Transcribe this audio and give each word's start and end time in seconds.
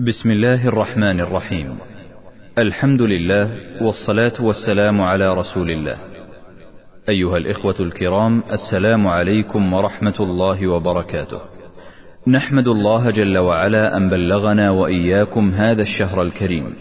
بسم 0.00 0.30
الله 0.30 0.68
الرحمن 0.68 1.20
الرحيم. 1.20 1.78
الحمد 2.58 3.02
لله 3.02 3.48
والصلاة 3.82 4.44
والسلام 4.44 5.00
على 5.00 5.34
رسول 5.34 5.70
الله. 5.70 5.96
أيها 7.08 7.36
الإخوة 7.36 7.74
الكرام 7.80 8.42
السلام 8.52 9.06
عليكم 9.06 9.72
ورحمة 9.72 10.14
الله 10.20 10.68
وبركاته. 10.68 11.38
نحمد 12.26 12.68
الله 12.68 13.10
جل 13.10 13.38
وعلا 13.38 13.96
أن 13.96 14.10
بلغنا 14.10 14.70
وإياكم 14.70 15.50
هذا 15.50 15.82
الشهر 15.82 16.22
الكريم. 16.22 16.74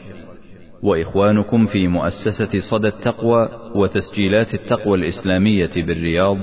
وإخوانكم 0.84 1.66
في 1.66 1.88
مؤسسة 1.88 2.60
صدى 2.72 2.88
التقوى 2.88 3.50
وتسجيلات 3.76 4.54
التقوى 4.54 4.98
الإسلامية 4.98 5.74
بالرياض 5.76 6.38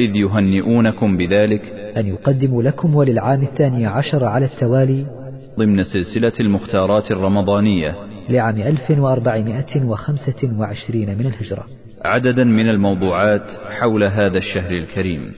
إذ 0.00 0.16
يهنئونكم 0.16 1.16
بذلك. 1.16 1.62
أن 1.96 2.06
يقدم 2.06 2.60
لكم 2.60 2.94
وللعام 2.96 3.42
الثاني 3.42 3.86
عشر 3.86 4.24
على 4.24 4.44
التوالي 4.44 5.21
ضمن 5.58 5.82
سلسلة 5.82 6.32
المختارات 6.40 7.10
الرمضانية. 7.10 7.94
لعام 8.28 8.56
1425 8.56 11.18
من 11.18 11.26
الهجرة. 11.26 11.66
عددا 12.04 12.44
من 12.44 12.68
الموضوعات 12.68 13.42
حول 13.80 14.04
هذا 14.04 14.38
الشهر 14.38 14.70
الكريم 14.70 15.32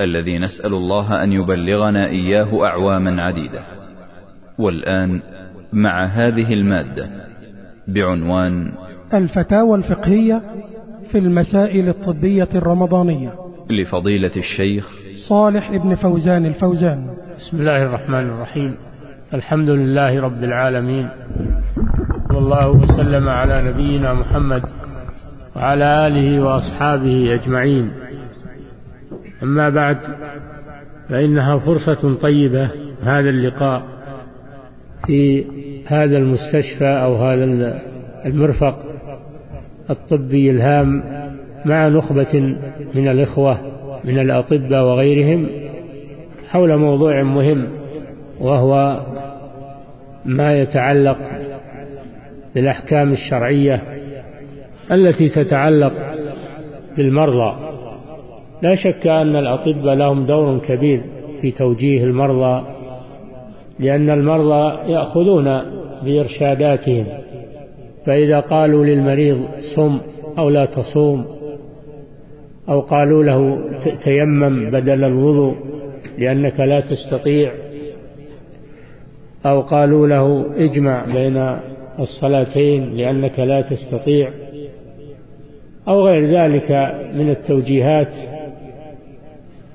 الذي 0.00 0.38
نسأل 0.38 0.74
الله 0.74 1.22
أن 1.22 1.32
يبلغنا 1.32 2.06
إياه 2.06 2.66
أعواما 2.66 3.22
عديدة. 3.22 3.60
والآن 4.58 5.20
مع 5.72 6.06
هذه 6.06 6.52
المادة 6.52 7.10
بعنوان 7.88 8.72
الفتاوى 9.14 9.78
الفقهية 9.78 10.42
في 11.12 11.18
المسائل 11.18 11.88
الطبية 11.88 12.48
الرمضانية. 12.54 13.34
لفضيلة 13.70 14.36
الشيخ 14.36 14.90
صالح 15.28 15.70
ابن 15.70 15.94
فوزان 15.94 16.46
الفوزان. 16.46 17.06
بسم 17.38 17.56
الله 17.56 17.82
الرحمن 17.82 18.28
الرحيم. 18.28 18.76
الحمد 19.34 19.70
لله 19.70 20.20
رب 20.20 20.44
العالمين 20.44 21.08
والله 22.30 22.70
وسلم 22.70 23.28
على 23.28 23.62
نبينا 23.62 24.12
محمد 24.14 24.62
وعلى 25.56 26.06
آله 26.06 26.44
وأصحابه 26.44 27.34
أجمعين. 27.34 27.90
أما 29.42 29.68
بعد 29.68 29.98
فإنها 31.08 31.58
فرصة 31.58 32.14
طيبة 32.14 32.70
هذا 33.02 33.30
اللقاء 33.30 33.82
في 35.06 35.44
هذا 35.86 36.16
المستشفى 36.16 36.84
أو 37.04 37.16
هذا 37.16 37.78
المرفق 38.26 38.78
الطبي 39.90 40.50
الهام 40.50 41.02
مع 41.64 41.88
نخبة 41.88 42.40
من 42.94 43.08
الإخوة 43.08 43.58
من 44.04 44.18
الأطباء 44.18 44.84
وغيرهم 44.84 45.46
حول 46.50 46.76
موضوع 46.76 47.22
مهم. 47.22 47.85
وهو 48.40 49.00
ما 50.24 50.58
يتعلق 50.58 51.18
بالأحكام 52.54 53.12
الشرعية 53.12 53.82
التي 54.90 55.28
تتعلق 55.28 55.92
بالمرضى. 56.96 57.56
لا 58.62 58.74
شك 58.74 59.06
أن 59.06 59.36
الأطباء 59.36 59.94
لهم 59.94 60.26
دور 60.26 60.58
كبير 60.58 61.00
في 61.40 61.50
توجيه 61.50 62.04
المرضى 62.04 62.66
لأن 63.78 64.10
المرضى 64.10 64.92
يأخذون 64.92 65.62
بإرشاداتهم. 66.04 67.06
فإذا 68.06 68.40
قالوا 68.40 68.84
للمريض 68.84 69.48
صم 69.76 70.00
أو 70.38 70.48
لا 70.48 70.64
تصوم 70.64 71.24
أو 72.68 72.80
قالوا 72.80 73.24
له 73.24 73.58
تيمم 74.04 74.70
بدل 74.70 75.04
الوضوء 75.04 75.54
لأنك 76.18 76.60
لا 76.60 76.80
تستطيع 76.80 77.52
أو 79.46 79.60
قالوا 79.60 80.06
له 80.06 80.46
اجمع 80.56 81.04
بين 81.04 81.56
الصلاتين 81.98 82.96
لأنك 82.96 83.38
لا 83.38 83.60
تستطيع 83.60 84.30
أو 85.88 86.06
غير 86.06 86.38
ذلك 86.38 86.70
من 87.14 87.30
التوجيهات 87.30 88.12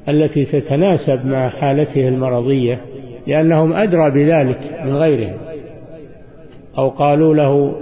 التي 0.10 0.46
تتناسب 0.46 1.26
مع 1.26 1.50
حالته 1.50 2.08
المرضية 2.08 2.82
لأنهم 3.28 3.74
أدرى 3.74 4.12
بذلك 4.12 4.82
من 4.86 4.96
غيرهم 4.96 5.38
أو 6.78 6.90
قالوا 6.90 7.36
له 7.36 7.76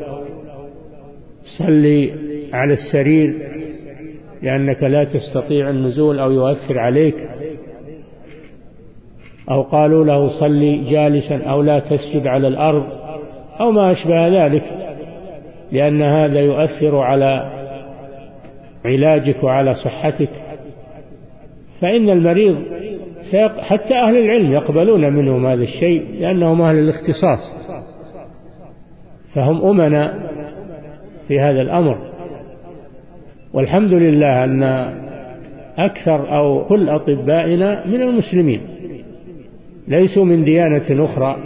صلي 1.58 2.14
على 2.54 2.74
السرير 2.74 3.34
لأنك 4.42 4.84
لا 4.84 5.04
تستطيع 5.04 5.70
النزول 5.70 6.20
أو 6.20 6.32
يؤثر 6.32 6.80
عليك 6.80 7.16
أو 9.50 9.62
قالوا 9.62 10.06
له 10.06 10.40
صلي 10.40 10.92
جالسا 10.92 11.44
أو 11.44 11.62
لا 11.62 11.80
تسجد 11.80 12.28
على 12.28 12.48
الأرض 12.48 12.84
أو 13.60 13.72
ما 13.72 13.92
أشبه 13.92 14.46
ذلك 14.46 14.64
لأن 15.72 16.02
هذا 16.02 16.40
يؤثر 16.40 16.98
على 16.98 17.52
علاجك 18.86 19.44
وعلى 19.44 19.74
صحتك. 19.74 20.30
فإن 21.82 22.10
المريض 22.10 22.58
حتى 23.60 23.96
أهل 23.96 24.18
العلم 24.18 24.52
يقبلون 24.52 25.14
منهم 25.14 25.46
هذا 25.46 25.64
الشيء 25.64 26.06
لأنهم 26.20 26.62
أهل 26.62 26.76
الاختصاص 26.76 27.40
فهم 29.36 29.66
أمنا 29.66 30.30
في 31.28 31.40
هذا 31.40 31.62
الأمر. 31.62 31.98
والحمد 33.54 33.94
لله 33.94 34.44
أن 34.44 34.64
أكثر 35.78 36.36
أو 36.38 36.66
كل 36.66 36.90
أطبائنا 36.90 37.86
من 37.86 38.02
المسلمين. 38.02 38.79
ليسوا 39.90 40.26
من 40.26 40.44
ديانة 40.44 41.06
أخرى 41.06 41.38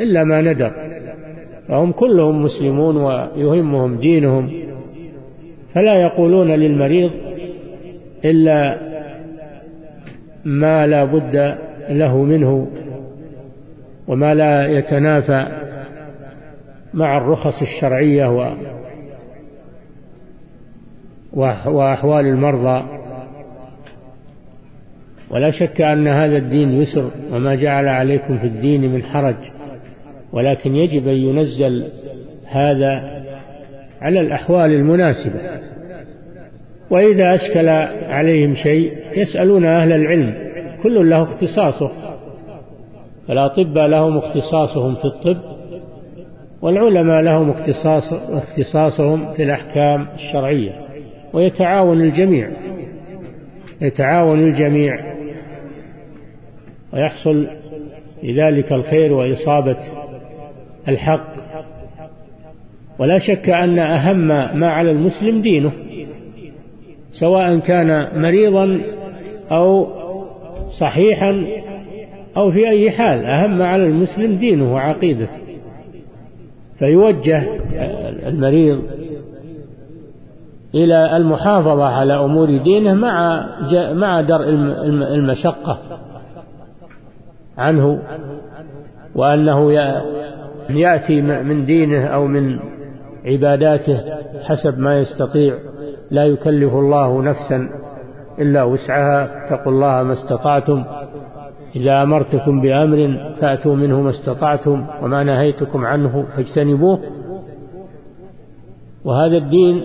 إلا 0.00 0.24
ما 0.24 0.40
ندر. 0.40 0.72
فهم 1.68 1.92
كلهم 1.92 2.42
مسلمون 2.42 2.96
ويهمهم 2.96 3.96
دينهم. 3.96 4.50
فلا 5.74 5.94
يقولون 5.94 6.50
للمريض 6.50 7.10
إلا 8.24 8.78
ما 10.44 10.86
لا 10.86 11.04
بد 11.04 11.58
له 11.88 12.22
منه 12.22 12.68
وما 14.08 14.34
لا 14.34 14.66
يتنافى 14.66 15.46
مع 16.94 17.18
الرخص 17.18 17.62
الشرعية 17.62 18.54
وأحوال 21.66 22.26
المرضى. 22.26 23.01
ولا 25.32 25.50
شك 25.50 25.80
أن 25.80 26.08
هذا 26.08 26.36
الدين 26.36 26.72
يسر 26.72 27.10
وما 27.32 27.54
جعل 27.54 27.88
عليكم 27.88 28.38
في 28.38 28.46
الدين 28.46 28.92
من 28.92 29.02
حرج 29.02 29.36
ولكن 30.32 30.76
يجب 30.76 31.08
أن 31.08 31.16
ينزل 31.16 31.88
هذا 32.46 33.22
على 34.00 34.20
الأحوال 34.20 34.70
المناسبة. 34.70 35.40
وإذا 36.90 37.34
أشكل 37.34 37.68
عليهم 38.08 38.54
شيء 38.54 38.92
يسألون 39.16 39.64
أهل 39.64 39.92
العلم 39.92 40.34
كل 40.82 41.10
له 41.10 41.22
اختصاصه 41.22 41.90
فالأطباء 43.28 43.86
لهم 43.86 44.18
اختصاصهم 44.18 44.94
في 44.94 45.04
الطب 45.04 45.36
والعلماء 46.62 47.22
لهم 47.22 47.50
اختصاص 47.50 48.12
اختصاصهم 48.12 49.34
في 49.34 49.42
الأحكام 49.42 50.06
الشرعية 50.14 50.72
ويتعاون 51.32 52.00
الجميع 52.00 52.50
يتعاون 53.80 54.40
الجميع 54.40 55.11
ويحصل 56.94 57.46
بذلك 58.22 58.72
الخير 58.72 59.12
وإصابة 59.12 59.76
الحق. 60.88 61.32
ولا 62.98 63.18
شك 63.18 63.50
أن 63.50 63.78
أهم 63.78 64.28
ما 64.58 64.70
على 64.70 64.90
المسلم 64.90 65.42
دينه 65.42 65.72
سواء 67.12 67.58
كان 67.58 68.20
مريضا 68.22 68.80
أو 69.50 69.88
صحيحا 70.80 71.32
أو 72.36 72.50
في 72.50 72.68
أي 72.68 72.90
حال 72.90 73.24
أهم 73.24 73.62
على 73.62 73.84
المسلم 73.84 74.36
دينه 74.36 74.74
وعقيدته. 74.74 75.28
فيوجه 76.78 77.44
المريض 78.26 78.82
إلى 80.74 81.16
المحافظة 81.16 81.84
على 81.84 82.14
أمور 82.14 82.56
دينه 82.56 82.94
مع 82.94 83.46
مع 83.92 84.20
درء 84.20 84.48
المشقة. 85.14 85.91
عنه 87.58 88.02
وأنه 89.14 89.72
يأتي 90.70 91.20
من 91.22 91.64
دينه 91.64 92.06
أو 92.06 92.26
من 92.26 92.58
عباداته 93.24 94.00
حسب 94.42 94.78
ما 94.78 94.98
يستطيع. 94.98 95.54
لا 96.10 96.24
يكلف 96.24 96.74
الله 96.74 97.22
نفسا 97.22 97.68
إلا 98.38 98.62
وسعها. 98.62 99.46
اتقوا 99.46 99.72
الله 99.72 100.02
ما 100.02 100.12
استطعتم. 100.12 100.84
إذا 101.76 102.02
أمرتكم 102.02 102.60
بأمر 102.60 103.18
فأتوا 103.40 103.74
منه 103.74 104.00
ما 104.00 104.10
استطعتم 104.10 104.86
وما 105.02 105.22
نهيتكم 105.22 105.84
عنه 105.84 106.26
فاجتنبوه. 106.36 106.98
وهذا 109.04 109.36
الدين 109.36 109.82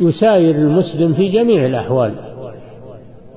يساير 0.00 0.54
المسلم 0.54 1.14
في 1.14 1.28
جميع 1.28 1.66
الأحوال. 1.66 2.31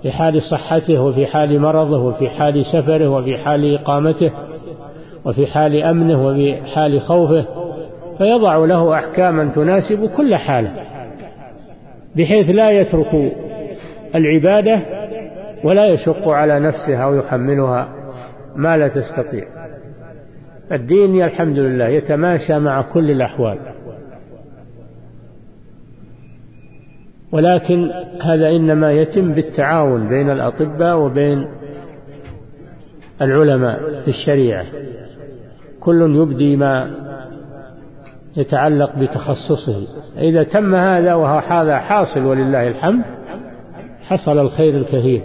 في 0.06 0.12
حال 0.12 0.42
صحته 0.42 1.02
وفي 1.02 1.26
حال 1.26 1.60
مرضه 1.60 2.04
وفي 2.04 2.30
حال 2.30 2.66
سفره 2.66 3.08
وفي 3.08 3.38
حال 3.38 3.76
إقامته 3.76 4.32
وفي 5.26 5.48
حال 5.48 5.84
أمنه 5.84 6.28
وفي 6.28 6.56
حال 6.76 7.02
خوفه 7.02 7.46
فيضع 8.18 8.58
له 8.58 8.96
أحكاما 8.96 9.52
تناسب 9.56 10.10
كل 10.18 10.36
حاله 10.36 10.72
بحيث 12.16 12.50
لا 12.50 12.72
يترك 12.72 13.32
العبادة 14.16 14.80
ولا 15.64 15.86
يشق 15.86 16.30
على 16.30 16.60
نفسه 16.60 16.98
أو 17.04 17.16
يحملها 17.16 17.88
ما 18.56 18.78
لا 18.78 18.88
تستطيع. 18.88 19.48
الدين 20.72 21.24
الحمد 21.24 21.58
لله 21.58 21.88
يتماشى 21.88 22.60
مع 22.60 22.82
كل 22.82 23.12
الأحوال. 23.12 23.58
ولكن 27.32 27.92
هذا 28.22 28.50
إنما 28.50 28.92
يتم 28.92 29.34
بالتعاون 29.34 30.10
بين 30.10 30.30
الأطباء 30.30 30.98
وبين 30.98 31.48
العلماء 33.22 33.80
في 33.80 34.08
الشريعة. 34.08 34.66
كل 35.80 36.16
يبدي 36.16 36.56
ما 36.56 36.92
يتعلق 38.38 38.96
بتخصصه. 38.96 39.88
إذا 40.18 40.44
تم 40.44 40.76
هذا 40.76 41.14
وهذا 41.14 41.78
حاصل 41.78 42.26
ولله 42.26 42.68
الحمد 42.68 43.04
حصل 44.02 44.40
الخير 44.40 44.78
الكثير. 44.78 45.24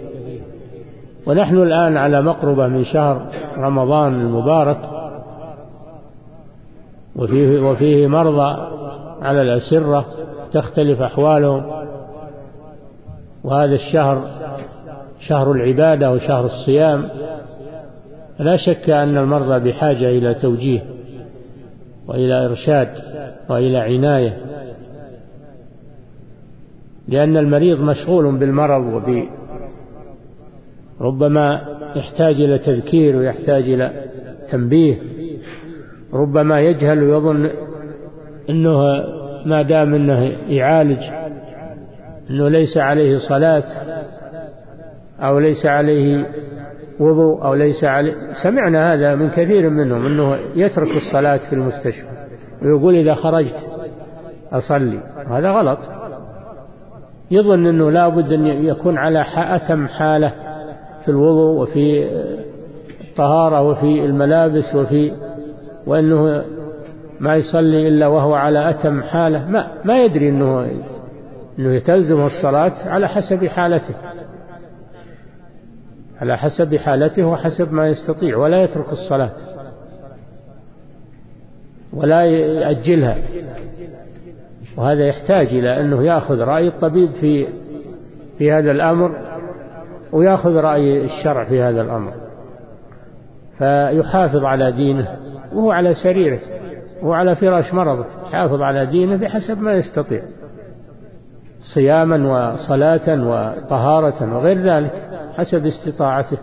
ونحن 1.27 1.57
الآن 1.57 1.97
على 1.97 2.21
مقربة 2.21 2.67
من 2.67 2.83
شهر 2.83 3.27
رمضان 3.57 4.21
المبارك 4.21 4.77
وفيه, 7.15 7.59
وفيه 7.59 8.07
مرضى 8.07 8.67
على 9.21 9.41
الأسرة 9.41 10.05
تختلف 10.53 11.01
أحوالهم. 11.01 11.80
وهذا 13.43 13.75
الشهر 13.75 14.27
شهر 15.27 15.51
العبادة 15.51 16.11
وشهر 16.11 16.45
الصيام. 16.45 17.09
لا 18.39 18.57
شك 18.57 18.89
أن 18.89 19.17
المرضى 19.17 19.69
بحاجة 19.69 20.09
إلى 20.09 20.33
توجيه 20.33 20.83
وإلى 22.07 22.45
إرشاد 22.45 22.89
وإلى 23.49 23.77
عناية 23.77 24.37
لأن 27.07 27.37
المريض 27.37 27.81
مشغول 27.81 28.37
بالمرض 28.37 28.93
وب 28.93 29.23
ربما 31.01 31.61
يحتاج 31.95 32.41
إلى 32.41 32.57
تذكير 32.57 33.15
ويحتاج 33.15 33.63
إلى 33.63 33.91
تنبيه. 34.51 34.95
ربما 36.13 36.61
يجهل 36.61 37.03
ويظن 37.03 37.49
أنه 38.49 38.79
ما 39.45 39.61
دام 39.61 39.93
أنه 39.93 40.31
يعالج 40.47 41.20
أنه 42.31 42.49
ليس 42.49 42.77
عليه 42.77 43.17
صلاة 43.17 43.63
أو 45.19 45.39
ليس 45.39 45.65
عليه 45.65 46.25
وضوء 46.99 47.43
أو 47.43 47.53
ليس 47.53 47.83
عليه 47.83 48.13
سمعنا 48.43 48.93
هذا 48.93 49.15
من 49.15 49.29
كثير 49.29 49.69
منهم 49.69 50.05
أنه 50.05 50.37
يترك 50.55 50.97
الصلاة 50.97 51.37
في 51.37 51.53
المستشفى 51.53 52.07
ويقول 52.61 52.95
إذا 52.95 53.13
خرجت 53.15 53.55
أصلي 54.51 54.99
هذا 55.29 55.51
غلط. 55.51 55.79
يظن 57.31 57.65
أنه 57.65 57.91
لا 57.91 58.07
بد 58.09 58.33
أن 58.33 58.45
يكون 58.45 58.97
على 58.97 59.25
أتم 59.37 59.87
حالة 59.87 60.33
في 61.05 61.09
الوضوء 61.09 61.61
وفي 61.61 62.07
الطهارة 63.01 63.61
وفي 63.61 64.05
الملابس 64.05 64.75
وفي 64.75 65.11
وأنه 65.87 66.43
ما 67.19 67.35
يصلي 67.35 67.87
إلا 67.87 68.07
وهو 68.07 68.33
على 68.33 68.69
أتم 68.69 69.01
حالة 69.03 69.49
ما, 69.49 69.67
ما 69.85 70.03
يدري 70.03 70.29
أنه 70.29 70.67
أنه 71.61 71.79
تلزم 71.79 72.21
الصلاة 72.21 72.73
على 72.85 73.07
حسب 73.07 73.45
حالته. 73.45 73.95
على 76.21 76.37
حسب 76.37 76.75
حالته 76.75 77.23
وحسب 77.23 77.73
ما 77.73 77.87
يستطيع 77.87 78.37
ولا 78.37 78.63
يترك 78.63 78.91
الصلاة 78.91 79.31
ولا 81.93 82.25
يأجلها. 82.25 83.17
وهذا 84.77 85.07
يحتاج 85.07 85.47
إلى 85.47 85.81
أنه 85.81 86.03
يأخذ 86.03 86.39
رأي 86.39 86.67
الطبيب 86.67 87.11
في 87.11 87.47
في 88.37 88.51
هذا 88.51 88.71
الأمر 88.71 89.39
ويأخذ 90.11 90.55
رأي 90.55 91.05
الشرع 91.05 91.43
في 91.43 91.61
هذا 91.61 91.81
الأمر. 91.81 92.13
فيحافظ 93.57 94.43
على 94.43 94.71
دينه 94.71 95.17
وهو 95.53 95.71
على 95.71 95.93
سريره 95.93 96.39
وهو 97.01 97.13
على 97.13 97.35
فراش 97.35 97.73
مرضه 97.73 98.05
يحافظ 98.27 98.61
على 98.61 98.85
دينه 98.85 99.15
بحسب 99.15 99.57
ما 99.61 99.73
يستطيع. 99.73 100.23
صياما 101.61 102.15
وصلاة 102.15 103.27
وطهارة 103.27 104.35
وغير 104.35 104.57
ذلك 104.57 105.09
حسب 105.37 105.65
استطاعته. 105.65 106.37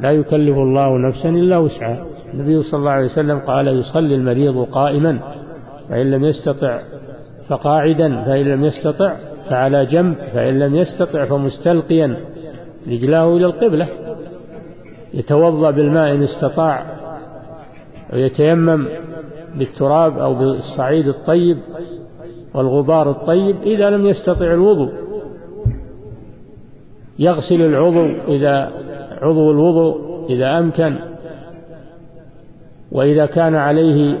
لا 0.00 0.10
يكلف 0.10 0.56
الله 0.56 0.98
نفسا 1.08 1.28
إلا 1.28 1.58
وسعها. 1.58 2.06
النبي 2.34 2.62
صلى 2.62 2.78
الله 2.78 2.90
عليه 2.90 3.04
وسلم 3.04 3.38
قال 3.38 3.68
يصلي 3.68 4.14
المريض 4.14 4.66
قائما 4.72 5.18
فإن 5.88 6.10
لم 6.10 6.24
يستطع 6.24 6.80
فقاعدا 7.48 8.24
فإن 8.24 8.44
لم 8.46 8.64
يستطع 8.64 9.16
فعلى 9.50 9.86
جنب 9.86 10.16
فإن 10.34 10.58
لم 10.58 10.74
يستطع 10.74 11.24
فمستلقيا. 11.24 12.16
رجلاه 12.88 13.36
إلى 13.36 13.46
القبلة 13.46 13.88
يتوضأ 15.14 15.70
بالماء 15.70 16.14
إن 16.14 16.22
استطاع 16.22 16.86
ويتيمم 18.12 18.88
بالتراب 19.54 20.18
أو 20.18 20.34
بالصعيد 20.34 21.08
الطيب 21.08 21.58
والغبار 22.56 23.10
الطيب 23.10 23.56
إذا 23.62 23.90
لم 23.90 24.06
يستطع 24.06 24.54
الوضوء. 24.54 24.92
يغسل 27.18 27.62
العضو 27.62 28.06
إذا 28.28 28.72
عضو 29.22 29.50
الوضوء 29.50 30.26
إذا 30.30 30.58
أمكن. 30.58 30.96
وإذا 32.92 33.26
كان 33.26 33.54
عليه 33.54 34.18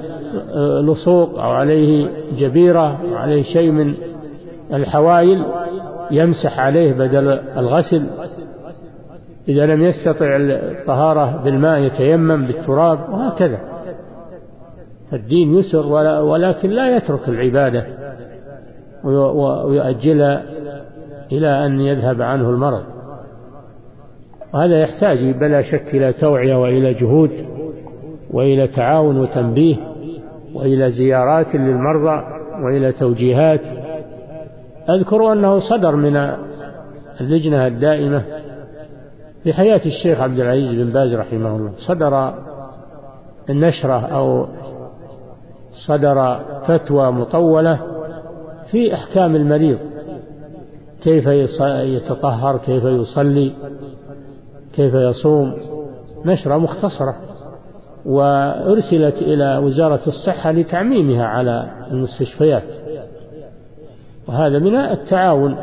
لصوق 0.80 1.38
أو 1.38 1.50
عليه 1.50 2.08
جبيرة 2.38 3.00
أو 3.10 3.14
عليه 3.14 3.42
شيء 3.42 3.70
من 3.70 3.94
الحوائل 4.72 5.44
يمسح 6.10 6.58
عليه 6.58 6.92
بدل 6.92 7.28
الغسل. 7.56 8.06
إذا 9.48 9.66
لم 9.66 9.82
يستطع 9.82 10.36
الطهارة 10.40 11.42
بالماء 11.44 11.80
يتيمم 11.80 12.46
بالتراب 12.46 12.98
وهكذا. 13.10 13.75
الدين 15.12 15.54
يسر 15.54 15.86
ولكن 16.22 16.70
لا 16.70 16.96
يترك 16.96 17.28
العبادة 17.28 17.86
ويؤجلها 19.64 20.42
إلى 21.32 21.66
أن 21.66 21.80
يذهب 21.80 22.22
عنه 22.22 22.50
المرض. 22.50 22.82
وهذا 24.54 24.80
يحتاج 24.80 25.18
بلا 25.40 25.62
شك 25.62 25.94
إلى 25.94 26.12
توعية 26.12 26.54
وإلى 26.62 26.94
جهود 26.94 27.30
وإلى 28.30 28.66
تعاون 28.66 29.18
وتنبيه 29.18 29.76
وإلى 30.54 30.90
زيارات 30.90 31.54
للمرضى 31.54 32.22
وإلى 32.64 32.92
توجيهات. 32.92 33.60
أذكر 34.88 35.32
أنه 35.32 35.58
صدر 35.58 35.96
من 35.96 36.16
اللجنة 37.20 37.66
الدائمة 37.66 38.22
في 39.44 39.52
حياة 39.52 39.80
الشيخ 39.86 40.20
عبد 40.20 40.40
العزيز 40.40 40.74
بن 40.74 40.92
باز 40.92 41.14
رحمه 41.14 41.56
الله. 41.56 41.72
صدر 41.76 42.34
النشرة 43.50 44.00
أو 44.00 44.46
صدر 45.86 46.40
فتوى 46.66 47.12
مطولة 47.12 47.80
في 48.70 48.94
أحكام 48.94 49.36
المريض. 49.36 49.78
كيف 51.02 51.26
يتطهر 51.66 52.56
كيف 52.56 52.84
يصلي 52.84 53.52
كيف 54.74 54.94
يصوم. 54.94 55.54
نشرة 56.24 56.58
مختصرة. 56.58 57.16
وأرسلت 58.06 59.14
إلى 59.14 59.58
وزارة 59.58 60.00
الصحة 60.06 60.52
لتعميمها 60.52 61.24
على 61.24 61.70
المستشفيات. 61.90 62.62
وهذا 64.28 64.58
من 64.58 64.74
التعاون 64.74 65.56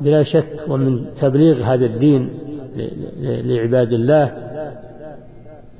بلا 0.00 0.22
شك 0.22 0.58
ومن 0.68 1.06
تبليغ 1.20 1.62
هذا 1.62 1.86
الدين 1.86 2.30
لعباد 3.20 3.92
الله. 3.92 4.45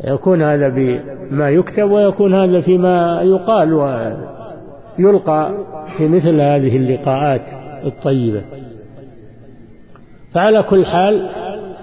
يكون 0.07 0.43
هذا 0.43 0.69
بما 0.69 1.51
يكتب 1.51 1.91
ويكون 1.91 2.35
هذا 2.35 2.61
فيما 2.61 3.23
يقال 3.23 3.75
ويلقى 4.99 5.51
في 5.99 6.09
مثل 6.09 6.41
هذه 6.41 6.77
اللقاءات 6.77 7.41
الطيبة. 7.85 8.43
فعلى 10.33 10.63
كل 10.63 10.87
حال 10.87 11.29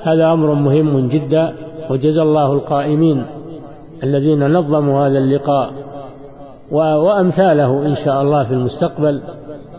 هذا 0.01 0.33
أمر 0.33 0.53
مهم 0.53 1.07
جدا 1.07 1.53
وجزى 1.89 2.21
الله 2.21 2.53
القائمين 2.53 3.25
الذين 4.03 4.53
نظموا 4.53 5.07
هذا 5.07 5.17
اللقاء 5.17 5.71
وأمثاله 6.71 7.85
إن 7.85 7.95
شاء 7.95 8.21
الله 8.21 8.43
في 8.43 8.53
المستقبل 8.53 9.21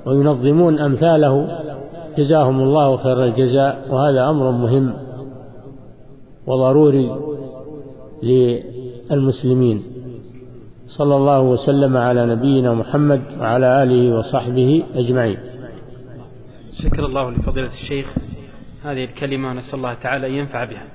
وينظمون 0.06 0.78
أمثاله. 0.78 1.46
جزاهم 2.18 2.60
الله 2.60 2.96
خير 2.96 3.24
الجزاء 3.24 3.78
وهذا 3.90 4.30
أمر 4.30 4.50
مهم 4.50 4.92
وضروري. 6.46 7.33
للمسلمين. 8.24 9.82
صلى 10.86 11.16
الله 11.16 11.40
وسلم 11.40 11.96
على 11.96 12.26
نبينا 12.26 12.74
محمد 12.74 13.22
وعلى 13.40 13.82
آله 13.82 14.16
وصحبه 14.16 14.84
أجمعين. 14.94 15.38
شكر 16.82 17.06
الله 17.06 17.30
لفضيلة 17.30 17.66
الشيخ. 17.66 18.14
هذه 18.84 19.04
الكلمة 19.04 19.52
نسأل 19.52 19.74
الله 19.74 19.94
تعالى 19.94 20.26
أن 20.26 20.32
ينفع 20.32 20.64
بها. 20.64 20.86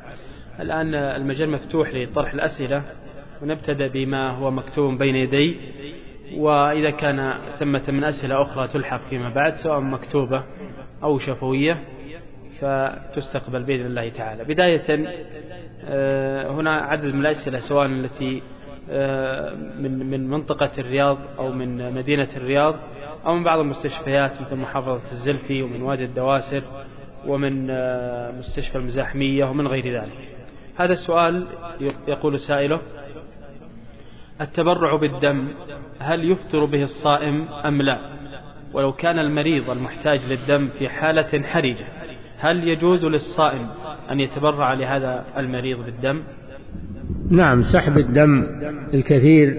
الآن 0.59 0.95
المجال 0.95 1.50
مفتوح 1.50 1.93
لطرح 1.93 2.33
الأسئلة 2.33 2.83
ونبتدأ 3.41 3.88
بما 3.88 4.31
هو 4.38 4.51
مكتوب 4.51 4.98
بين 4.98 5.15
يدي. 5.15 5.57
وإذا 6.38 6.89
كان 6.89 7.33
ثمة 7.59 7.83
من 7.88 8.03
أسئلة 8.03 8.41
أخرى 8.41 8.67
تلحق 8.67 9.01
فيما 9.09 9.29
بعد 9.29 9.53
سواء 9.63 9.79
مكتوبة 9.79 10.43
أو 11.03 11.19
شفوية. 11.19 11.83
فتستقبل 12.62 13.63
بإذن 13.63 13.86
الله 13.86 14.10
تعالى. 14.10 14.44
بداية 14.44 15.08
آه، 15.86 16.51
هنا 16.51 16.75
عدد 16.75 17.06
من 17.06 17.25
الأسئلة 17.25 17.60
سواء 17.60 17.86
التي 17.86 18.42
آه، 18.92 19.54
من 19.56 20.10
من 20.10 20.28
منطقة 20.28 20.72
الرياض 20.78 21.18
أو 21.39 21.51
من 21.51 21.94
مدينة 21.94 22.28
الرياض 22.36 22.75
أو 23.25 23.36
من 23.36 23.44
بعض 23.44 23.60
المستشفيات 23.60 24.42
مثل 24.42 24.56
محافظة 24.56 25.01
الزلفي 25.12 25.62
ومن 25.62 25.82
وادي 25.82 26.06
الدواسر 26.06 26.63
ومن 27.28 27.68
آه، 27.70 28.32
مستشفى 28.32 28.78
المزاحمية 28.78 29.46
ومن 29.46 29.68
غير 29.68 30.01
ذلك. 30.01 30.30
هذا 30.78 30.94
السؤال 30.94 31.48
يقول 32.08 32.39
سائله 32.39 32.80
التبرع 34.42 34.96
بالدم 34.96 35.48
هل 36.00 36.32
يفطر 36.32 36.66
به 36.66 36.84
الصائم 36.84 37.48
أم 37.66 37.82
لا؟ 37.82 38.00
ولو 38.74 38.92
كان 38.92 39.20
المريض 39.20 39.70
المحتاج 39.70 40.20
للدم 40.30 40.70
في 40.80 40.89
حالة 40.89 41.44
حرجة 41.44 41.86
هل 42.39 42.67
يجوز 42.67 43.05
للصائم 43.05 43.67
أن 44.12 44.19
يتبرع 44.19 44.74
لهذا 44.74 45.24
المريض 45.38 45.86
بالدم؟ 45.86 46.22
نعم 47.31 47.63
سحب 47.63 47.98
الدم 47.98 48.48
الكثير 48.93 49.58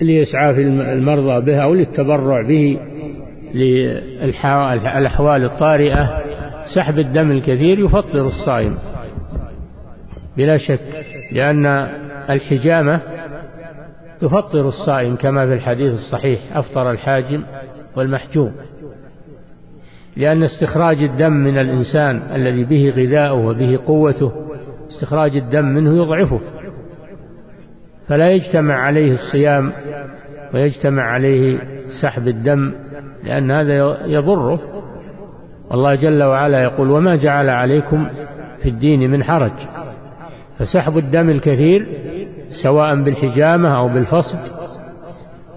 لإسعاف 0.00 0.58
المرضى 0.58 1.40
به 1.46 1.62
أو 1.62 1.74
للتبرع 1.74 2.42
به 2.42 2.78
للأحوال 3.54 5.44
الطارئة. 5.44 6.20
سحب 6.74 6.98
الدم 6.98 7.30
الكثير 7.30 7.78
يفطر 7.78 8.26
الصائم 8.26 8.78
بلا 10.36 10.56
شك 10.56 10.80
لأن 11.32 11.66
الحجامة 12.30 13.00
تفطر 14.20 14.68
الصائم 14.68 15.16
كما 15.16 15.46
في 15.46 15.54
الحديث 15.54 15.92
الصحيح 15.92 16.56
أفطر 16.56 16.90
الحاجم 16.90 17.42
والمحجوم. 17.96 18.52
لأن 20.16 20.42
استخراج 20.42 21.02
الدم 21.02 21.32
من 21.32 21.58
الإنسان 21.58 22.22
الذي 22.34 22.64
به 22.64 22.92
غذاؤه 22.96 23.46
وبه 23.46 23.78
قوته 23.86 24.32
استخراج 24.90 25.36
الدم 25.36 25.64
منه 25.64 25.96
يضعفه. 25.96 26.40
فلا 28.08 28.30
يجتمع 28.30 28.74
عليه 28.74 29.12
الصيام 29.12 29.72
ويجتمع 30.54 31.02
عليه 31.02 31.58
سحب 32.02 32.28
الدم 32.28 32.72
لأن 33.24 33.50
هذا 33.50 34.06
يضره. 34.06 34.60
الله 35.72 35.94
جل 35.94 36.22
وعلا 36.22 36.62
يقول 36.62 36.90
وما 36.90 37.16
جعل 37.16 37.48
عليكم 37.50 38.08
في 38.62 38.68
الدين 38.68 39.10
من 39.10 39.24
حرج 39.24 39.52
فسحب 40.58 40.98
الدم 40.98 41.30
الكثير 41.30 41.86
سواء 42.62 43.02
بالحجامة 43.02 43.78
أو 43.78 43.88
بالفصد 43.88 44.38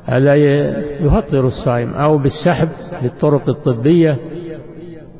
هذا 0.06 0.36
يفطر 0.36 1.48
الصائم 1.48 1.94
أو 1.94 2.18
بالسحب 2.18 2.70
بالطرق 3.02 3.50
الطبية 3.50 4.18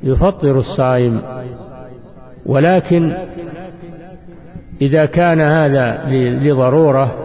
يفطر 0.04 0.58
الصائم. 0.58 1.22
ولكن 2.46 3.14
إذا 4.82 5.06
كان 5.06 5.42
هذا 5.42 6.04
لضرورة 6.44 7.16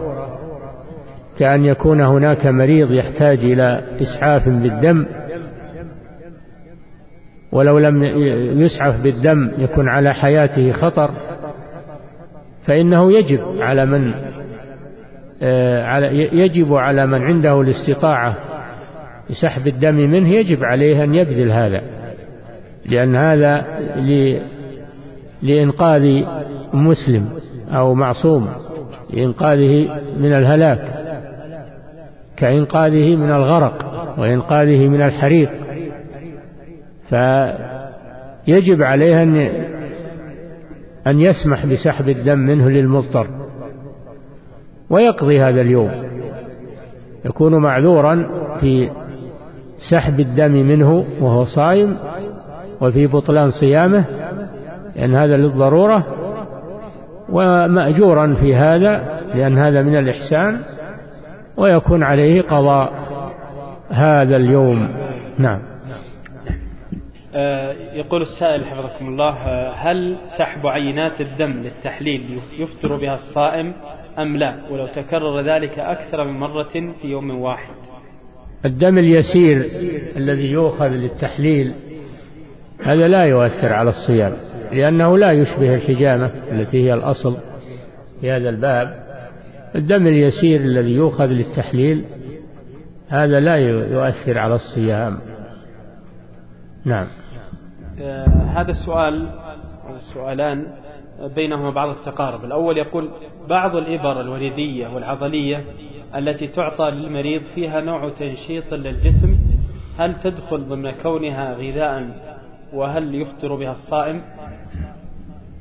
كأن 1.39 1.65
يكون 1.65 2.01
هناك 2.01 2.45
مريض 2.47 2.91
يحتاج 2.91 3.39
إلى 3.39 3.81
إسعاف 4.01 4.49
بالدم 4.49 5.05
ولو 7.51 7.79
لم 7.79 8.03
يسعف 8.61 9.01
بالدم 9.01 9.51
يكون 9.57 9.89
على 9.89 10.13
حياته 10.13 10.71
خطر 10.71 11.11
فإنه 12.65 13.11
يجب 13.11 13.61
على 13.61 13.85
من 13.85 14.13
آه، 15.41 16.09
يجب 16.33 16.73
على 16.73 17.07
من 17.07 17.21
عنده 17.21 17.61
الاستطاعة 17.61 18.35
لسحب 19.29 19.67
الدم 19.67 19.95
منه 19.95 20.29
يجب 20.29 20.63
عليه 20.63 21.03
أن 21.03 21.15
يبذل 21.15 21.51
هذا. 21.51 21.81
لأن 22.85 23.15
هذا 23.15 23.65
لإنقاذ 25.41 26.23
مسلم 26.73 27.29
أو 27.69 27.95
معصوم 27.95 28.49
لإنقاذه 29.13 29.99
من 30.19 30.33
الهلاك 30.33 31.03
كإنقاذه 32.37 33.15
من 33.15 33.31
الغرق 33.31 33.93
وإنقاذه 34.17 34.87
من 34.87 35.01
الحريق. 35.01 35.49
فيجب 37.09 38.83
عليه 38.83 39.23
أن 39.23 39.49
أن 41.07 41.19
يسمح 41.19 41.65
بسحب 41.65 42.09
الدم 42.09 42.39
منه 42.39 42.69
للمضطر. 42.69 43.27
ويقضي 44.89 45.41
هذا 45.41 45.61
اليوم. 45.61 45.91
يكون 47.25 47.55
معذورا 47.55 48.29
في 48.59 48.89
سحب 49.89 50.19
الدم 50.19 50.51
منه 50.51 51.05
وهو 51.21 51.45
صائم 51.45 51.97
وفي 52.83 53.07
بطلان 53.07 53.51
صيامه 53.51 54.05
لأن 54.95 55.15
هذا 55.15 55.37
للضرورة 55.37 56.05
ومأجورا 57.29 58.35
في 58.41 58.55
هذا 58.55 59.21
لأن 59.35 59.57
هذا 59.57 59.81
من 59.81 59.95
الإحسان 59.95 60.61
ويكون 61.57 62.03
عليه 62.03 62.41
قضاء 62.41 62.93
هذا 63.89 64.35
اليوم. 64.35 64.89
نعم. 65.37 65.61
آه، 67.35 67.71
يقول 67.93 68.21
السائل 68.21 68.65
حفظكم 68.65 69.07
الله 69.07 69.29
آه، 69.29 69.73
هل 69.73 70.15
سحب 70.37 70.67
عينات 70.67 71.21
الدم 71.21 71.51
للتحليل 71.51 72.39
يفطر 72.59 72.95
بها 72.97 73.13
الصائم 73.13 73.73
أم 74.19 74.37
لا؟ 74.37 74.55
ولو 74.71 74.87
تكرر 74.87 75.41
ذلك 75.41 75.79
أكثر 75.79 76.23
من 76.23 76.39
مرة 76.39 76.93
في 77.01 77.07
يوم 77.07 77.41
واحد. 77.41 77.73
الدم 78.65 78.97
اليسير 78.97 79.65
الذي 80.15 80.51
يؤخذ 80.51 80.87
للتحليل 80.87 81.73
هذا 82.83 83.07
لا 83.07 83.23
يؤثر 83.23 83.73
على 83.73 83.89
الصيام 83.89 84.33
لأنه 84.71 85.17
لا 85.17 85.31
يشبه 85.31 85.75
الحجامة 85.75 86.31
التي 86.51 86.85
هي 86.85 86.93
الأصل 86.93 87.37
في 88.21 88.31
هذا 88.31 88.49
الباب. 88.49 89.03
الدم 89.75 90.07
اليسير 90.07 90.61
الذي 90.61 90.91
يؤخذ 90.91 91.25
للتحليل 91.25 92.05
هذا 93.09 93.39
لا 93.39 93.55
يؤثر 93.55 94.37
على 94.37 94.55
الصيام. 94.55 95.19
نعم. 96.85 97.07
آه 98.01 98.25
هذا 98.55 98.71
السؤال 98.71 99.27
أو 99.87 99.95
السؤالان 99.95 100.67
بينهما 101.35 101.69
بعض 101.69 101.89
التقارب. 101.89 102.45
الأول 102.45 102.77
يقول 102.77 103.09
بعض 103.49 103.75
الإبر 103.75 104.21
الوريدية 104.21 104.87
والعضلية 104.87 105.63
التي 106.15 106.47
تعطى 106.47 106.89
للمريض 106.89 107.41
فيها 107.55 107.81
نوع 107.81 108.09
تنشيط 108.09 108.73
للجسم 108.73 109.37
هل 109.97 110.15
تدخل 110.23 110.63
ضمن 110.63 110.91
كونها 110.91 111.53
غذاء 111.53 112.32
وهل 112.73 113.15
يفطر 113.15 113.55
بها 113.55 113.71
الصائم؟ 113.71 114.21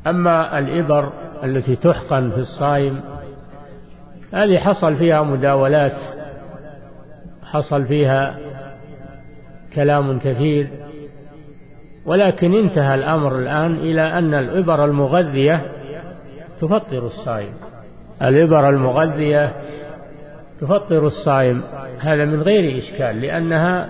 أما 0.06 0.58
الإبر 0.58 1.12
التي 1.44 1.76
تحقن 1.76 2.30
في 2.30 2.38
الصائم 2.38 3.00
هذه 4.32 4.58
حصل 4.58 4.96
فيها 4.96 5.22
مداولات 5.22 5.96
حصل 7.44 7.84
فيها 7.84 8.38
كلام 9.74 10.18
كثير 10.18 10.70
ولكن 12.06 12.54
انتهى 12.54 12.94
الأمر 12.94 13.38
الآن 13.38 13.74
إلى 13.74 14.02
أن 14.02 14.34
الإبر 14.34 14.84
المغذية 14.84 15.62
تفطر 16.60 17.06
الصائم. 17.06 17.52
الإبر 18.22 18.68
المغذية 18.68 19.52
تفطر 20.60 21.06
الصائم 21.06 21.62
هذا 21.98 22.24
من 22.24 22.42
غير 22.42 22.78
إشكال 22.78 23.20
لأنها 23.20 23.88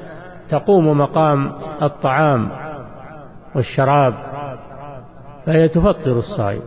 تقوم 0.51 0.99
مقام 0.99 1.53
الطعام. 1.83 2.51
والشراب 3.55 4.15
فهي 5.47 5.69
تفطر 5.69 6.19
الصائم. 6.19 6.63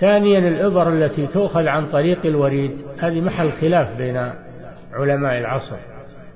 ثانيا 0.00 0.38
الإبر 0.38 0.88
التي 0.88 1.26
تؤخذ 1.26 1.66
عن 1.66 1.86
طريق 1.86 2.26
الوريد. 2.26 2.72
هذه 2.98 3.20
محل 3.20 3.52
خلاف 3.52 3.96
بين 3.96 4.30
علماء 4.92 5.38
العصر. 5.38 5.76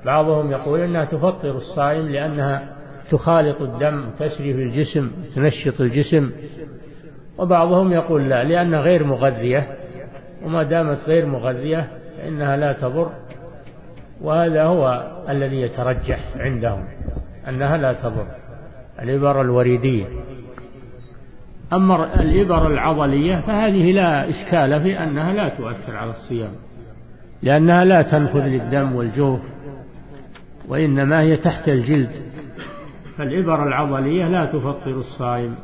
بعضهم 0.04 0.50
يقول 0.50 0.80
إنها 0.80 1.04
تفطر 1.04 1.50
الصائم 1.50 2.08
لأنها 2.08 2.76
تخالط 3.10 3.62
الدم 3.62 4.10
تسري 4.18 4.54
في 4.54 4.62
الجسم 4.62 5.10
تنشط 5.34 5.80
الجسم. 5.80 6.30
وبعضهم 7.38 7.92
يقول 7.92 8.28
لا 8.28 8.44
لأنها 8.44 8.80
غير 8.80 9.04
مغذية. 9.04 9.76
وما 10.44 10.62
دامت 10.62 10.98
غير 11.06 11.26
مغذية 11.26 11.88
فإنها 12.18 12.56
لا 12.56 12.72
تضر. 12.72 13.10
وهذا 14.20 14.64
هو 14.64 15.10
الذي 15.28 15.60
يترجح 15.60 16.18
عندهم 16.36 16.84
أنها 17.48 17.76
لا 17.76 17.92
تضر. 17.92 18.26
الإبر 19.02 19.40
الوريدية 19.40 20.07
أما 21.73 22.21
الإبر 22.21 22.66
العضلية 22.66 23.37
فهذه 23.37 23.92
لا 23.92 24.30
إشكال 24.30 24.80
في 24.80 24.99
أنها 24.99 25.33
لا 25.33 25.49
تؤثر 25.49 25.97
على 25.97 26.11
الصيام 26.11 26.52
لأنها 27.42 27.85
لا 27.85 28.02
تنفذ 28.02 28.40
للدم 28.40 28.95
والجوف 28.95 29.40
وإنما 30.69 31.21
هي 31.21 31.37
تحت 31.37 31.69
الجلد. 31.69 32.11
فالإبر 33.19 33.69
العضلية 33.69 34.28
لا 34.28 34.45
تفطر 34.45 34.90
الصائم. 34.90 35.54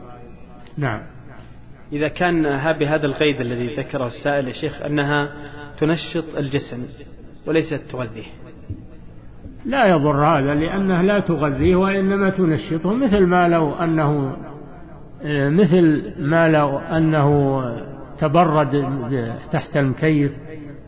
نعم. 0.78 1.02
إذا 1.93 2.09
كان 2.09 2.43
بهذا 2.78 3.07
القيد 3.07 3.40
الذي 3.40 3.76
ذكره 3.76 4.07
السائل 4.07 4.49
يا 4.49 4.52
شيخ 4.52 4.83
أنها 4.83 5.33
تنشط 5.81 6.25
الجسم 6.37 6.87
وليست 7.47 7.81
تغذيه. 7.90 8.26
لا 9.66 9.87
يضر 9.87 10.25
هذا 10.25 10.54
لأنها 10.54 11.02
لا 11.02 11.20
تغذيه 11.20 11.76
وإنما 11.76 12.30
تنشطه 12.30 12.94
مثل 12.94 13.26
ما 13.26 13.49
لو 13.49 13.75
أنه 13.75 14.37
مثل 15.50 16.12
ما 16.18 16.49
لو 16.49 16.78
أنه 16.78 17.62
تبرد 18.18 18.85
تحت 19.52 19.76
المكيف 19.76 20.32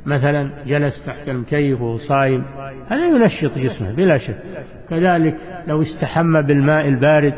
مثلا 0.06 0.50
جلس 0.66 1.04
تحت 1.06 1.28
المكيف 1.28 1.80
وهو 1.80 1.96
صايم 1.96 2.44
هذا 2.88 3.06
ينشط 3.06 3.58
جسمه 3.58 3.92
بلا 3.92 4.18
شك. 4.18 4.36
كذلك 4.90 5.36
لو 5.66 5.82
استحم 5.82 6.42
بالماء 6.42 6.88
البارد 6.88 7.34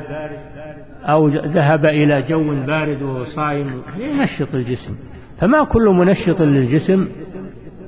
أو 1.03 1.29
ذهب 1.29 1.87
إلى 1.87 2.23
جو 2.23 2.65
بارد 2.67 3.03
وهو 3.03 3.25
صائم 3.25 3.83
ينشط 3.99 4.55
الجسم. 4.55 4.95
فما 5.41 5.65
كل 5.65 5.89
منشط 5.89 6.41
للجسم 6.43 7.09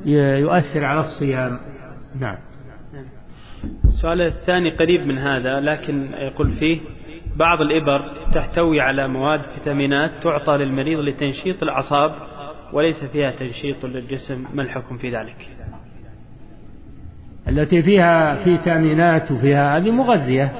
يؤثر 0.06 0.84
على 0.84 1.00
الصيام. 1.00 1.58
نعم. 2.20 2.36
السؤال 3.84 4.20
الثاني 4.20 4.70
قريب 4.70 5.06
من 5.06 5.18
هذا 5.18 5.60
لكن 5.60 6.12
يقول 6.12 6.52
فيه 6.52 6.80
بعض 7.36 7.60
الإبر 7.60 8.12
تحتوي 8.34 8.80
على 8.80 9.08
مواد 9.08 9.40
فيتامينات 9.40 10.10
تعطى 10.22 10.52
للمريض 10.52 10.98
لتنشيط 10.98 11.62
الأعصاب 11.62 12.14
وليس 12.72 13.04
فيها 13.04 13.30
تنشيط 13.30 13.84
للجسم 13.84 14.44
ما 14.54 14.62
الحكم 14.62 14.98
في 14.98 15.16
ذلك؟ 15.16 15.48
التي 17.48 17.82
فيها 17.82 18.44
فيتامينات 18.44 19.30
وفيها 19.30 19.76
هذه 19.76 19.90
مغذية 19.90 20.52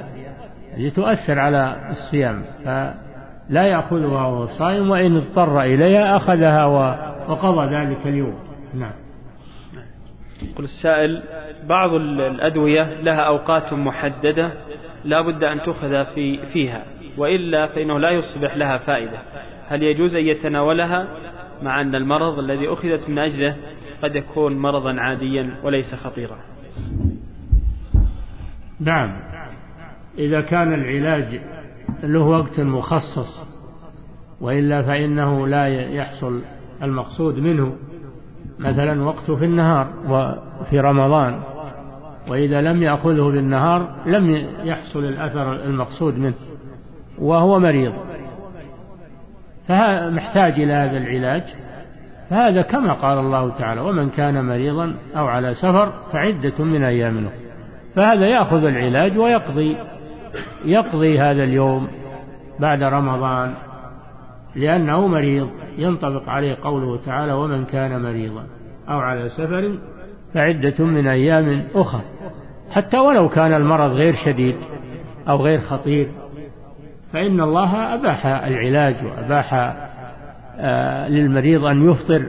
هذه 0.75 0.88
تؤثر 0.88 1.38
على 1.38 1.90
الصيام 1.90 2.42
فلا 2.64 3.66
يأخذها 3.66 4.06
وهو 4.06 4.47
صائم 4.47 4.90
وإن 4.90 5.16
اضطر 5.16 5.62
إليها 5.62 6.16
أخذها 6.16 6.64
وقضى 7.28 7.75
ذلك 7.75 8.06
اليوم. 8.06 8.51
يقول 10.50 10.64
السائل 10.64 11.22
بعض 11.68 11.94
الأدوية 11.94 13.00
لها 13.00 13.20
أوقات 13.20 13.72
محددة 13.72 14.52
لا 15.04 15.20
بد 15.20 15.44
أن 15.44 15.62
تؤخذ 15.62 16.04
في 16.14 16.46
فيها 16.46 16.84
وإلا 17.16 17.66
فإنه 17.66 17.99
لا 17.99 18.11
يصبح 18.11 18.56
لها 18.56 18.78
فائدة. 18.78 19.18
هل 19.68 19.82
يجوز 19.82 20.16
أن 20.16 20.26
يتناولها؟ 20.26 21.08
مع 21.62 21.80
أن 21.80 21.94
المرض 21.94 22.38
الذي 22.38 22.68
أخذت 22.68 23.08
من 23.08 23.18
أجله 23.18 23.56
قد 24.02 24.16
يكون 24.16 24.58
مرضا 24.58 25.00
عاديا 25.00 25.54
وليس 25.62 25.94
خطيرا. 25.94 26.38
نعم. 28.80 29.20
إذا 30.18 30.40
كان 30.40 30.75
العلاج 30.75 31.40
له 32.02 32.20
وقت 32.20 32.61
مخصص 32.61 33.46
وإلا 34.40 34.82
فإنه 34.82 35.46
لا 35.46 35.66
يحصل 35.94 36.42
المقصود 36.82 37.38
منه. 37.38 37.76
مثلا 38.59 39.04
وقته 39.04 39.37
في 39.37 39.44
النهار 39.44 39.87
وفي 40.09 40.80
رمضان 40.80 41.40
وإذا 42.28 42.61
لم 42.61 42.82
يأخذه 42.82 43.23
بالنهار 43.23 43.94
لم 44.06 44.47
يحصل 44.64 45.04
الأثر 45.04 45.52
المقصود 45.52 46.18
منه 46.18 46.35
وهو 47.18 47.59
مريض. 47.59 47.92
فمحتاج 49.68 50.52
إلى 50.52 50.73
هذا 50.73 50.99
العلاج. 50.99 51.42
فهذا 52.30 52.62
كما 52.62 52.92
قال 52.92 53.18
الله 53.18 53.50
تعالى 53.59 53.80
ومن 53.80 54.11
كان 54.11 54.44
مريضا 54.44 54.94
أو 55.16 55.26
على 55.26 55.54
سفر 55.54 55.92
فعدة 56.12 56.64
من 56.64 56.85
أيام 56.85 57.28
فهذا 57.94 58.26
يأخذ 58.26 58.64
العلاج 58.64 59.18
ويقضي 59.18 59.76
يقضي 60.64 61.18
هذا 61.18 61.44
اليوم 61.44 61.88
بعد 62.61 62.82
رمضان 62.82 63.54
لأنه 64.56 65.06
مريض. 65.06 65.49
ينطبق 65.79 66.29
عليه 66.29 66.57
قوله 66.62 66.97
تعالى 66.97 67.33
ومن 67.33 67.64
كان 67.64 68.02
مريضا 68.02 68.47
أو 68.88 68.99
على 68.99 69.29
سفر 69.29 69.79
فعدة 70.35 70.85
من 70.85 71.07
أيام 71.07 71.64
أخرى 71.75 72.02
حتى 72.71 72.99
ولو 72.99 73.28
كان 73.28 73.52
المرض 73.52 73.93
غير 73.93 74.15
شديد 74.25 74.56
أو 75.28 75.37
غير 75.37 75.58
خطير 75.58 76.08
فإن 77.13 77.41
الله 77.41 77.95
أباح 77.95 78.26
العلاج 78.26 79.04
وأباح 79.04 79.54
آه، 80.58 81.08
للمريض 81.08 81.65
أن 81.65 81.91
يفطر 81.91 82.26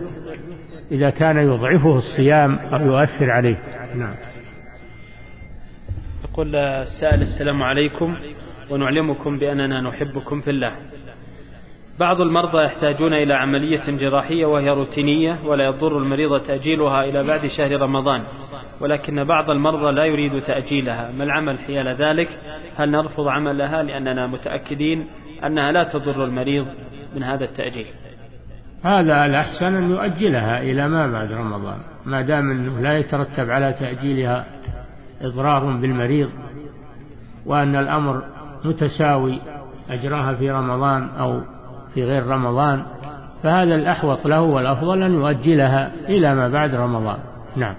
إذا 0.92 1.10
كان 1.10 1.38
يضعفه 1.38 1.98
الصيام 1.98 2.56
أو 2.56 2.86
يؤثر 2.86 3.32
عليه. 3.32 3.58
نعم. 3.96 4.16
يقول 6.24 6.56
السائل 6.56 7.22
السلام 7.22 7.64
عليكم. 7.64 8.16
ونعلمكم 8.70 9.40
بأننا 9.40 9.82
نحبكم 9.82 10.42
في 10.42 10.50
الله. 10.50 10.76
بعض 12.00 12.22
المرضى 12.22 12.64
يحتاجون 12.64 13.14
إلى 13.14 13.34
عملية 13.34 13.84
جراحية 13.88 14.46
وهي 14.46 14.70
روتينية 14.70 15.40
ولا 15.46 15.66
يضر 15.66 15.98
المريض 15.98 16.40
تأجيلها 16.40 17.04
إلى 17.06 17.24
بعد 17.24 17.48
شهر 17.48 17.82
رمضان. 17.82 18.24
ولكن 18.80 19.24
بعض 19.24 19.50
المرضى 19.50 19.92
لا 19.92 20.06
يريد 20.06 20.42
تأجيلها. 20.42 21.12
ما 21.18 21.24
العمل 21.24 21.60
حيال 21.60 21.88
ذلك؟ 21.88 22.30
هل 22.76 22.92
نرفض 22.92 23.28
عملها 23.28 23.84
لأننا 23.84 24.28
متأكدين 24.28 25.08
أنها 25.46 25.72
لا 25.72 25.84
تضر 25.84 26.26
المريض 26.26 26.68
من 27.16 27.24
هذا 27.24 27.44
التأجيل؟ 27.46 27.88
هذا 28.84 29.26
الأحسن 29.26 29.76
أن 29.76 29.92
يؤجلها 29.92 30.62
إلى 30.62 30.88
ما 30.88 31.08
بعد 31.08 31.32
رمضان. 31.32 31.78
ما 32.06 32.22
دام 32.22 32.52
أنه 32.52 32.80
لا 32.80 32.98
يترتب 32.98 33.50
على 33.50 33.74
تأجيلها 33.74 34.46
إضرار 35.22 35.66
بالمريض 35.66 36.30
وأن 37.46 37.76
الأمر 37.76 38.24
متساوي 38.66 39.40
أجراها 39.90 40.34
في 40.34 40.52
رمضان 40.52 41.10
أو 41.10 41.42
في 41.94 42.04
غير 42.04 42.28
رمضان 42.28 42.86
فهذا 43.44 43.76
الأحوط 43.76 44.28
له 44.28 44.42
والأفضل 44.42 45.04
أن 45.04 45.14
يؤجلها 45.14 45.92
إلى 46.10 46.36
ما 46.36 46.50
بعد 46.50 46.76
رمضان. 46.76 47.18
نعم. 47.56 47.76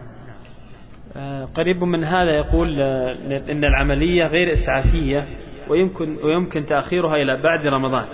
آه، 1.17 1.45
قريب 1.45 1.85
من 1.85 2.05
هذا 2.05 2.31
يقول 2.31 2.81
آه، 2.81 3.17
إن 3.51 3.65
العملية 3.65 4.27
غير 4.27 4.53
إسعافية 4.53 5.29
ويمكن, 5.69 6.17
ويمكن 6.25 6.67
تأخيرها 6.67 7.17
إلى 7.17 7.37
بعد 7.37 7.67
رمضان. 7.67 8.05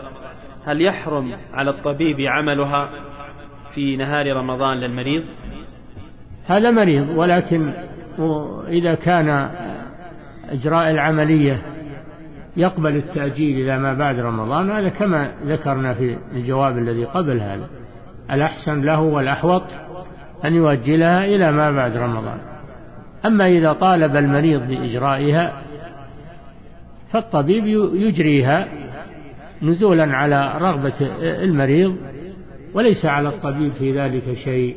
هل 0.66 0.82
يحرم 0.82 1.32
على 1.52 1.70
الطبيب 1.70 2.20
عملها 2.20 2.90
في 3.74 3.96
نهار 3.96 4.36
رمضان 4.36 4.76
للمريض؟ 4.76 5.24
هذا 6.46 6.70
مريض 6.70 7.08
ولكن 7.08 7.72
إذا 8.68 8.94
كان 8.94 9.50
إجراء 10.50 10.90
العملية 10.90 11.62
يقبل 12.56 12.96
التأجيل 12.96 13.60
إلى 13.60 13.78
ما 13.78 13.94
بعد 13.94 14.20
رمضان 14.20 14.70
هذا 14.70 14.88
كما 14.88 15.32
ذكرنا 15.46 15.94
في 15.94 16.16
الجواب 16.32 16.78
الذي 16.78 17.04
قبل 17.04 17.40
هذا. 17.40 17.68
الأحسن 18.30 18.82
له 18.82 19.00
والأحوط 19.00 19.62
أن 20.44 20.54
يؤجلها 20.54 21.24
إلى 21.24 21.52
ما 21.52 21.70
بعد 21.70 21.96
رمضان. 21.96 22.38
أما 23.26 23.46
إذا 23.46 23.72
طالب 23.72 24.16
المريض 24.16 24.68
بإجرائها 24.68 25.62
فالطبيب 27.12 27.66
يجريها 27.94 28.68
نزولا 29.62 30.16
على 30.16 30.52
رغبة 30.60 30.94
المريض 31.20 31.96
وليس 32.74 33.04
على 33.04 33.28
الطبيب 33.28 33.72
في 33.72 34.00
ذلك 34.00 34.34
شيء 34.44 34.76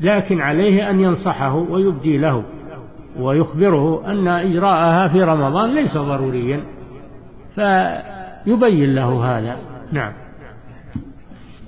لكن 0.00 0.40
عليه 0.40 0.90
أن 0.90 1.00
ينصحه 1.00 1.54
ويبدي 1.54 2.18
له 2.18 2.44
ويخبره 3.18 4.10
أن 4.10 4.28
إجراءها 4.28 5.08
في 5.08 5.22
رمضان 5.22 5.74
ليس 5.74 5.96
ضروريا. 5.96 6.60
فيبين 7.58 8.94
له 8.94 9.38
هذا. 9.38 9.56
نعم. 9.92 10.12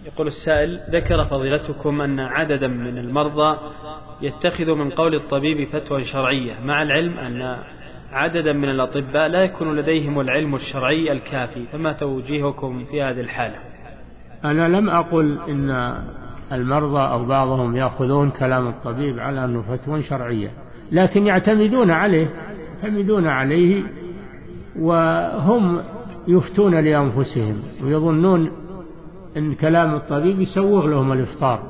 يقول 0.07 0.27
السائل 0.27 0.81
ذكر 0.91 1.25
فضيلتكم 1.25 2.01
أن 2.01 2.21
عددا 2.21 2.69
من 2.69 2.99
المرضى 2.99 3.59
يتخذ 4.23 4.75
من 4.75 4.91
قول 4.91 5.15
الطبيب 5.15 5.69
فتوى 5.69 6.05
شرعية 6.05 6.55
مع 6.65 6.83
العلم 6.83 7.19
أن 7.19 7.57
عددا 8.13 8.53
من 8.53 8.69
الأطباء 8.69 9.29
لا 9.29 9.45
يكون 9.45 9.77
لديهم 9.77 10.21
العلم 10.21 10.55
الشرعي 10.55 11.13
الكافي 11.13 11.65
فما 11.73 11.93
توجيهكم 11.93 12.85
في 12.91 13.03
هذه 13.03 13.21
الحالة؟ 13.21 13.57
أنا 14.45 14.69
لم 14.69 14.91
أقل 14.91 15.39
إن 15.49 15.95
المرضى 16.53 17.01
أو 17.01 17.25
بعضهم 17.25 17.77
يأخذون 17.77 18.31
كلام 18.31 18.69
الطبيب 18.69 19.19
على 19.19 19.45
أنه 19.45 19.63
فتوى 19.63 20.03
شرعية 20.03 20.51
لكن 20.93 21.27
يعتمدون 21.27 21.91
عليه 21.91 22.29
يعتمدون 22.83 23.27
عليه 23.27 23.83
وهم 24.79 25.83
يفتون 26.29 26.75
لأنفسهم 26.75 27.63
ويظنون 27.85 28.53
أن 29.37 29.55
كلام 29.55 29.95
الطبيب 29.95 30.41
يسوغ 30.41 30.87
لهم 30.87 31.13
الإفطار 31.13 31.63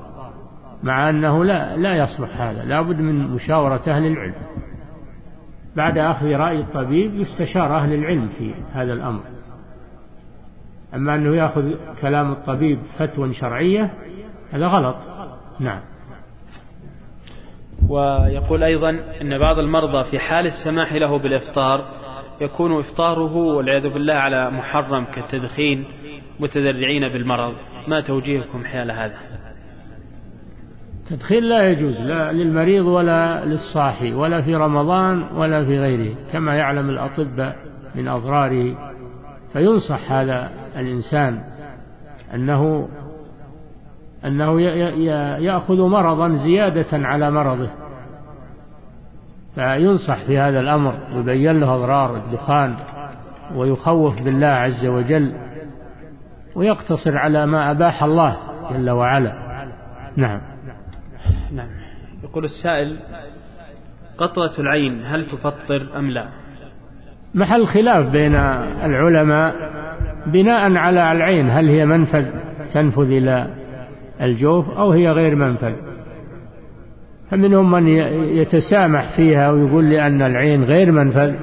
مع 0.82 1.10
أنه 1.10 1.44
لا, 1.44 1.76
لا 1.76 1.96
يصلح 1.96 2.40
هذا 2.40 2.64
لا 2.64 2.82
بد 2.82 3.00
من 3.00 3.28
مشاورة 3.28 3.82
أهل 3.88 4.06
العلم. 4.06 4.34
بعد 5.76 5.98
أخذ 5.98 6.26
رأي 6.26 6.60
الطبيب 6.60 7.14
يستشار 7.14 7.76
أهل 7.76 7.94
العلم 7.94 8.28
في 8.38 8.54
هذا 8.72 8.92
الأمر. 8.92 9.20
أما 10.94 11.14
أنه 11.14 11.36
يأخذ 11.36 11.74
كلام 12.00 12.32
الطبيب 12.32 12.78
فتوى 12.98 13.34
شرعية 13.34 13.90
هذا 14.52 14.66
غلط. 14.66 14.96
نعم. 15.60 15.80
ويقول 17.88 18.62
أيضا 18.62 18.90
أن 19.20 19.38
بعض 19.38 19.58
المرضى 19.58 20.10
في 20.10 20.18
حال 20.18 20.46
السماح 20.46 20.92
له 20.92 21.18
بالإفطار 21.18 21.99
يكون 22.40 22.78
إفطاره 22.78 23.36
والعياذ 23.36 23.88
بالله 23.88 24.14
على 24.14 24.50
محرم 24.50 25.04
كالتدخين 25.04 25.84
متذرعين 26.40 27.08
بالمرض. 27.08 27.54
ما 27.88 28.00
توجيهكم 28.00 28.64
حيال 28.64 28.90
هذا؟ 28.90 29.14
تدخين 31.10 31.42
لا 31.42 31.70
يجوز 31.70 32.00
لا 32.00 32.32
للمريض 32.32 32.86
ولا 32.86 33.44
للصاحي 33.44 34.12
ولا 34.12 34.42
في 34.42 34.54
رمضان 34.54 35.22
ولا 35.34 35.64
في 35.64 35.78
غيره 35.78 36.14
كما 36.32 36.54
يعلم 36.54 36.90
الأطباء 36.90 37.56
من 37.94 38.08
أضراره. 38.08 38.92
فينصح 39.52 40.12
هذا 40.12 40.50
الإنسان 40.76 41.40
أنه 42.34 42.88
أنه 44.24 44.60
يأخذ 45.40 45.82
مرضا 45.82 46.28
زيادة 46.28 46.86
على 46.92 47.30
مرضه. 47.30 47.70
فينصح 49.54 50.24
في 50.24 50.38
هذا 50.38 50.60
الأمر 50.60 50.94
يبين 51.12 51.60
له 51.60 51.74
أضرار 51.74 52.16
الدخان 52.16 52.76
ويخوف 53.54 54.22
بالله 54.22 54.46
عز 54.46 54.86
وجل 54.86 55.32
ويقتصر 56.54 57.16
على 57.18 57.46
ما 57.46 57.70
أباح 57.70 58.02
الله 58.02 58.36
جل 58.72 58.90
وعلا. 58.90 59.32
نعم. 60.16 60.40
نعم. 61.52 61.68
يقول 62.24 62.44
السائل 62.44 62.96
قطرة 64.18 64.52
العين 64.58 65.06
هل 65.06 65.26
تفطر 65.26 65.98
أم 65.98 66.10
لا؟ 66.10 66.28
محل 67.34 67.66
خلاف 67.66 68.06
بين 68.06 68.34
العلماء 68.84 69.54
بناء 70.26 70.76
على 70.76 71.12
العين 71.12 71.50
هل 71.50 71.68
هي 71.68 71.86
منفذ 71.86 72.26
تنفذ 72.74 73.10
إلى 73.10 73.46
الجوف 74.20 74.70
أو 74.70 74.92
هي 74.92 75.10
غير 75.10 75.34
منفذ؟ 75.36 75.89
فمنهم 77.30 77.70
من 77.70 77.88
يتسامح 78.36 79.16
فيها 79.16 79.50
ويقول 79.50 79.90
لأن 79.90 80.22
العين 80.22 80.64
غير 80.64 80.92
منفذ 80.92 81.34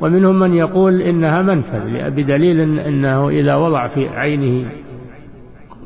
ومنهم 0.00 0.38
من 0.38 0.54
يقول 0.54 1.02
إنها 1.02 1.42
منفذ 1.42 2.10
بدليل 2.10 2.78
أنه 2.78 3.28
إذا 3.28 3.54
وضع 3.54 3.88
في 3.88 4.08
عينه 4.08 4.66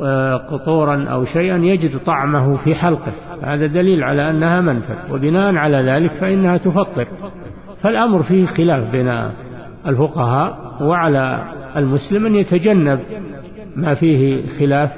آه، 0.02 0.36
قطورا 0.36 1.04
أو 1.04 1.24
شيئا 1.24 1.56
يجد 1.56 1.98
طعمه 1.98 2.56
في 2.56 2.74
حلقه. 2.74 3.12
هذا 3.42 3.66
دليل 3.66 4.04
على 4.04 4.30
أنها 4.30 4.60
منفذ 4.60 5.14
وبناء 5.14 5.54
على 5.54 5.76
ذلك 5.76 6.12
فإنها 6.12 6.56
تفطر. 6.56 7.06
فالأمر 7.82 8.22
فيه 8.22 8.46
خلاف 8.46 8.90
بين 8.90 9.12
الفقهاء 9.86 10.76
وعلى 10.80 11.44
المسلم 11.76 12.26
أن 12.26 12.34
يتجنب 12.34 13.00
ما 13.76 13.94
فيه 13.94 14.42
خلاف 14.58 14.90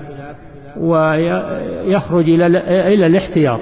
ويخرج 0.76 2.28
إلى 2.28 3.06
الاحتياط. 3.06 3.60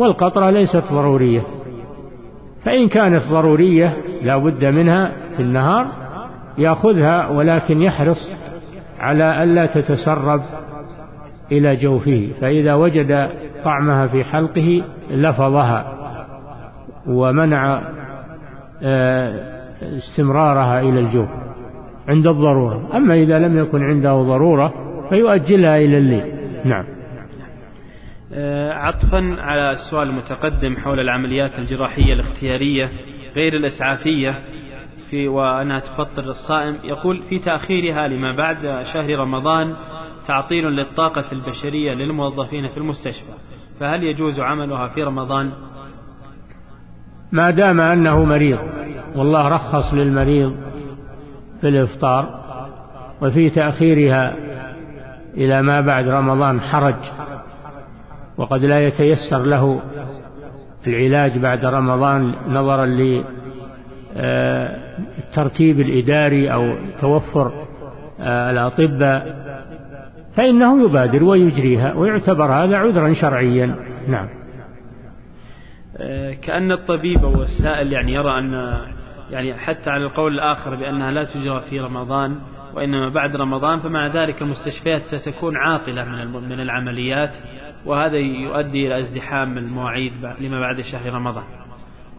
والقطرة 0.00 0.50
ليست 0.50 0.84
ضرورية. 0.92 1.42
فإن 2.64 2.88
كانت 2.88 3.22
ضرورية 3.30 3.96
لا 4.22 4.36
بد 4.36 4.64
منها 4.64 5.12
في 5.36 5.42
النهار 5.42 5.86
يأخذها 6.58 7.28
ولكن 7.28 7.82
يحرص 7.82 8.36
على 8.98 9.42
ألا 9.42 9.66
تتسرب 9.66 10.42
إلى 11.52 11.76
جوفه. 11.76 12.28
فإذا 12.40 12.74
وجد 12.74 13.28
طعمها 13.64 14.06
في 14.06 14.24
حلقه 14.24 14.82
لفظها 15.10 15.94
ومنع 17.06 17.80
آه، 18.82 19.34
استمرارها 19.82 20.80
إلى 20.80 21.00
الجوف 21.00 21.28
عند 22.08 22.26
الضرورة. 22.26 22.96
أما 22.96 23.14
إذا 23.14 23.38
لم 23.38 23.58
يكن 23.58 23.82
عنده 23.82 24.22
ضرورة 24.22 24.72
فيؤجلها 25.08 25.76
إلى 25.76 25.98
الليل. 25.98 26.32
نعم. 26.64 26.99
عطفا 28.72 29.36
على 29.38 29.70
السؤال 29.70 30.08
المتقدم 30.08 30.76
حول 30.76 31.00
العمليات 31.00 31.58
الجراحية 31.58 32.12
الاختيارية 32.12 32.92
غير 33.36 33.54
الإسعافية 33.54 34.42
في 35.10 35.28
وأنها 35.28 35.78
تفطر 35.78 36.24
الصائم. 36.24 36.76
يقول 36.84 37.22
في 37.28 37.38
تأخيرها 37.38 38.08
لما 38.08 38.32
بعد 38.32 38.84
شهر 38.92 39.18
رمضان 39.18 39.74
تعطيل 40.26 40.64
للطاقة 40.64 41.24
البشرية 41.32 41.94
للموظفين 41.94 42.68
في 42.68 42.76
المستشفى 42.76 43.32
فهل 43.80 44.04
يجوز 44.04 44.40
عملها 44.40 44.88
في 44.88 45.02
رمضان؟ 45.02 45.50
ما 47.32 47.50
دام 47.50 47.80
أنه 47.80 48.24
مريض 48.24 48.58
والله 49.16 49.48
رخص 49.48 49.94
للمريض 49.94 50.56
في 51.60 51.68
الإفطار 51.68 52.40
وفي 53.22 53.50
تأخيرها 53.50 54.34
إلى 55.34 55.62
ما 55.62 55.80
بعد 55.80 56.08
رمضان 56.08 56.60
حرج. 56.60 56.94
وقد 58.40 58.64
لا 58.64 58.86
يتيسر 58.86 59.38
له 59.38 59.82
العلاج 60.86 61.38
بعد 61.38 61.64
رمضان 61.64 62.34
نظرا 62.48 62.86
للترتيب 64.16 65.80
الإداري 65.80 66.52
أو 66.52 66.74
توفر 67.00 67.66
آه، 68.20 68.50
الأطباء 68.50 69.40
فإنه 70.36 70.84
يبادر 70.84 71.24
ويجريها 71.24 71.94
ويعتبر 71.94 72.44
هذا 72.44 72.76
عذرا 72.76 73.14
شرعيا. 73.14 73.76
نعم. 74.08 74.28
آه، 75.96 76.32
كأن 76.32 76.72
الطبيب 76.72 77.24
أو 77.24 77.42
السائل 77.42 77.92
يعني 77.92 78.14
يرى 78.14 78.38
أن 78.38 78.78
يعني 79.30 79.54
حتى 79.54 79.90
على 79.90 80.04
القول 80.04 80.34
الآخر 80.34 80.74
بأنها 80.74 81.10
لا 81.10 81.24
تجرى 81.24 81.60
في 81.70 81.80
رمضان 81.80 82.36
وإنما 82.74 83.08
بعد 83.08 83.36
رمضان 83.36 83.80
فمع 83.80 84.06
ذلك 84.06 84.42
المستشفيات 84.42 85.02
ستكون 85.02 85.56
عاطلة 85.56 86.04
من 86.04 86.48
من 86.48 86.60
العمليات. 86.60 87.34
وهذا 87.86 88.16
يؤدي 88.16 88.86
إلى 88.86 89.00
ازدحام 89.00 89.58
المواعيد 89.58 90.12
لما 90.40 90.60
بعد 90.60 90.80
شهر 90.80 91.12
رمضان. 91.12 91.44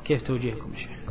كيف 0.06 0.28
توجيهكم 0.28 0.76
شيخ؟ 0.76 1.02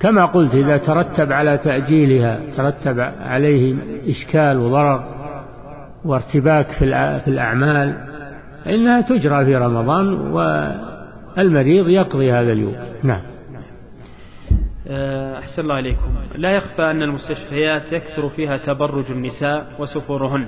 كما 0.00 0.24
قلت 0.24 0.54
إذا 0.54 0.76
ترتب 0.76 1.32
على 1.32 1.58
تأجيلها 1.58 2.40
ترتب 2.56 3.00
عليه 3.20 3.76
إشكال 4.06 4.58
وضرر 4.58 5.04
وارتباك 6.04 6.66
في 6.70 7.28
الأعمال 7.28 8.08
فإنها 8.64 9.00
تجرى 9.00 9.44
في 9.44 9.56
رمضان 9.56 10.12
والمريض 11.36 11.88
يقضي 11.88 12.32
هذا 12.32 12.52
اليوم. 12.52 12.74
نعم. 13.02 13.20
آه، 14.88 15.38
أحسن 15.38 15.62
الله 15.62 15.78
إليكم. 15.78 16.14
لا 16.34 16.50
يخفى 16.50 16.82
أن 16.82 17.02
المستشفيات 17.02 17.92
يكثر 17.92 18.28
فيها 18.28 18.56
تبرج 18.56 19.10
النساء 19.10 19.66
وسفورهن. 19.78 20.46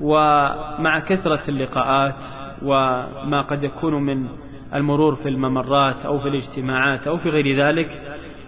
ومع 0.00 0.98
كثرة 1.08 1.40
اللقاءات 1.48 2.14
وما 2.62 3.42
قد 3.42 3.64
يكون 3.64 4.02
من 4.02 4.26
المرور 4.74 5.14
في 5.14 5.28
الممرات 5.28 5.96
أو 6.06 6.18
في 6.18 6.28
الاجتماعات 6.28 7.06
أو 7.06 7.18
في 7.18 7.28
غير 7.28 7.66
ذلك 7.66 7.88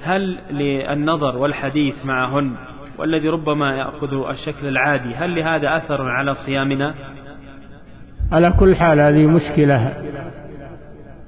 هل 0.02 0.38
للنظر 0.50 1.36
والحديث 1.36 1.94
معهن 2.04 2.52
والذي 2.98 3.28
ربما 3.28 3.76
يأخذ 3.76 4.28
الشكل 4.30 4.68
العادي 4.68 5.14
هل 5.14 5.34
لهذا 5.34 5.76
أثر 5.76 6.02
على 6.02 6.34
صيامنا؟ 6.34 6.94
على 8.32 8.52
كل 8.52 8.76
حال 8.76 9.00
هذه 9.00 9.26
مشكلة 9.26 9.94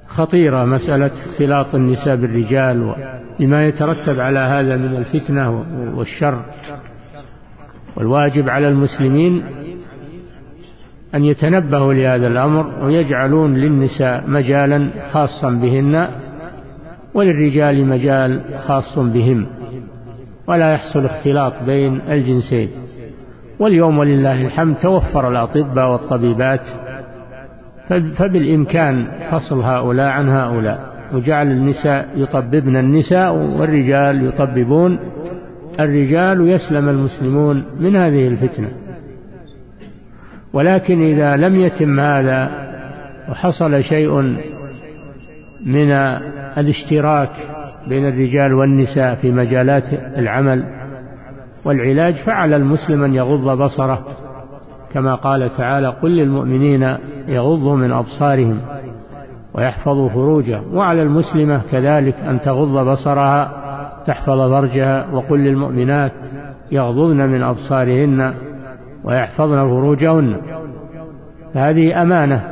خطيرة 0.07 0.65
مسألة 0.65 1.11
اختلاط 1.25 1.75
النساء 1.75 2.15
بالرجال 2.15 2.95
لما 3.39 3.67
يترتب 3.67 4.19
على 4.19 4.39
هذا 4.39 4.77
من 4.77 4.95
الفتنة 4.95 5.65
والشر 5.95 6.41
والواجب 7.95 8.49
على 8.49 8.67
المسلمين 8.67 9.43
أن 11.15 11.25
يتنبهوا 11.25 11.93
لهذا 11.93 12.27
الأمر 12.27 12.65
ويجعلون 12.83 13.53
للنساء 13.53 14.23
مجالا 14.27 14.89
خاصا 15.11 15.49
بهن 15.49 16.07
وللرجال 17.13 17.85
مجال 17.85 18.41
خاص 18.67 18.99
بهم. 18.99 19.45
ولا 20.47 20.73
يحصل 20.73 21.05
اختلاط 21.05 21.53
بين 21.65 22.01
الجنسين. 22.09 22.69
واليوم 23.59 23.97
ولله 23.97 24.45
الحمد 24.45 24.75
توفر 24.75 25.27
الأطباء 25.29 25.91
والطبيبات 25.91 26.61
فبالإمكان 28.15 29.07
فصل 29.31 29.61
هؤلاء 29.61 30.07
عن 30.07 30.29
هؤلاء. 30.29 30.91
وجعل 31.13 31.51
النساء 31.51 32.09
يطببن 32.15 32.77
النساء 32.77 33.35
والرجال 33.35 34.25
يطببون. 34.25 34.99
الرجال 35.79 36.41
ويسلم 36.41 36.89
المسلمون 36.89 37.63
من 37.79 37.95
هذه 37.95 38.27
الفتنة. 38.27 38.80
ولكن 40.53 41.01
إذا 41.01 41.35
لم 41.37 41.55
يتم 41.55 41.99
هذا 41.99 42.51
وحصل 43.29 43.83
شيء 43.83 44.37
من 45.65 45.91
الاشتراك 46.57 47.29
بين 47.87 48.07
الرجال 48.07 48.53
والنساء 48.53 49.15
في 49.15 49.31
مجالات 49.31 49.83
العمل 50.17 50.65
والعلاج 51.65 52.15
فعلى 52.15 52.55
المسلم 52.55 53.03
أن 53.03 53.13
يغض 53.13 53.61
بصره 53.63 54.05
كما 54.93 55.15
قال 55.15 55.57
تعالى 55.57 55.87
قل 55.87 56.09
للمؤمنين 56.09 56.97
يغضوا 57.27 57.75
من 57.75 57.91
أبصارهم 57.91 58.59
ويحفظوا 59.53 60.09
فروجه 60.09 60.61
وعلى 60.73 61.01
المسلمة 61.01 61.61
كذلك 61.71 62.15
أن 62.29 62.41
تغض 62.41 62.89
بصرها 62.89 63.51
تحفظ 64.07 64.51
فرجها 64.51 65.07
وقل 65.11 65.39
للمؤمنات 65.39 66.11
يغضضن 66.71 67.29
من 67.29 67.43
أبصارهن 67.43 68.33
ويحفظن 69.03 69.67
فروجهن. 69.67 70.41
هذه 71.55 72.01
أمانة 72.01 72.51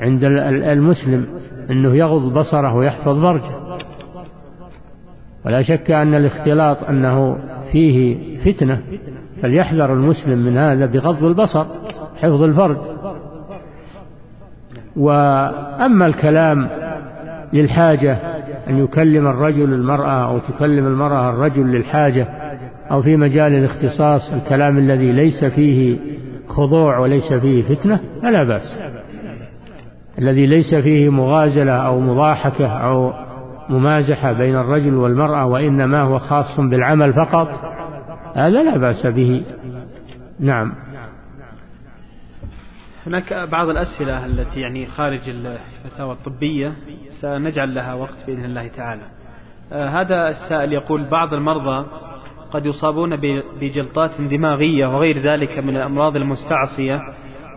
عند 0.00 0.24
المسلم 0.64 1.26
أنه 1.70 1.96
يغض 1.96 2.38
بصره 2.38 2.74
ويحفظ 2.74 3.22
فرجه 3.22 3.62
ولا 5.46 5.62
شك 5.62 5.90
أن 5.90 6.14
الاختلاط 6.14 6.84
أنه 6.84 7.38
فيه 7.72 8.16
فتنة 8.38 8.80
فليحذر 9.42 9.92
المسلم 9.92 10.38
من 10.38 10.58
هذا 10.58 10.86
بغض 10.86 11.24
البصر 11.24 11.64
حفظ 12.16 12.42
الفرد 12.42 12.78
وأما 14.96 16.06
الكلام 16.06 16.68
للحاجة 17.52 18.18
أن 18.68 18.78
يكلم 18.78 19.26
الرجل 19.26 19.74
المرأة 19.74 20.28
أو 20.28 20.38
تكلم 20.38 20.86
المرأة 20.86 21.30
الرجل 21.30 21.66
للحاجة 21.66 22.28
أو 22.92 23.02
في 23.02 23.16
مجال 23.16 23.52
الاختصاص 23.52 24.32
الكلام 24.32 24.78
الذي 24.78 25.12
ليس 25.12 25.44
فيه 25.44 25.98
خضوع 26.48 26.98
وليس 26.98 27.32
فيه 27.32 27.62
فتنة 27.62 28.00
فلا 28.22 28.44
بأس. 28.44 28.78
الذي 30.18 30.46
ليس 30.46 30.74
فيه 30.74 31.08
مغازلة 31.08 31.72
أو 31.72 32.00
مضاحكة 32.00 32.66
أو 32.66 33.12
ممازحة 33.68 34.32
بين 34.32 34.56
الرجل 34.56 34.94
والمرأة 34.94 35.46
وإنما 35.46 36.02
هو 36.02 36.18
خاص 36.18 36.60
بالعمل 36.60 37.12
فقط 37.12 37.48
هذا 38.34 38.62
لا 38.62 38.78
بأس 38.78 39.06
به. 39.06 39.44
نعم. 40.40 40.74
هناك 43.06 43.32
بعض 43.52 43.68
الأسئلة 43.68 44.26
التي 44.26 44.60
يعني 44.60 44.86
خارج 44.86 45.20
الفتاوى 45.28 46.12
الطبية 46.12 46.72
سنجعل 47.20 47.74
لها 47.74 47.94
وقت 47.94 48.16
بإذن 48.26 48.44
الله 48.44 48.68
تعالى. 48.68 49.02
آه 49.72 49.88
هذا 49.88 50.28
السائل 50.28 50.72
يقول 50.72 51.04
بعض 51.04 51.34
المرضى 51.34 51.86
قد 52.52 52.66
يصابون 52.66 53.16
بجلطات 53.60 54.10
دماغية 54.20 54.86
وغير 54.86 55.22
ذلك 55.22 55.58
من 55.58 55.76
الأمراض 55.76 56.16
المستعصية 56.16 57.00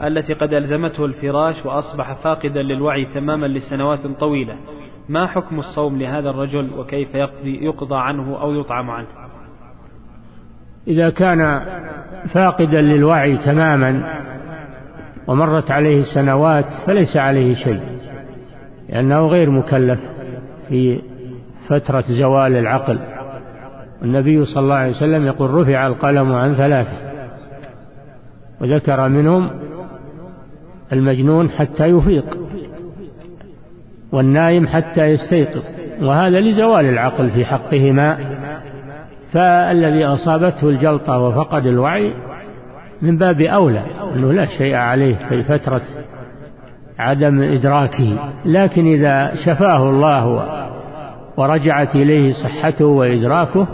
التي 0.03 0.33
قد 0.33 0.53
ألزمته 0.53 1.05
الفراش 1.05 1.65
وأصبح 1.65 2.13
فاقدا 2.13 2.61
للوعي 2.61 3.05
تماما 3.05 3.45
لسنوات 3.45 4.07
طويلة. 4.07 4.55
ما 5.09 5.27
حكم 5.27 5.59
الصوم 5.59 5.99
لهذا 5.99 6.29
الرجل 6.29 6.69
وكيف 6.77 7.15
يقضي, 7.15 7.65
يقضى 7.65 7.95
عنه 7.95 8.41
أو 8.41 8.53
يطعم 8.53 8.89
عنه؟ 8.89 9.07
إذا 10.87 11.09
كان 11.09 11.61
فاقدا 12.33 12.81
للوعي 12.81 13.37
تماما 13.37 14.21
ومرت 15.27 15.71
عليه 15.71 16.03
سنوات 16.03 16.65
فليس 16.85 17.17
عليه 17.17 17.55
شيء 17.55 17.81
لأنه 18.89 19.27
غير 19.27 19.49
مكلف 19.49 19.99
في 20.69 21.01
فترة 21.67 22.03
زوال 22.07 22.55
العقل. 22.55 22.99
النبي 24.03 24.45
صلى 24.45 24.63
الله 24.63 24.75
عليه 24.75 24.91
وسلم 24.91 25.25
يقول 25.25 25.51
رفع 25.51 25.87
القلم 25.87 26.33
عن 26.33 26.55
ثلاثة 26.55 26.97
وذكر 28.61 29.09
منهم 29.09 29.49
المجنون 30.93 31.49
حتى 31.49 31.85
يفيق 31.85 32.37
والنايم 34.11 34.67
حتى 34.67 35.01
يستيقظ 35.01 35.63
وهذا 36.01 36.39
لزوال 36.39 36.85
العقل 36.85 37.29
في 37.29 37.45
حقهما 37.45 38.17
فالذي 39.31 40.05
أصابته 40.05 40.69
الجلطة 40.69 41.17
وفقد 41.17 41.65
الوعي 41.65 42.13
من 43.01 43.17
باب 43.17 43.41
أولى 43.41 43.81
أنه 44.15 44.33
لا 44.33 44.45
شيء 44.45 44.75
عليه 44.75 45.15
في 45.15 45.43
فترة 45.43 45.81
عدم 46.99 47.41
إدراكه 47.41 48.17
لكن 48.45 48.85
إذا 48.85 49.35
شفاه 49.45 49.89
الله 49.89 50.45
ورجعت 51.37 51.95
إليه 51.95 52.33
صحته 52.33 52.85
وإدراكه 52.85 53.67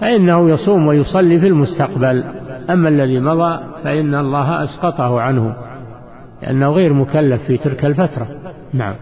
فإنه 0.00 0.50
يصوم 0.50 0.86
ويصلي 0.86 1.40
في 1.40 1.46
المستقبل. 1.46 2.24
أما 2.70 2.88
الذي 2.88 3.20
مضى 3.20 3.60
فإن 3.84 4.14
الله 4.14 4.64
أسقطه 4.64 5.20
عنه 5.20 5.56
لأنه 6.42 6.70
غير 6.70 6.92
مكلف 6.92 7.42
في 7.42 7.56
تلك 7.56 7.84
الفترة. 7.84 8.28
نعم. 8.72 8.94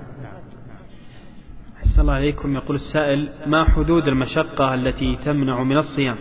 أحسن 1.78 2.00
الله 2.00 2.12
عليكم 2.12 2.54
يقول 2.54 2.76
السائل 2.76 3.28
ما 3.46 3.64
حدود 3.64 4.08
المشقة 4.08 4.74
التي 4.74 5.18
تمنع 5.24 5.62
من 5.62 5.76
الصيام؟ 5.76 6.16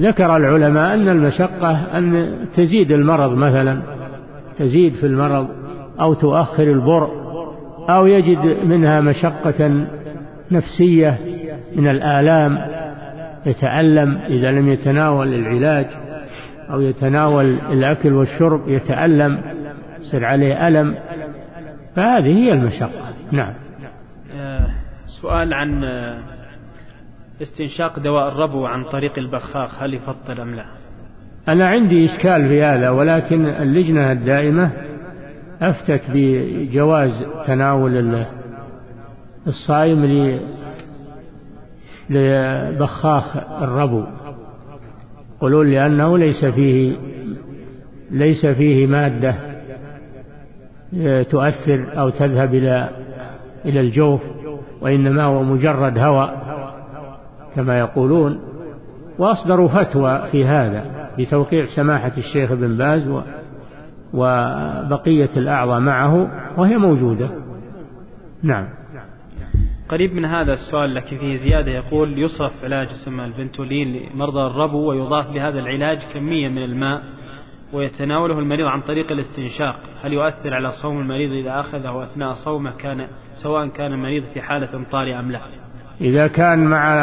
ذكر 0.00 0.36
العلماء 0.36 0.94
أن 0.94 1.08
المشقة 1.08 1.98
أن 1.98 2.34
تزيد 2.56 2.92
المرض 2.92 3.32
مثلا 3.32 3.82
تزيد 4.58 4.94
في 4.94 5.06
المرض 5.06 5.48
أو 6.00 6.14
تؤخر 6.14 6.62
البرء 6.62 7.10
أو 7.88 8.06
يجد 8.06 8.64
منها 8.64 9.00
مشقة 9.00 9.86
نفسية. 10.50 11.18
من 11.76 11.88
الآلام 11.88 12.58
يتألم 13.46 14.18
إذا 14.28 14.50
لم 14.50 14.68
يتناول 14.68 15.34
العلاج 15.34 15.86
أو 16.70 16.80
يتناول 16.80 17.44
الأكل 17.46 18.12
والشرب 18.12 18.68
يتألم 18.68 19.40
يصير 20.00 20.24
عليه 20.24 20.68
ألم. 20.68 20.94
فهذه 21.96 22.38
هي 22.38 22.52
المشقة. 22.52 23.12
نعم. 23.32 23.52
آه، 24.34 24.68
سؤال 25.22 25.54
عن 25.54 25.84
آه، 25.84 26.18
استنشاق 27.42 27.98
دواء 27.98 28.28
الربو 28.28 28.66
عن 28.66 28.84
طريق 28.84 29.18
البخاخ 29.18 29.82
هل 29.82 29.94
يفطر 29.94 30.42
أم 30.42 30.54
لا؟ 30.54 30.64
أنا 31.48 31.68
عندي 31.68 32.06
إشكال 32.06 32.48
في 32.48 32.62
هذا 32.62 32.90
ولكن 32.90 33.46
اللجنة 33.46 34.12
الدائمة 34.12 34.70
أفتت 35.62 36.02
بجواز 36.14 37.26
تناول 37.46 38.24
الصائم 39.46 40.04
لبخاخ 42.10 43.36
الربو. 43.62 44.04
يقولون 45.36 45.70
لأنه 45.70 46.18
ليس 46.18 46.44
فيه 46.44 46.96
ليس 48.10 48.46
فيه 48.46 48.86
مادة 48.86 49.34
تؤثر 51.22 52.00
أو 52.00 52.08
تذهب 52.08 52.54
إلى 52.54 52.88
إلى 53.64 53.80
الجوف 53.80 54.20
وإنما 54.80 55.24
هو 55.24 55.42
مجرد 55.42 55.98
هواء 55.98 56.42
كما 57.56 57.78
يقولون. 57.78 58.40
وأصدروا 59.18 59.68
فتوى 59.68 60.22
في 60.32 60.44
هذا 60.44 60.84
بتوقيع 61.18 61.66
سماحة 61.76 62.12
الشيخ 62.18 62.52
ابن 62.52 62.76
باز 62.76 63.22
وبقية 64.14 65.30
الأعضاء 65.36 65.80
معه 65.80 66.30
وهي 66.56 66.78
موجودة. 66.78 67.28
نعم. 68.42 68.68
قريب 69.88 70.14
من 70.14 70.24
هذا 70.24 70.52
السؤال 70.52 70.94
لكن 70.94 71.18
فيه 71.18 71.34
زيادة 71.34 71.70
يقول 71.70 72.18
يصرف 72.18 72.52
علاج 72.64 72.90
يسمى 72.90 73.24
الفنتولين 73.24 74.10
لمرضى 74.14 74.46
الربو 74.46 74.90
ويضاف 74.90 75.26
لهذا 75.34 75.58
العلاج 75.58 75.98
كمية 76.14 76.48
من 76.48 76.62
الماء 76.62 77.02
ويتناوله 77.72 78.38
المريض 78.38 78.66
عن 78.66 78.80
طريق 78.80 79.12
الاستنشاق. 79.12 79.76
هل 80.02 80.12
يؤثر 80.12 80.54
على 80.54 80.72
صوم 80.72 81.00
المريض 81.00 81.32
إذا 81.32 81.60
أخذه 81.60 82.04
أثناء 82.04 82.32
صومه 82.32 82.70
كان 82.70 83.06
سواء 83.42 83.66
كان 83.66 83.92
المريض 83.92 84.24
في 84.34 84.40
حالة 84.40 84.84
طارئة 84.92 85.20
أم 85.20 85.30
لا؟ 85.30 85.40
إذا 86.00 86.26
كان 86.26 86.64
مع 86.64 86.94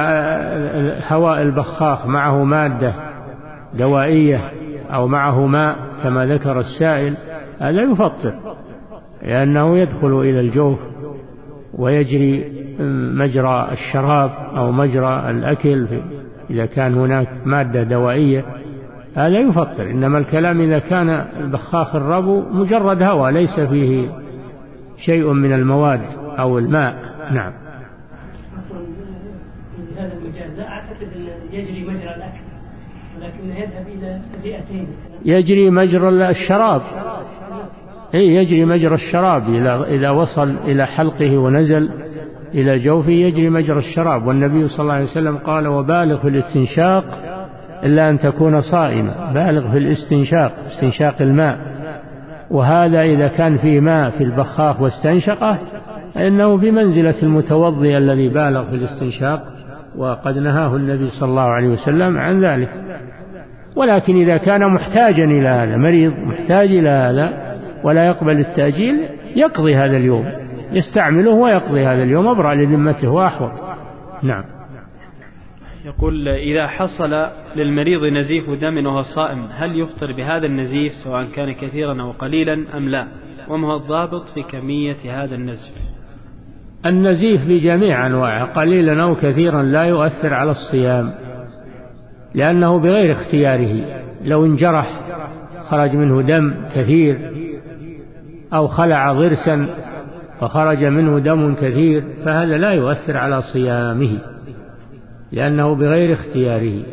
هواء 1.08 1.42
البخاخ 1.42 2.06
معه 2.06 2.44
مادة 2.44 2.94
دوائية 3.74 4.52
أو 4.90 5.08
معه 5.08 5.46
ماء 5.48 5.76
كما 6.04 6.26
ذكر 6.26 6.60
السائل 6.60 7.18
هذا 7.60 7.82
يفطر 7.82 8.56
لأنه 9.22 9.78
يدخل 9.78 10.20
إلى 10.22 10.40
الجوف 10.40 10.80
ويجري 11.76 12.52
مجرى 13.16 13.68
الشراب 13.72 14.32
أو 14.58 14.72
مجرى 14.72 15.30
الأكل 15.30 15.88
إذا 16.50 16.66
كان 16.66 16.94
هناك 16.94 17.28
مادة 17.46 17.84
دوائية. 17.84 18.46
هذا 19.16 19.40
يفطر. 19.40 19.92
إنما 19.92 20.18
الكلام 20.18 20.62
إذا 20.62 20.80
كان 20.80 21.10
البخاخ 21.10 21.96
الربو 21.96 22.42
مجرد 22.42 23.02
هواء 23.02 23.32
ليس 23.32 23.60
فيه 23.60 24.08
شيء 25.06 25.34
من 25.34 25.54
المواد 25.54 26.02
أو 26.40 26.58
الماء. 26.60 26.96
نعم. 27.32 27.54
هذا 29.98 30.14
لا 30.58 30.68
أعتقد 30.68 31.08
يجري 31.52 31.84
مجرى 31.84 32.16
الأكل 32.16 32.46
يذهب 33.46 33.88
إلى 33.88 34.22
يجري 35.26 35.70
مجرى 35.70 36.30
الشراب. 36.30 36.82
يجري 38.22 38.66
مجرى 38.66 38.96
الشراب 38.96 39.44
إذا 39.90 40.10
وصل 40.10 40.56
إلى 40.68 40.86
حلقه 40.86 41.38
ونزل 41.38 41.90
إلى 42.54 42.80
جوفه 42.80 43.12
يجري 43.12 43.50
مجرى 43.50 43.78
الشراب. 43.80 44.28
والنبي 44.28 44.68
صلى 44.68 44.80
الله 44.80 44.94
عليه 44.94 45.06
وسلم 45.06 45.38
قال 45.38 45.68
وبالغ 45.68 46.18
في 46.18 46.28
الاستنشاق 46.28 47.04
إلا 47.84 48.10
أن 48.10 48.20
تكون 48.20 48.62
صائما. 48.62 49.32
بالغ 49.34 49.72
في 49.72 49.78
الاستنشاق 49.78 50.52
استنشاق 50.68 51.22
الماء. 51.22 51.58
وهذا 52.52 53.02
إذا 53.02 53.28
كان 53.28 53.58
في 53.58 53.80
ماء 53.80 54.10
في 54.10 54.24
البخاخ 54.24 54.82
واستنشقه 54.82 55.58
فإنه 56.14 56.58
بمنزلة 56.58 57.24
المتوضي 57.24 57.98
الذي 57.98 58.30
بالغ 58.30 58.70
في 58.70 58.76
الاستنشاق 58.76 59.44
وقد 59.98 60.38
نهاه 60.38 60.76
النبي 60.76 61.10
صلى 61.10 61.30
الله 61.30 61.42
عليه 61.42 61.68
وسلم 61.68 62.18
عن 62.18 62.46
ذلك. 62.46 62.70
ولكن 63.76 64.16
إذا 64.16 64.38
كان 64.38 64.74
محتاجا 64.74 65.26
إلى 65.26 65.48
هذا 65.48 65.78
مريض 65.78 66.14
محتاج 66.14 66.72
إلى 66.72 66.90
هذا 66.90 67.45
ولا 67.86 68.08
يقبل 68.08 68.40
التأجيل 68.40 68.96
يقضي 69.36 69.76
هذا 69.76 69.98
اليوم. 69.98 70.26
يستعمله 70.72 71.32
ويقضي 71.32 71.86
هذا 71.86 72.04
اليوم 72.04 72.28
أبرأ 72.28 72.56
لذمته 72.56 73.10
وأحوط. 73.10 73.52
نعم. 74.24 74.44
يقول 75.86 76.28
إذا 76.28 76.68
حصل 76.68 77.28
للمريض 77.56 78.04
نزيف 78.04 78.50
دم 78.50 78.86
وهو 78.86 79.02
صائم 79.02 79.48
هل 79.52 79.80
يفطر 79.80 80.12
بهذا 80.12 80.46
النزيف 80.46 80.94
سواء 80.94 81.26
كان 81.26 81.54
كثيرا 81.54 82.02
أو 82.02 82.12
قليلا 82.12 82.78
أم 82.78 82.90
لا؟ 82.90 83.08
وما 83.50 83.68
هو 83.68 83.76
الضابط 83.76 84.30
في 84.30 84.44
كمية 84.44 84.98
هذا 85.10 85.36
النزف؟ 85.36 85.72
النزيف 86.86 87.42
بجميع 87.48 88.08
أنواعه 88.08 88.46
قليلا 88.46 89.04
أو 89.04 89.16
كثيرا 89.16 89.64
لا 89.64 89.84
يؤثر 89.84 90.34
على 90.34 90.52
الصيام 90.52 91.12
لأنه 92.36 92.80
بغير 92.80 93.12
اختياره. 93.12 94.04
لو 94.24 94.46
انجرح 94.46 95.00
خرج 95.70 95.96
منه 95.96 96.22
دم 96.22 96.54
كثير. 96.76 97.18
أو 98.56 98.68
خلع 98.68 99.14
ضرسا 99.14 99.68
وخرج 100.42 100.84
منه 100.84 101.20
دم 101.20 101.56
كثير 101.56 102.04
فهذا 102.26 102.58
لا 102.58 102.72
يؤثر 102.72 103.18
على 103.18 103.42
صيامه 103.42 104.20
لأنه 105.32 105.76
بغير 105.76 106.14
اختياره 106.14 106.84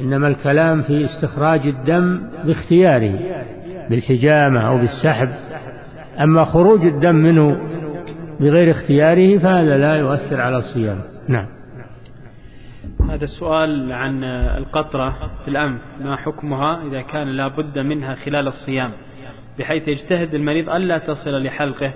إنما 0.00 0.28
الكلام 0.28 0.82
في 0.82 1.04
استخراج 1.04 1.60
الدم 1.66 2.20
باختياره 2.44 3.18
بالحجامة 3.90 4.60
أو 4.60 4.78
بالسحب. 4.78 5.28
أما 6.20 6.44
خروج 6.44 6.84
الدم 6.86 7.14
منه 7.14 7.60
بغير 8.40 8.70
اختياره 8.70 9.38
فهذا 9.38 9.76
لا 9.76 9.94
يؤثر 9.94 10.40
على 10.40 10.56
الصيام 10.56 11.02
نعم. 11.28 11.46
هذا 13.10 13.24
السؤال 13.24 13.92
عن 13.92 14.24
القطرة 14.58 15.30
في 15.44 15.50
الأنف 15.50 15.80
ما 16.00 16.16
حكمها 16.16 16.82
إذا 16.88 17.02
كان 17.02 17.28
لا 17.28 17.48
بد 17.48 17.78
منها 17.78 18.14
خلال 18.14 18.46
الصيام؟ 18.46 18.92
بحيث 19.58 19.88
يجتهد 19.88 20.34
المريض 20.34 20.68
ألا 20.68 20.98
تصل 20.98 21.42
لحلقه 21.42 21.94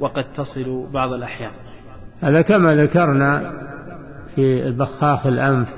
وقد 0.00 0.24
تصل 0.36 0.86
بعض 0.92 1.12
الأحيان. 1.12 1.50
هذا 2.20 2.42
كما 2.42 2.74
ذكرنا 2.76 3.52
في 4.34 4.66
البخاخ 4.66 5.26
الأنف 5.26 5.68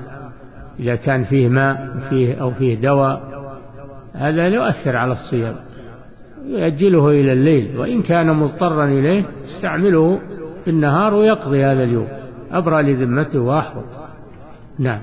إذا 0.79 0.95
كان 0.95 1.23
فيه 1.23 1.49
ماء 1.49 1.97
فيه 2.09 2.41
أو 2.41 2.51
فيه 2.51 2.75
دواء 2.75 3.35
هذا 4.13 4.47
يؤثر 4.47 4.95
على 4.95 5.11
الصيام. 5.11 5.55
يؤجله 6.45 7.09
إلى 7.09 7.33
الليل 7.33 7.77
وإن 7.77 8.01
كان 8.01 8.33
مضطرا 8.33 8.85
إليه 8.85 9.23
يستعمله 9.43 10.19
في 10.63 10.69
النهار 10.69 11.13
ويقضي 11.13 11.63
هذا 11.63 11.83
اليوم. 11.83 12.07
أبرى 12.51 12.93
لذمته 12.93 13.39
وأحوط 13.39 13.85
نعم. 14.79 15.01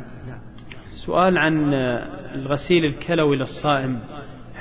سؤال 1.07 1.39
عن 1.39 1.75
الغسيل 2.35 2.85
الكلوي 2.85 3.37
للصائم. 3.37 3.99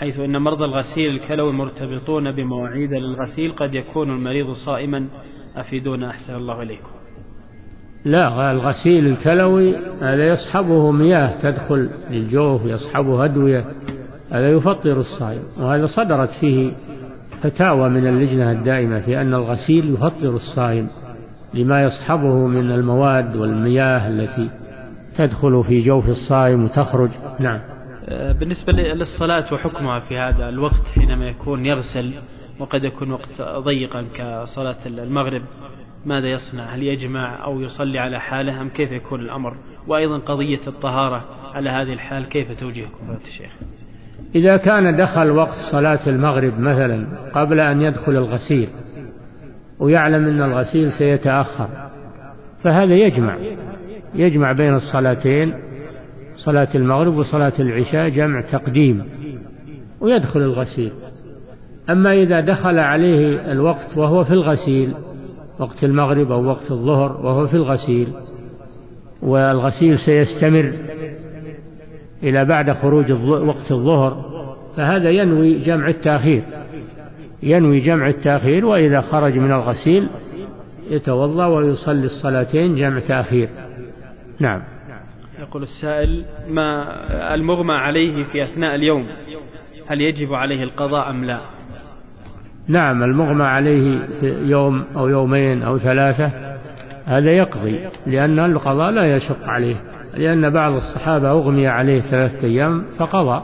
حيث 0.02 0.20
أن 0.20 0.38
مرضى 0.38 0.66
الغسيل 0.66 1.10
الكلوي 1.10 1.54
مرتبطون 1.54 2.32
بمواعيد 2.32 2.94
للغسيل 2.94 3.52
قد 3.52 3.76
يكون 3.76 4.10
المريض 4.10 4.52
صائما. 4.52 5.08
أفيدونا 5.56 6.10
أحسن 6.10 6.36
الله 6.36 6.62
إليكم. 6.62 6.90
لا 8.06 8.52
الغسيل 8.52 9.08
الكلوي 9.08 9.76
هذا 10.02 10.28
يصحبه 10.28 10.92
مياه 10.92 11.42
تدخل 11.42 11.90
للجوف 12.12 12.66
يصحبه 12.66 13.26
أدوية 13.26 13.66
هذا 14.32 14.52
يفطر 14.52 15.00
الصائم 15.00 15.44
وهذا 15.60 15.88
صدرت 15.88 16.30
فيه 16.30 16.72
فتاوى 17.42 17.90
من 17.90 18.08
اللجنة 18.08 18.52
الدائمة 18.52 19.00
في 19.00 19.22
أن 19.22 19.34
الغسيل 19.34 19.94
يفطر 19.94 20.30
الصائم 20.30 20.88
لما 21.54 21.84
يصحبه 21.84 22.48
من 22.48 22.72
المواد 22.72 23.36
والمياه 23.36 24.08
التي 24.08 24.50
تدخل 25.18 25.64
في 25.64 25.82
جوف 25.82 26.10
الصائم 26.10 26.64
وتخرج. 26.64 27.10
نعم. 27.40 27.81
بالنسبة 28.10 28.74
للصلاة 28.74 29.54
وحكمها 29.54 30.00
في 30.00 30.18
هذا 30.18 30.50
الوقت 30.50 30.86
حينما 30.96 31.28
يكون 31.28 31.66
يغسل 31.66 32.14
وقد 32.60 32.84
يكون 32.84 33.12
وقت 33.12 33.42
ضيقا 33.42 34.06
كصلاة 34.14 34.78
المغرب 34.86 35.42
ماذا 36.06 36.28
يصنع؟ 36.28 36.64
هل 36.64 36.84
يجمع 36.84 37.46
أو 37.46 37.62
يصلي 37.62 38.00
على 38.00 38.20
حاله 38.20 38.62
أم 38.62 38.70
كيف 38.70 38.92
يكون 38.92 39.20
الأمر؟ 39.20 39.58
وأيضا 39.88 40.18
قضية 40.18 40.60
الطهارة 40.68 41.26
على 41.54 41.70
هذه 41.70 41.94
الحال 41.94 42.30
كيف 42.30 42.60
توجيهكم 42.60 42.98
فضيلة 43.08 43.22
الشيخ؟ 43.24 43.52
إذا 44.36 44.58
كان 44.58 44.96
دخل 44.98 45.32
وقت 45.32 45.58
صلاة 45.72 46.00
المغرب 46.08 46.60
مثلا 46.60 47.08
قبل 47.34 47.60
أن 47.60 47.82
يدخل 47.82 48.12
الغسيل 48.12 48.70
ويعلم 49.80 50.28
أن 50.28 50.42
الغسيل 50.42 50.92
سيتأخر 50.92 51.70
فهذا 52.64 52.94
يجمع 52.94 53.38
يجمع 54.16 54.52
بين 54.52 54.76
الصلاتين 54.76 55.54
صلاة 56.46 56.68
المغرب 56.76 57.18
وصلاة 57.18 57.54
العشاء 57.60 58.10
جمع 58.10 58.42
تقديم 58.42 59.04
ويدخل 60.02 60.40
الغسيل. 60.40 60.92
أما 61.90 62.14
إذا 62.14 62.40
دخل 62.40 62.80
عليه 62.80 63.52
الوقت 63.52 63.98
وهو 63.98 64.24
في 64.24 64.34
الغسيل 64.34 64.94
وقت 65.60 65.84
المغرب 65.84 66.32
أو 66.32 66.46
وقت 66.46 66.72
الظهر 66.72 67.26
وهو 67.26 67.48
في 67.48 67.54
الغسيل 67.54 68.08
والغسيل 69.22 70.00
سيستمر 70.00 70.74
إلى 72.24 72.46
بعد 72.46 72.72
خروج 72.72 73.12
وقت 73.30 73.72
الظهر 73.72 74.32
فهذا 74.78 75.10
ينوي 75.10 75.60
جمع 75.60 75.88
التأخير. 75.88 76.44
ينوي 77.44 77.80
جمع 77.80 78.08
التأخير 78.08 78.66
وإذا 78.66 79.02
خرج 79.02 79.38
من 79.38 79.52
الغسيل 79.52 80.08
يتوضأ 80.90 81.46
ويصلي 81.46 82.06
الصلاتين 82.06 82.76
جمع 82.76 83.00
تأخير. 83.00 83.50
نعم. 84.40 84.71
يقول 85.42 85.64
السائل 85.64 86.26
ما 86.50 86.94
المغمى 87.34 87.74
عليه 87.74 88.24
في 88.24 88.44
أثناء 88.44 88.76
اليوم؟ 88.76 89.08
هل 89.88 90.02
يجب 90.02 90.34
عليه 90.34 90.64
القضاء 90.64 91.10
أم 91.10 91.26
لا؟ 91.26 91.40
نعم 92.68 93.04
المغمى 93.04 93.44
عليه 93.44 94.00
في 94.20 94.28
يوم 94.44 94.86
أو 94.96 95.08
يومين 95.08 95.64
أو 95.64 95.78
ثلاثة 95.78 96.32
هذا 97.06 97.32
يقضي 97.32 97.80
لأن 98.08 98.40
القضاء 98.40 98.92
لا 98.92 99.16
يشق 99.16 99.44
عليه 99.44 99.76
لأن 100.14 100.50
بعض 100.50 100.74
الصحابة 100.74 101.32
أغمي 101.32 101.68
عليه 101.68 102.02
ثلاثة 102.02 102.48
أيام 102.48 102.86
فقضى 102.98 103.44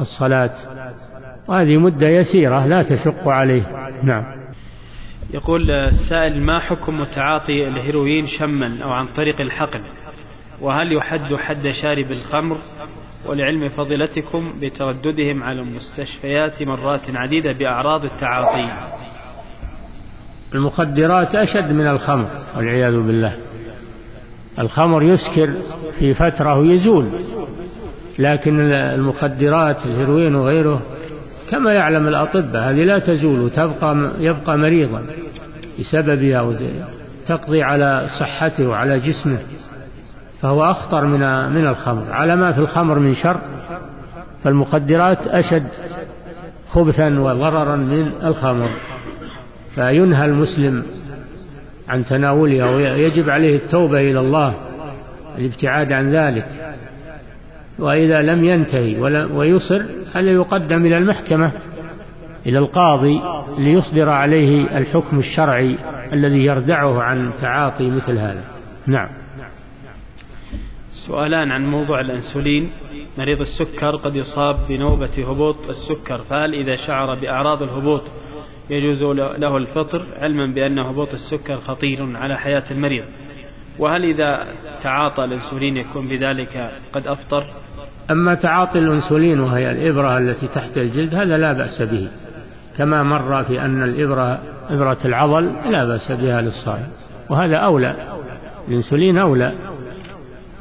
الصلاة 0.00 0.54
وهذه 1.48 1.76
مدة 1.76 2.08
يسيرة 2.08 2.66
لا 2.66 2.82
تشق 2.82 3.28
عليه. 3.28 3.62
نعم. 4.02 4.24
يقول 5.34 5.70
السائل 5.70 6.42
ما 6.42 6.58
حكم 6.58 7.04
تعاطي 7.04 7.68
الهيروين 7.68 8.26
شما 8.26 8.78
أو 8.84 8.90
عن 8.90 9.06
طريق 9.06 9.40
الحقن 9.40 9.80
وهل 10.62 10.92
يحد 10.92 11.34
حد 11.34 11.68
شارب 11.82 12.12
الخمر 12.12 12.58
ولعلم 13.26 13.68
فضيلتكم 13.68 14.52
بترددهم 14.60 15.42
على 15.42 15.60
المستشفيات 15.60 16.62
مرات 16.62 17.00
عديدة 17.14 17.52
بأعراض 17.52 18.04
التعاطي. 18.04 18.70
المخدرات 20.54 21.34
أشد 21.34 21.72
من 21.72 21.86
الخمر 21.86 22.28
والعياذ 22.56 23.00
بالله. 23.02 23.36
الخمر 24.58 25.02
يسكر 25.02 25.50
في 25.98 26.14
فترة 26.14 26.58
ويزول 26.58 27.08
لكن 28.18 28.60
المخدرات 28.72 29.86
الهيروين 29.86 30.34
وغيره 30.34 30.82
كما 31.50 31.72
يعلم 31.72 32.08
الأطباء 32.08 32.70
هذه 32.70 32.84
لا 32.84 32.98
تزول 32.98 33.40
وتبقى 33.40 34.10
يبقى 34.20 34.58
مريضا 34.58 35.06
بسببها 35.80 36.56
تقضي 37.28 37.62
على 37.62 38.08
صحته 38.20 38.68
وعلى 38.68 39.00
جسمه. 39.00 39.38
فهو 40.42 40.70
أخطر 40.70 41.04
من 41.04 41.52
من 41.52 41.66
الخمر. 41.66 42.12
على 42.12 42.36
ما 42.36 42.52
في 42.52 42.58
الخمر 42.58 42.98
من 42.98 43.14
شر 43.14 43.40
فالمخدرات 44.44 45.26
أشد 45.26 45.68
خبثا 46.70 47.18
وضررا 47.18 47.76
من 47.76 48.12
الخمر. 48.24 48.70
فينهى 49.74 50.24
المسلم 50.24 50.84
عن 51.88 52.04
تناولها 52.04 52.64
ويجب 52.64 53.30
عليه 53.30 53.56
التوبة 53.56 54.00
إلى 54.00 54.20
الله 54.20 54.54
الابتعاد 55.38 55.92
عن 55.92 56.10
ذلك. 56.10 56.46
وإذا 57.78 58.22
لم 58.22 58.44
ينتهي 58.44 59.00
ويصر 59.34 59.82
هل 60.14 60.28
يقدم 60.28 60.86
إلى 60.86 60.98
المحكمة؟ 60.98 61.52
إلى 62.46 62.58
القاضي 62.58 63.20
ليصدر 63.58 64.08
عليه 64.08 64.78
الحكم 64.78 65.18
الشرعي 65.18 65.76
الذي 66.12 66.44
يردعه 66.44 67.02
عن 67.02 67.30
تعاطي 67.40 67.90
مثل 67.90 68.18
هذا. 68.18 68.44
نعم. 68.86 69.21
سؤالان 71.12 71.50
عن 71.50 71.66
موضوع 71.66 72.00
الأنسولين. 72.00 72.70
مريض 73.18 73.40
السكر 73.40 73.96
قد 73.96 74.16
يصاب 74.16 74.56
بنوبة 74.68 75.30
هبوط 75.30 75.56
السكر 75.68 76.18
فهل 76.18 76.54
إذا 76.54 76.76
شعر 76.76 77.14
بأعراض 77.14 77.62
الهبوط 77.62 78.02
يجوز 78.70 79.02
له 79.38 79.56
الفطر؟ 79.56 80.02
علما 80.18 80.46
بأن 80.46 80.78
هبوط 80.78 81.08
السكر 81.12 81.56
خطير 81.56 82.16
على 82.16 82.38
حياة 82.38 82.62
المريض. 82.70 83.04
وهل 83.78 84.04
إذا 84.04 84.46
تعاطى 84.82 85.24
الأنسولين 85.24 85.76
يكون 85.76 86.08
بذلك 86.08 86.70
قد 86.92 87.06
أفطر؟ 87.06 87.44
أما 88.10 88.34
تعاطي 88.34 88.78
الأنسولين 88.78 89.40
وهي 89.40 89.70
الإبرة 89.70 90.18
التي 90.18 90.48
تحت 90.48 90.76
الجلد 90.76 91.14
هذا 91.14 91.38
لا 91.38 91.52
بأس 91.52 91.82
به. 91.82 92.08
كما 92.78 93.02
مر 93.02 93.44
في 93.44 93.60
أن 93.60 93.82
الإبرة 93.82 94.38
إبرة 94.70 94.98
العضل 95.04 95.52
لا 95.70 95.84
بأس 95.84 96.12
بها 96.12 96.40
للصائم. 96.40 96.88
وهذا 97.30 97.56
أولى. 97.56 97.94
الأنسولين 98.68 99.18
أولى. 99.18 99.52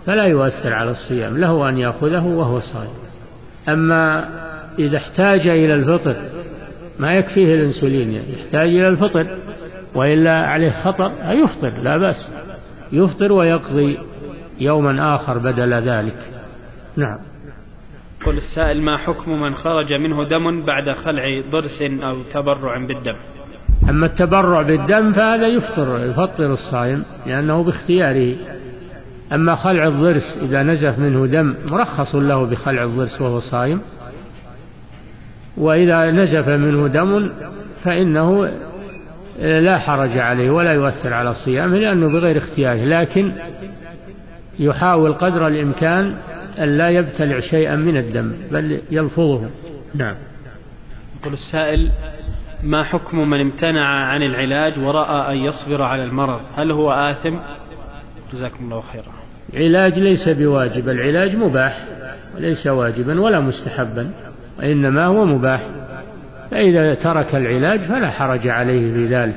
فلا 0.06 0.24
يؤثر 0.24 0.74
على 0.74 0.92
الصيام 0.92 1.38
له 1.38 1.70
أن 1.70 1.78
يأخذه 1.78 2.24
وهو 2.24 2.60
صائم. 2.60 2.94
أما 3.70 4.30
إذا 4.80 4.98
احتاج 4.98 5.48
إلى 5.48 5.74
الفطر 5.74 6.16
ما 7.00 7.14
يكفيه 7.14 7.56
الأنسولين 7.56 8.12
يعني 8.12 8.34
يحتاج 8.34 8.70
إلى 8.70 8.88
الفطر 8.88 9.28
وإلا 9.96 10.46
عليه 10.46 10.72
خطر 10.72 11.12
يفطر 11.24 11.72
لا 11.84 11.98
بأس. 11.98 12.30
يفطر 12.92 13.32
ويقضي 13.32 13.98
يوما 14.60 15.16
آخر 15.16 15.38
بدل 15.38 15.74
ذلك. 15.74 16.18
نعم. 16.98 17.20
قل 18.26 18.38
السائل 18.38 18.82
ما 18.82 18.98
حكم 18.98 19.42
من 19.42 19.56
خرج 19.56 19.94
منه 19.94 20.28
دم 20.28 20.66
بعد 20.66 20.92
خلع 20.92 21.42
ضرس 21.52 21.82
أو 21.82 22.16
تبرع 22.34 22.78
بالدم؟ 22.78 23.16
أما 23.90 24.06
التبرع 24.06 24.62
بالدم 24.62 25.14
فهذا 25.14 25.48
يفطر 25.48 26.00
يفطر 26.00 26.54
الصائم 26.54 27.04
لأنه 27.26 27.64
باختياره. 27.64 28.36
أما 29.34 29.56
خلع 29.56 29.88
الضرس 29.88 30.38
إذا 30.42 30.64
نزف 30.64 31.00
منه 31.00 31.26
دم 31.26 31.56
مرخص 31.72 32.16
له 32.16 32.46
بخلع 32.46 32.84
الضرس 32.84 33.22
وهو 33.22 33.40
صائم 33.40 33.82
وإذا 35.58 36.12
نزف 36.12 36.48
منه 36.48 36.88
دم 36.88 37.32
فإنه 37.84 38.52
لا 39.40 39.78
حرج 39.78 40.18
عليه 40.18 40.50
ولا 40.50 40.74
يؤثر 40.74 41.14
على 41.14 41.34
صيامه 41.34 41.78
لأنه 41.78 42.08
بغير 42.08 42.38
اختياره 42.38 42.84
لكن 42.84 43.32
يحاول 44.60 45.14
قدر 45.14 45.48
الإمكان 45.48 46.16
أن 46.60 46.78
لا 46.78 46.90
يبتلع 46.90 47.40
شيئا 47.40 47.76
من 47.76 47.98
الدم 47.98 48.34
بل 48.52 48.82
يلفظه 48.92 49.50
نعم. 49.96 50.16
يقول 51.22 51.34
السائل 51.34 51.92
ما 52.64 52.84
حكم 52.84 53.30
من 53.30 53.42
امتنع 53.42 53.88
عن 53.88 54.22
العلاج 54.22 54.80
ورأى 54.80 55.34
أن 55.34 55.38
يصبر 55.38 55.82
على 55.82 56.04
المرض؟ 56.04 56.42
هل 56.56 56.72
هو 56.72 56.92
آثم؟ 56.92 57.36
جزاكم 58.34 58.64
الله 58.64 58.82
خيرا. 58.82 59.21
العلاج 59.54 60.00
ليس 60.00 60.30
بواجب 60.30 60.90
العلاج 60.90 61.36
مباح 61.36 61.86
وليس 62.36 62.68
واجبا 62.68 63.22
ولا 63.22 63.40
مستحبا 63.40 64.12
وإنما 64.60 65.06
هو 65.06 65.26
مباح. 65.26 65.62
فإذا 66.52 66.94
ترك 66.94 67.36
العلاج 67.36 67.80
فلا 67.80 68.10
حرج 68.10 68.48
عليه 68.48 68.94
في 68.94 69.08
ذلك 69.08 69.36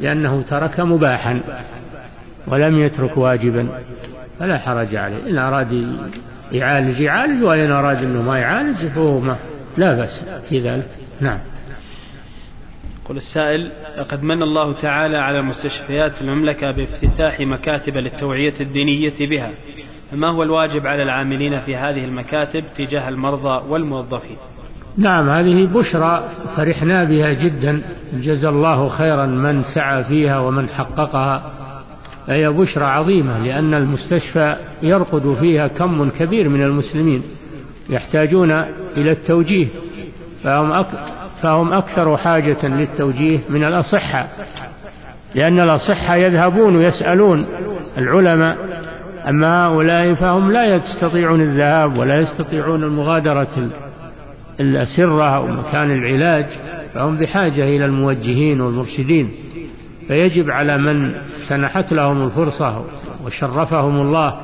لأنه 0.00 0.42
ترك 0.42 0.80
مباحا 0.80 1.40
ولم 2.46 2.78
يترك 2.78 3.16
واجبا 3.16 3.68
فلا 4.38 4.58
حرج 4.58 4.96
عليه. 4.96 5.30
إن 5.30 5.38
أراد 5.38 5.86
يعالج 6.52 7.00
يعالج 7.00 7.42
وإن 7.42 7.70
أراد 7.70 7.96
أنه 7.96 8.22
ما 8.22 8.38
يعالج 8.38 8.86
فهو 8.86 9.20
ما 9.20 9.36
لا 9.76 9.94
بأس 9.94 10.22
في 10.48 10.60
ذلك. 10.60 10.86
نعم. 11.20 11.38
يقول 13.08 13.18
السائل 13.18 13.70
لقد 13.98 14.22
من 14.22 14.42
الله 14.42 14.72
تعالى 14.72 15.18
على 15.18 15.42
مستشفيات 15.42 16.20
المملكة 16.20 16.70
بافتتاح 16.70 17.40
مكاتب 17.40 17.96
للتوعية 17.96 18.54
الدينية 18.60 19.14
بها 19.20 19.50
فما 20.10 20.28
هو 20.28 20.42
الواجب 20.42 20.86
على 20.86 21.02
العاملين 21.02 21.60
في 21.60 21.76
هذه 21.76 22.04
المكاتب 22.04 22.64
تجاه 22.78 23.08
المرضى 23.08 23.68
والموظفين؟ 23.68 24.36
نعم 24.96 25.28
هذه 25.28 25.66
بشرى 25.66 26.28
فرحنا 26.56 27.04
بها 27.04 27.32
جدا 27.32 27.82
جزا 28.12 28.48
الله 28.48 28.88
خيرا 28.88 29.26
من 29.26 29.62
سعى 29.74 30.04
فيها 30.04 30.38
ومن 30.38 30.68
حققها. 30.68 31.52
فهي 32.26 32.48
بشرى 32.48 32.84
عظيمة 32.84 33.38
لأن 33.38 33.74
المستشفى 33.74 34.56
يرقد 34.82 35.36
فيها 35.40 35.68
كم 35.68 36.10
كبير 36.10 36.48
من 36.48 36.62
المسلمين 36.62 37.22
يحتاجون 37.90 38.50
إلى 38.96 39.12
التوجيه 39.12 39.66
فهم, 40.44 40.72
فهم 41.42 41.72
أكثر 41.72 42.16
حاجة 42.16 42.66
للتوجيه 42.66 43.38
من 43.50 43.64
الأصحة 43.64 44.26
لأن 45.34 45.60
الأصحة 45.60 46.16
يذهبون 46.16 46.76
ويسألون 46.76 47.46
العلماء 47.98 48.56
أما 49.28 49.66
هؤلاء 49.66 50.14
فهم 50.14 50.52
لا 50.52 50.64
يستطيعون 50.76 51.40
الذهاب 51.40 51.98
ولا 51.98 52.20
يستطيعون 52.20 52.84
المغادرة 52.84 53.68
الأسرة 54.60 55.36
أو 55.36 55.46
مكان 55.46 55.90
العلاج 55.90 56.46
فهم 56.94 57.18
بحاجة 57.18 57.64
إلى 57.64 57.84
الموجهين 57.84 58.60
والمرشدين. 58.60 59.30
فيجب 60.08 60.50
على 60.50 60.78
من 60.78 61.12
سنحت 61.48 61.92
لهم 61.92 62.24
الفرصة 62.24 62.84
وشرفهم 63.26 64.00
الله 64.00 64.40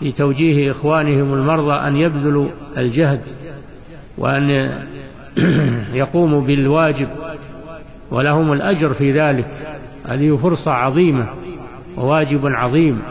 في 0.00 0.12
توجيه 0.12 0.70
إخوانهم 0.70 1.34
المرضى 1.34 1.74
أن 1.88 1.96
يبذلوا 1.96 2.48
الجهد 2.76 3.20
وأن 4.18 4.72
يقوموا 6.02 6.40
بالواجب 6.40 7.08
ولهم 8.10 8.52
الأجر 8.52 8.94
في 8.94 9.12
ذلك 9.12 9.48
هذه 10.06 10.36
فرصة 10.36 10.70
عظيمة 10.70 11.28
وواجب 11.96 12.46
عظيم. 12.46 13.02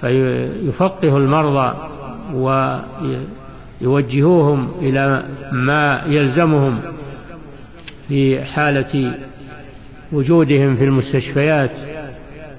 فيفقه 0.00 1.16
المرضى 1.16 1.74
ويوجهوهم 3.82 4.68
إلى 4.80 5.24
ما 5.52 6.02
يلزمهم 6.06 6.78
في 8.08 8.44
حالة 8.44 9.14
وجودهم 10.12 10.76
في 10.76 10.84
المستشفيات 10.84 11.70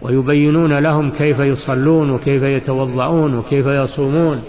ويبينون 0.01 0.79
لهم 0.79 1.11
كيف 1.11 1.39
يصلون 1.39 2.09
وكيف 2.09 2.43
يتوضؤون 2.43 3.37
وكيف 3.37 3.65
يصومون. 3.65 4.41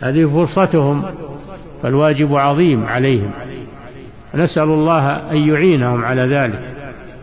هذه 0.00 0.26
فرصتهم. 0.26 1.02
فالواجب 1.82 2.34
عظيم 2.34 2.86
عليهم. 2.86 3.30
نسأل 4.34 4.62
الله 4.62 5.30
أن 5.30 5.48
يعينهم 5.48 6.04
على 6.04 6.22
ذلك. 6.22 6.76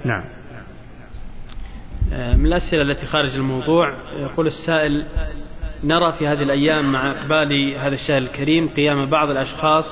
نعم. 0.06 0.24
من 2.12 2.46
الأسئلة 2.46 2.82
التي 2.82 3.06
خارج 3.06 3.36
الموضوع 3.36 3.94
يقول 4.20 4.48
السائل 4.48 5.06
نرى 5.84 6.12
في 6.12 6.28
هذه 6.28 6.44
الأيام 6.44 6.92
مع 6.92 7.12
إقبال 7.12 7.76
هذا 7.78 7.96
الشهر 7.96 8.18
الكريم 8.18 8.68
قيام 8.68 9.06
بعض 9.06 9.30
الأشخاص 9.30 9.86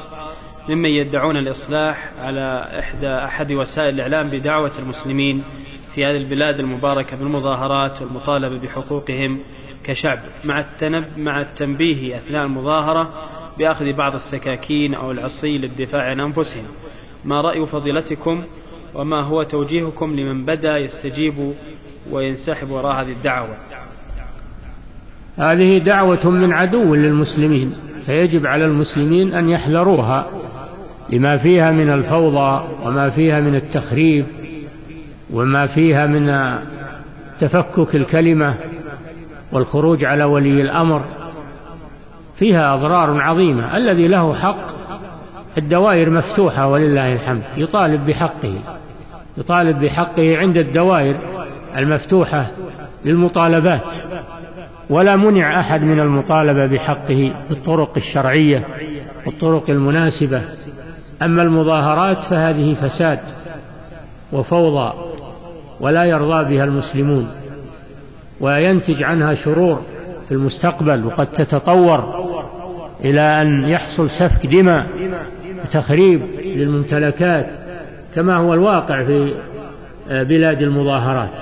ممن 0.69 0.89
يدعون 0.89 1.37
الإصلاح 1.37 2.11
على 2.19 2.67
إحدى 2.79 3.07
أحد 3.07 3.51
وسائل 3.51 3.93
الإعلام 3.93 4.29
بدعوة 4.29 4.71
المسلمين 4.79 5.43
في 5.95 6.05
هذه 6.05 6.17
البلاد 6.17 6.59
المباركة 6.59 7.17
بالمظاهرات 7.17 8.01
والمطالبة 8.01 8.59
بحقوقهم 8.59 9.39
كشعب. 9.83 10.19
مع 10.43 10.59
التنب 10.59 11.05
مع 11.17 11.41
التنبيه 11.41 12.17
أثناء 12.17 12.45
المظاهرة 12.45 13.26
بأخذ 13.59 13.93
بعض 13.93 14.15
السكاكين 14.15 14.93
أو 14.93 15.11
العصي 15.11 15.57
للدفاع 15.57 16.03
عن 16.03 16.19
أنفسهم. 16.19 16.65
ما 17.25 17.41
رأي 17.41 17.65
فضيلتكم 17.65 18.43
وما 18.93 19.21
هو 19.21 19.43
توجيهكم 19.43 20.15
لمن 20.15 20.45
بدأ 20.45 20.77
يستجيب 20.77 21.53
وينسحب 22.11 22.69
وراء 22.69 23.01
هذه 23.01 23.11
الدعوة؟ 23.11 23.57
هذه 25.37 25.77
دعوة 25.77 26.29
من 26.29 26.53
عدو 26.53 26.95
للمسلمين 26.95 27.73
فيجب 28.05 28.45
على 28.45 28.65
المسلمين 28.65 29.33
أن 29.33 29.49
يحذروها 29.49 30.27
لما 31.09 31.37
فيها 31.37 31.71
من 31.71 31.89
الفوضى 31.89 32.63
وما 32.83 33.09
فيها 33.09 33.39
من 33.39 33.55
التخريب 33.55 34.25
وما 35.33 35.67
فيها 35.67 36.05
من 36.05 36.57
تفكك 37.39 37.95
الكلمة 37.95 38.55
والخروج 39.51 40.05
على 40.05 40.23
ولي 40.23 40.61
الأمر. 40.61 41.01
فيها 42.39 42.73
أضرار 42.73 43.21
عظيمة 43.21 43.77
الذي 43.77 44.07
له 44.07 44.33
حق 44.33 44.77
الدوائر 45.57 46.09
مفتوحة 46.09 46.67
ولله 46.67 47.13
الحمد 47.13 47.43
يطالب 47.57 48.05
بحقه 48.05 48.59
يطالب 49.37 49.79
بحقه 49.79 50.37
عند 50.37 50.57
الدوائر 50.57 51.15
المفتوحة 51.77 52.45
للمطالبات 53.05 53.83
ولا 54.89 55.15
منع 55.15 55.59
أحد 55.59 55.81
من 55.81 55.99
المطالبة 55.99 56.65
بحقه 56.65 57.31
بالطرق 57.49 57.97
الشرعية 57.97 58.67
والطرق 59.25 59.69
المناسبة. 59.69 60.41
أما 61.21 61.41
المظاهرات 61.41 62.17
فهذه 62.17 62.73
فساد 62.73 63.19
وفوضى 64.33 64.93
ولا 65.79 66.03
يرضى 66.03 66.55
بها 66.55 66.63
المسلمون 66.63 67.27
وينتج 68.41 69.03
عنها 69.03 69.33
شرور 69.33 69.81
في 70.27 70.33
المستقبل 70.33 71.05
وقد 71.05 71.27
تتطور 71.27 72.25
إلى 73.05 73.21
أن 73.21 73.69
يحصل 73.69 74.09
سفك 74.09 74.45
دماء 74.45 74.85
وتخريب 75.65 76.21
للممتلكات 76.45 77.47
كما 78.15 78.35
هو 78.35 78.53
الواقع 78.53 79.03
في 79.03 79.33
بلاد 80.09 80.61
المظاهرات. 80.61 81.33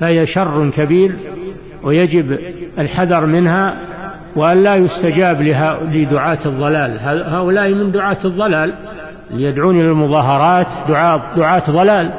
فهي 0.00 0.26
شر 0.26 0.70
كبير 0.70 1.12
ويجب 1.82 2.38
الحذر 2.78 3.26
منها 3.26 3.76
وأن 4.36 4.62
لا 4.62 4.76
يستجاب 4.76 5.42
لدعاة 5.92 6.38
الضلال. 6.46 6.98
هؤلاء 7.34 7.74
من 7.74 7.92
دعاة 7.92 8.18
الضلال 8.24 8.74
يدعون 9.34 9.80
إلى 9.80 9.88
المظاهرات 9.88 10.66
دعاة, 10.88 11.20
دعاة 11.36 11.70
ضلال. 11.70 12.10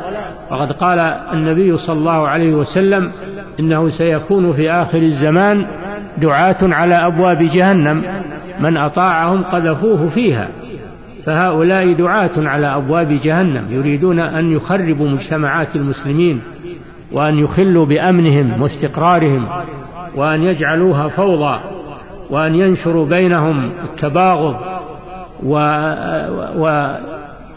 وقد 0.51 0.71
قال 0.71 0.99
النبي 1.33 1.77
صلى 1.77 1.97
الله 1.97 2.27
عليه 2.27 2.53
وسلم 2.53 3.11
إنه 3.59 3.89
سيكون 3.89 4.53
في 4.53 4.71
آخر 4.71 4.97
الزمان 4.97 5.65
دعاة 6.17 6.57
على 6.61 6.95
أبواب 6.95 7.37
جهنم. 7.37 8.03
من 8.59 8.77
أطاعهم 8.77 9.43
قذفوه 9.43 10.09
فيها. 10.09 10.47
فهؤلاء 11.25 11.93
دعاة 11.93 12.31
على 12.37 12.75
أبواب 12.75 13.19
جهنم. 13.23 13.65
يريدون 13.69 14.19
أن 14.19 14.51
يخربوا 14.51 15.09
مجتمعات 15.09 15.75
المسلمين 15.75 16.41
وأن 17.11 17.39
يخلوا 17.39 17.85
بأمنهم 17.85 18.61
واستقرارهم 18.61 19.47
وأن 20.15 20.43
يجعلوها 20.43 21.07
فوضى 21.07 21.59
وأن 22.29 22.55
ينشروا 22.55 23.05
بينهم 23.05 23.71
التباغض 23.83 24.55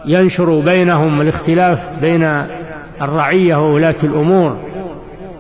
وينشروا 0.07 0.63
بينهم 0.63 1.21
الاختلاف 1.21 1.79
بين 2.01 2.43
الرعية 3.03 3.57
وولاة 3.57 3.97
الأمور. 4.05 4.59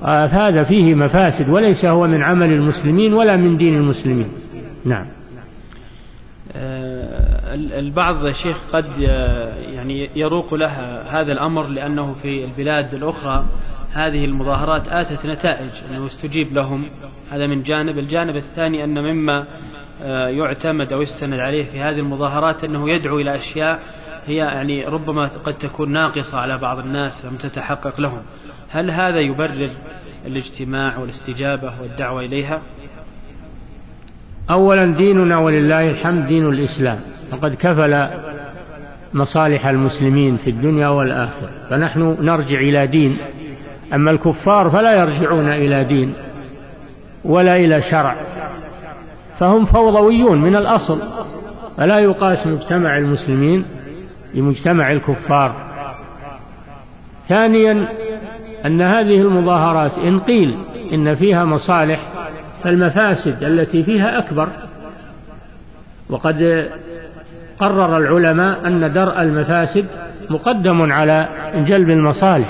هذا 0.07 0.65
فيه 0.65 0.95
مفاسد 0.95 1.49
وليس 1.49 1.85
هو 1.85 2.07
من 2.07 2.23
عمل 2.23 2.53
المسلمين 2.53 3.15
ولا 3.15 3.37
من 3.37 3.57
دين 3.57 3.75
المسلمين. 3.75 4.29
نعم. 4.85 5.07
آه، 6.57 7.55
البعض 7.55 8.31
شيخ 8.31 8.59
قد 8.73 8.99
يعني 9.73 10.11
يروق 10.17 10.55
لها 10.55 11.21
هذا 11.21 11.33
الأمر 11.33 11.67
لأنه 11.67 12.15
في 12.23 12.45
البلاد 12.45 12.95
الأخرى 12.95 13.45
هذه 13.93 14.25
المظاهرات 14.25 14.89
آتت 14.89 15.27
نتائج 15.27 15.71
أنه 15.91 16.07
استجيب 16.07 16.55
لهم. 16.55 16.85
هذا 17.31 17.47
من 17.47 17.63
جانب. 17.63 17.99
الجانب 17.99 18.37
الثاني 18.37 18.85
أن 18.85 19.03
مما 19.03 19.47
آه، 20.03 20.29
يعتمد 20.29 20.93
أو 20.93 21.03
يستند 21.03 21.41
عليه 21.41 21.65
في 21.65 21.81
هذه 21.81 21.99
المظاهرات 21.99 22.65
أنه 22.65 22.91
يدعو 22.91 23.21
إلى 23.21 23.37
أشياء 23.37 23.81
هي 24.27 24.37
يعني 24.37 24.85
ربما 24.85 25.31
قد 25.45 25.55
تكون 25.55 25.93
ناقصة 25.93 26.39
على 26.39 26.59
بعض 26.59 26.79
الناس 26.79 27.25
لم 27.25 27.37
تتحقق 27.37 28.01
لهم. 28.01 28.23
هل 28.75 28.91
هذا 28.91 29.21
يبرر 29.21 29.71
الاجتماع 30.27 30.99
والاستجابة 30.99 31.73
والدعوة 31.83 32.21
إليها؟ 32.21 32.61
أولا 34.51 34.87
ديننا 34.87 35.39
ولله 35.39 35.91
الحمد 35.91 36.27
دين 36.27 36.49
الإسلام 36.49 37.01
وقد 37.33 37.55
كفل 37.55 38.07
مصالح 39.15 39.67
المسلمين 39.67 40.37
في 40.37 40.51
الدنيا 40.51 40.89
والآخرة 40.89 41.51
فنحن 41.71 42.17
نرجع 42.21 42.61
إلى 42.61 42.87
دين. 42.87 43.17
أما 43.95 44.11
الكفار 44.11 44.71
فلا 44.71 44.93
يرجعون 44.93 45.49
إلى 45.49 45.85
دين 45.85 46.15
ولا 47.25 47.57
إلى 47.57 47.83
شرع 47.83 48.17
فهم 49.39 49.65
فوضويون 49.65 50.41
من 50.41 50.57
الأصل 50.57 51.01
فلا 51.77 51.99
يقاس 51.99 52.47
مجتمع 52.47 52.99
المسلمين 52.99 53.65
بمجتمع 54.35 54.93
الكفار. 54.93 55.55
ثانيا 57.29 57.89
أن 58.67 58.83
هذه 58.83 59.21
المظاهرات 59.21 59.99
إن 59.99 60.19
قيل 60.21 60.59
إن 60.93 61.15
فيها 61.15 61.45
مصالح 61.45 62.01
فالمفاسد 62.63 63.45
التي 63.45 63.83
فيها 63.83 64.19
أكبر. 64.19 64.49
وقد 66.11 66.69
قرر 67.59 67.99
العلماء 67.99 68.67
أن 68.67 68.93
درء 68.93 69.23
المفاسد 69.23 69.87
مقدم 70.31 70.93
على 70.93 71.29
جلب 71.55 71.91
المصالح. 71.91 72.49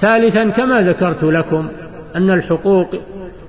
ثالثا 0.00 0.50
كما 0.50 0.82
ذكرت 0.82 1.24
لكم 1.24 1.68
أن 2.16 2.30
الحقوق 2.30 2.94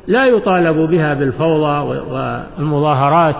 لا 0.07 0.25
يطالب 0.25 0.77
بها 0.77 1.13
بالفوضى 1.13 2.01
والمظاهرات 2.11 3.35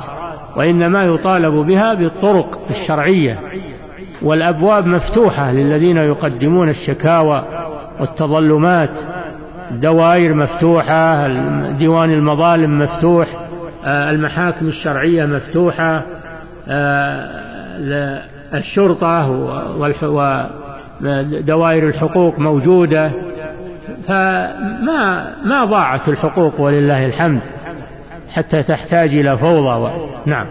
وإنما 0.55 1.03
يطالب 1.03 1.53
بها 1.53 1.93
بالطرق 1.93 2.59
الشرعية. 2.69 3.39
والأبواب 4.21 4.88
مفتوحة 4.88 5.51
للذين 5.51 5.97
يقدمون 5.97 6.69
الشكاوى 6.69 7.43
والتظلمات. 8.00 8.89
الدوائر 9.72 10.34
مفتوحة 10.34 11.28
ديوان 11.72 12.14
المظالم 12.14 12.80
مفتوح 12.80 13.28
آه، 13.86 14.10
المحاكم 14.10 14.68
الشرعية 14.68 15.26
مفتوحة 15.26 16.02
آه، 16.68 18.24
الشرطة 18.54 19.30
ودوائر 21.02 21.88
الحقوق 21.88 22.39
موجودة. 22.39 23.12
فما 24.08 25.34
ما 25.44 25.66
ضاعت 25.66 26.10
الحقوق 26.10 26.62
ولله 26.62 27.06
الحمد 27.06 27.41
حتى 28.34 28.64
تحتاج 28.64 29.10
إلى 29.10 29.38
فوضى 29.38 29.82
و... 29.82 29.89
نعم. 30.26 30.46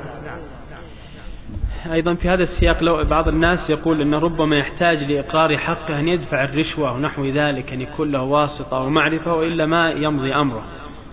أيضا 1.91 2.15
في 2.15 2.29
هذا 2.29 2.43
السياق 2.43 2.83
لو 2.83 3.05
بعض 3.05 3.29
الناس 3.29 3.71
يقول 3.71 4.01
أنه 4.01 4.19
ربما 4.19 4.57
يحتاج 4.57 5.13
لإقرار 5.13 5.57
حقه 5.57 6.01
أن 6.01 6.09
يدفع 6.09 6.45
الرشوة 6.45 6.93
ونحو 6.93 7.27
ذلك 7.27 7.73
أن 7.73 7.81
يكون 7.81 8.13
له 8.13 8.23
واسطة 8.23 8.77
أو 8.77 8.91
معرفة 8.91 9.35
وإلا 9.35 9.67
ما 9.67 9.91
يمضي 9.91 10.35
أمره. 10.35 10.63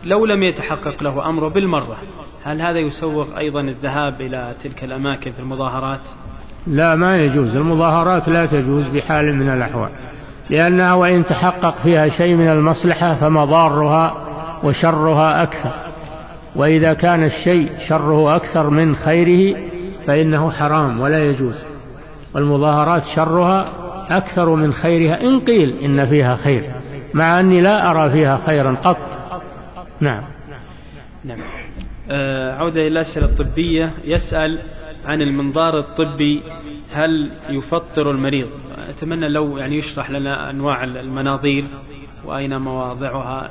لو 0.03 0.26
لم 0.26 0.43
يتحقق 0.43 1.03
له 1.03 1.30
أمره 1.30 1.47
بالمرة 1.47 1.97
هل 2.43 2.61
هذا 2.61 2.80
يسوغ 2.80 3.38
أيضا 3.38 3.61
الذهاب 3.61 4.22
إلى 4.22 4.53
تلك 4.63 4.84
الأماكن 4.84 5.32
في 5.32 5.39
المظاهرات؟ 5.39 6.01
لا 6.67 6.95
ما 6.95 7.17
يجوز. 7.17 7.55
المظاهرات 7.55 8.30
لا 8.30 8.45
تجوز 8.45 8.88
بحال 8.88 9.36
من 9.36 9.49
الأحوال 9.49 9.89
لأنها 10.49 10.93
وإن 10.93 11.26
تحقق 11.26 11.76
فيها 11.84 12.09
شيء 12.09 12.36
من 12.36 12.47
المصلحة 12.47 13.15
فمضارها 13.15 14.17
وشرها 14.63 15.43
أكثر. 15.43 15.72
وإذا 16.55 16.93
كان 16.93 17.24
الشيء 17.24 17.72
شره 17.88 18.36
أكثر 18.36 18.70
من 18.70 18.95
خيره 18.95 19.57
فإنه 20.10 20.51
حرام 20.51 20.99
ولا 20.99 21.26
يجوز. 21.26 21.55
والمظاهرات 22.36 23.03
شرها 23.16 23.72
أكثر 24.18 24.55
من 24.55 24.74
خيرها 24.74 25.22
إن 25.22 25.39
قيل 25.39 25.78
إن 25.84 26.05
فيها 26.05 26.36
خير 26.36 26.64
مع 27.14 27.39
أني 27.39 27.62
لا 27.62 27.91
أرى 27.91 28.12
فيها 28.12 28.41
خيرا 28.45 28.76
قط. 28.84 28.97
نعم. 30.01 30.24
نعم. 31.26 31.38
آه 32.12 32.51
عودة 32.51 32.82
إلى 32.82 32.88
الأسئلة 32.88 33.26
الطبية. 33.26 33.93
يسأل 34.03 34.60
عن 35.05 35.22
المنظار 35.22 35.80
الطبي 35.80 36.43
هل 36.93 37.32
يفطر 37.49 38.12
المريض؟ 38.12 38.47
أتمنى 38.89 39.30
لو 39.30 39.57
يعني 39.57 39.78
يشرح 39.78 40.12
لنا 40.12 40.49
أنواع 40.49 40.84
المناظير 40.84 41.66
وأين 42.26 42.57
مواضعها. 42.57 43.49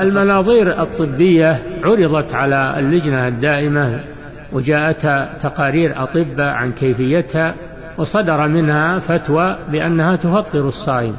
المناظير 0.00 0.82
الطبية 0.82 1.62
عرضت 1.84 2.34
على 2.34 2.74
اللجنة 2.78 3.28
الدائمة 3.28 4.15
وجاءتها 4.52 5.38
تقارير 5.42 6.02
أطباء 6.02 6.48
عن 6.48 6.72
كيفيتها 6.72 7.54
وصدر 7.98 8.48
منها 8.48 8.98
فتوى 8.98 9.56
بأنها 9.72 10.16
تفطر 10.16 10.68
الصائم 10.68 11.16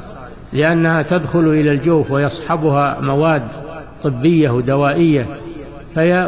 لأنها 0.52 1.02
تدخل 1.02 1.48
إلى 1.48 1.72
الجوف 1.72 2.10
ويصحبها 2.10 3.00
مواد 3.00 3.42
طبية 4.02 4.50
ودوائية 4.50 5.26
في 5.94 6.26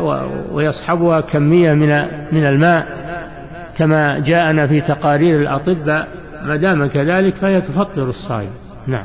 ويصحبها 0.52 1.20
كمية 1.20 1.72
من 1.72 1.88
من 2.32 2.44
الماء 2.44 2.86
كما 3.76 4.18
جاءنا 4.18 4.66
في 4.66 4.80
تقارير 4.80 5.40
الأطباء 5.40 6.08
ما 6.42 6.56
دام 6.56 6.86
كذلك 6.86 7.34
فهي 7.34 7.60
تفطر 7.60 8.08
الصائم. 8.08 8.50
نعم. 8.86 9.04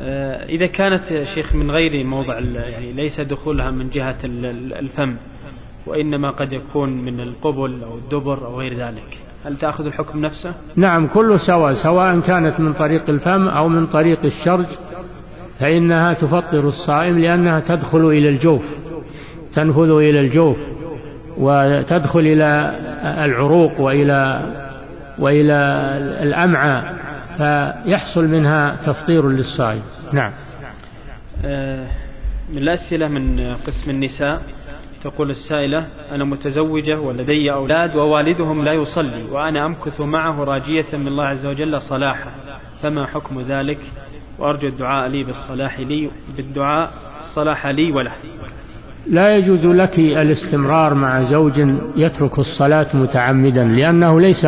آه، 0.00 0.44
إذا 0.44 0.66
كانت 0.66 1.02
شيخ 1.34 1.54
من 1.54 1.70
غير 1.70 2.04
موضع 2.04 2.38
يعني 2.38 2.92
ليس 2.92 3.20
دخولها 3.20 3.70
من 3.70 3.88
جهة 3.88 4.16
الفم 4.24 5.16
وإنما 5.86 6.30
قد 6.30 6.52
يكون 6.52 7.04
من 7.04 7.20
القبل 7.20 7.82
أو 7.82 7.94
الدبر 7.94 8.46
أو 8.46 8.60
غير 8.60 8.74
ذلك. 8.74 9.18
هل 9.44 9.56
تأخذ 9.56 9.86
الحكم 9.86 10.20
نفسه؟ 10.20 10.54
نعم 10.76 11.06
كله 11.06 11.36
سواء 11.36 11.74
سواء 11.74 12.20
كانت 12.20 12.60
من 12.60 12.72
طريق 12.72 13.10
الفم 13.10 13.48
أو 13.48 13.68
من 13.68 13.86
طريق 13.86 14.18
الشرج 14.24 14.66
فإنها 15.60 16.12
تفطر 16.12 16.68
الصائم 16.68 17.18
لأنها 17.18 17.60
تدخل 17.60 18.06
إلى 18.06 18.28
الجوف 18.28 18.62
تنفذ 19.54 19.90
إلى 19.90 20.20
الجوف 20.20 20.56
وتدخل 21.38 22.20
إلى 22.20 22.78
العروق 23.24 23.80
وإلى 23.80 24.42
وإلى 25.18 25.54
الأمعاء 26.22 26.94
فيحصل 27.36 28.26
منها 28.26 28.76
تفطير 28.86 29.28
للصائم. 29.28 29.82
نعم. 30.12 30.32
آه، 31.44 31.86
من 32.52 32.58
الأسئلة 32.58 33.08
من 33.08 33.54
قسم 33.66 33.90
النساء 33.90 34.42
تقول 35.02 35.30
السائلة 35.30 35.86
أنا 36.10 36.24
متزوجة 36.24 37.00
ولدي 37.00 37.52
أولاد 37.52 37.96
ووالدهم 37.96 38.64
لا 38.64 38.72
يصلي 38.72 39.22
وأنا 39.22 39.66
أمكث 39.66 40.00
معه 40.00 40.44
راجية 40.44 40.86
من 40.92 41.08
الله 41.08 41.24
عز 41.24 41.46
وجل 41.46 41.80
صلاحه 41.80 42.30
فما 42.82 43.06
حكم 43.06 43.40
ذلك؟ 43.40 43.78
وأرجو 44.38 44.68
الدعاء 44.68 45.08
لي 45.08 45.24
بالصلاح 45.24 45.80
لي 45.80 46.10
بالدعاء 46.36 46.90
الصلاح 47.20 47.66
لي 47.66 47.92
وله. 47.92 48.12
لا 49.10 49.36
يجوز 49.36 49.66
لك 49.66 49.98
الاستمرار 49.98 50.94
مع 50.94 51.22
زوج 51.22 51.58
يترك 51.96 52.38
الصلاة 52.38 52.96
متعمدا 52.96 53.64
لأنه 53.64 54.20
ليس 54.20 54.46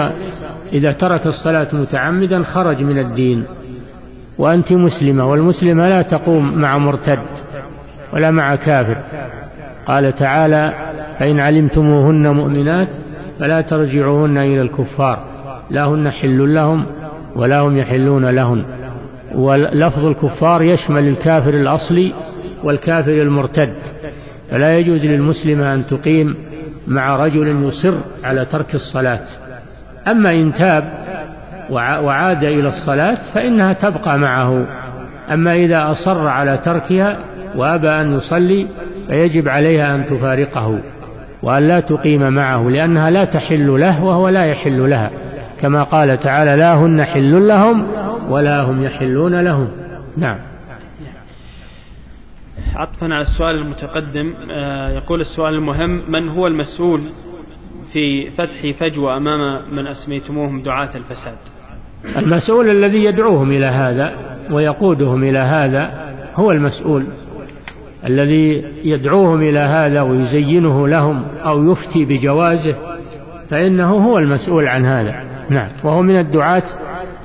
إذا 0.73 0.93
ترك 0.93 1.27
الصلاة 1.27 1.69
متعمدا 1.73 2.43
خرج 2.43 2.83
من 2.83 2.99
الدين. 2.99 3.45
وأنت 4.39 4.73
مسلمة 4.73 5.31
والمسلمة 5.31 5.89
لا 5.89 6.03
تقوم 6.03 6.59
مع 6.59 6.79
مرتد 6.79 7.23
ولا 8.13 8.31
مع 8.31 8.55
كافر. 8.55 8.97
قال 9.87 10.14
تعالى 10.14 10.74
فإن 11.18 11.41
علمتموهن 11.41 12.35
مؤمنات 12.35 12.89
فلا 13.41 13.61
ترجعوهن 13.61 14.39
إلى 14.39 14.62
الكفار 14.62 15.24
لا 15.70 15.85
هن 15.85 16.11
حل 16.11 16.55
لهم 16.55 16.85
ولا 17.37 17.61
هم 17.61 17.76
يحلون 17.76 18.26
لهن 18.26 18.64
ولفظ 19.35 20.05
الكفار 20.05 20.62
يشمل 20.62 21.09
الكافر 21.09 21.55
الأصلي 21.55 22.12
والكافر 22.64 23.12
المرتد 23.12 23.74
فلا 24.51 24.78
يجوز 24.78 25.05
للمسلمة 25.05 25.74
أن 25.74 25.87
تقيم 25.87 26.35
مع 26.87 27.16
رجل 27.16 27.64
يصر 27.68 27.95
على 28.24 28.45
ترك 28.45 28.74
الصلاة 28.74 29.20
أما 30.09 30.32
إن 30.35 30.53
تاب 30.53 30.85
وعاد 31.70 32.45
إلى 32.45 32.68
الصلاة 32.68 33.18
فإنها 33.35 33.72
تبقى 33.72 34.18
معه 34.18 34.66
أما 35.32 35.55
إذا 35.55 35.91
أصر 35.91 36.28
على 36.28 36.59
تركها 36.64 37.18
وأبى 37.57 37.89
أن 37.89 38.12
يصلي 38.12 38.66
فيجب 39.09 39.49
عليها 39.49 39.95
أن 39.95 40.07
تفارقه 40.07 40.81
وأن 41.43 41.69
لا 41.69 41.81
تقيم 41.81 42.33
معه 42.33 42.69
لأنها 42.69 43.11
لا 43.11 43.25
تحل 43.25 43.81
له 43.81 44.05
وهو 44.05 44.29
لا 44.29 44.45
يحل 44.45 44.91
لها. 44.91 45.11
كما 45.61 45.83
قال 45.83 46.21
تعالى 46.21 46.57
لا 46.57 46.75
هن 46.75 47.05
حل 47.05 47.49
لهم 47.49 47.87
ولا 48.29 48.63
هم 48.63 48.83
يحلون 48.83 49.41
لهم. 49.41 49.69
نعم. 50.17 50.39
عطفا 52.75 53.07
على 53.07 53.21
السؤال 53.21 53.55
المتقدم. 53.55 54.35
آه، 54.51 54.91
يقول 54.91 55.21
السؤال 55.21 55.55
المهم 55.55 56.11
من 56.11 56.29
هو 56.29 56.47
المسؤول 56.47 57.03
في 57.93 58.31
فتح 58.31 58.79
فجوة 58.81 59.17
أمام 59.17 59.63
من 59.75 59.87
أسميتموهم 59.87 60.63
دعاة 60.63 60.91
الفساد؟ 60.95 61.37
المسؤول 62.17 62.71
الذي 62.71 63.05
يدعوهم 63.05 63.51
إلى 63.51 63.67
هذا 63.67 64.13
ويقودهم 64.51 65.25
إلى 65.25 65.39
هذا 65.39 66.13
هو 66.35 66.51
المسؤول. 66.53 67.07
الذي 68.07 68.65
يدعوهم 68.85 69.43
إلى 69.43 69.59
هذا 69.59 70.01
ويزينه 70.03 70.89
لهم 70.89 71.25
أو 71.45 71.73
يفتي 71.73 72.05
بجوازه 72.05 72.75
فإنه 73.51 74.07
هو 74.07 74.19
المسؤول 74.19 74.69
عن 74.69 74.85
هذا. 74.85 75.25
نعم. 75.51 75.69
وهو 75.85 76.03
من 76.03 76.19
الدعاة 76.19 76.63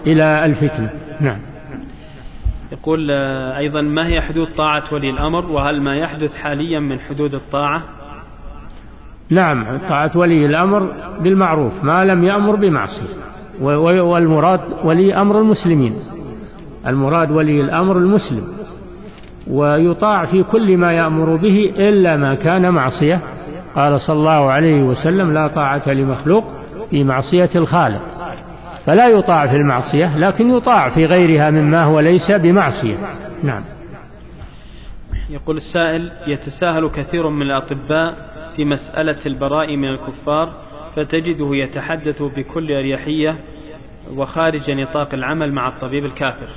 إلى 0.07 0.45
الفتنة. 0.45 0.89
نعم. 1.21 1.37
يقول 2.71 3.11
آه، 3.11 3.57
أيضا 3.57 3.81
ما 3.81 4.07
هي 4.07 4.21
حدود 4.21 4.47
طاعة 4.57 4.83
ولي 4.91 5.09
الأمر؟ 5.09 5.45
وهل 5.45 5.81
ما 5.81 5.95
يحدث 5.95 6.35
حاليا 6.35 6.79
من 6.79 6.99
حدود 6.99 7.33
الطاعة؟ 7.33 7.81
نعم. 9.29 9.65
طاعة 9.89 10.11
ولي 10.15 10.45
الأمر 10.45 10.93
بالمعروف. 11.19 11.83
ما 11.83 12.05
لم 12.05 12.23
يأمر 12.23 12.55
بمعصية. 12.55 13.19
والمراد 13.61 14.61
ولي 14.83 15.15
أمر 15.15 15.39
المسلمين. 15.39 15.95
المراد 16.87 17.31
ولي 17.31 17.61
الأمر 17.61 17.97
المسلم. 17.97 18.58
ويطاع 19.49 20.25
في 20.25 20.43
كل 20.43 20.77
ما 20.77 20.91
يأمر 20.91 21.35
به 21.35 21.73
إلا 21.77 22.17
ما 22.17 22.35
كان 22.35 22.69
معصية. 22.69 23.19
قال 23.75 24.01
صلى 24.01 24.15
الله 24.15 24.51
عليه 24.51 24.83
وسلم 24.83 25.33
لا 25.33 25.47
طاعة 25.47 25.89
لمخلوق 25.89 26.43
في 26.89 27.03
معصية 27.03 27.49
الخالق. 27.55 28.01
فلا 28.85 29.07
يطاع 29.07 29.47
في 29.47 29.55
المعصية 29.55 30.17
لكن 30.17 30.49
يطاع 30.49 30.89
في 30.89 31.05
غيرها 31.05 31.49
مما 31.49 31.83
هو 31.83 31.99
ليس 31.99 32.31
بمعصية. 32.31 32.97
نعم. 33.43 33.63
يقول 35.29 35.57
السائل 35.57 36.11
يتساهل 36.27 36.89
كثير 36.89 37.29
من 37.29 37.41
الأطباء 37.41 38.15
في 38.55 38.65
مسألة 38.65 39.17
البراء 39.25 39.77
من 39.77 39.89
الكفار 39.89 40.53
فتجده 40.95 41.55
يتحدث 41.55 42.21
بكل 42.21 42.71
أريحية 42.71 43.35
وخارج 44.15 44.71
نطاق 44.71 45.13
العمل 45.13 45.53
مع 45.53 45.67
الطبيب 45.67 46.05
الكافر. 46.05 46.47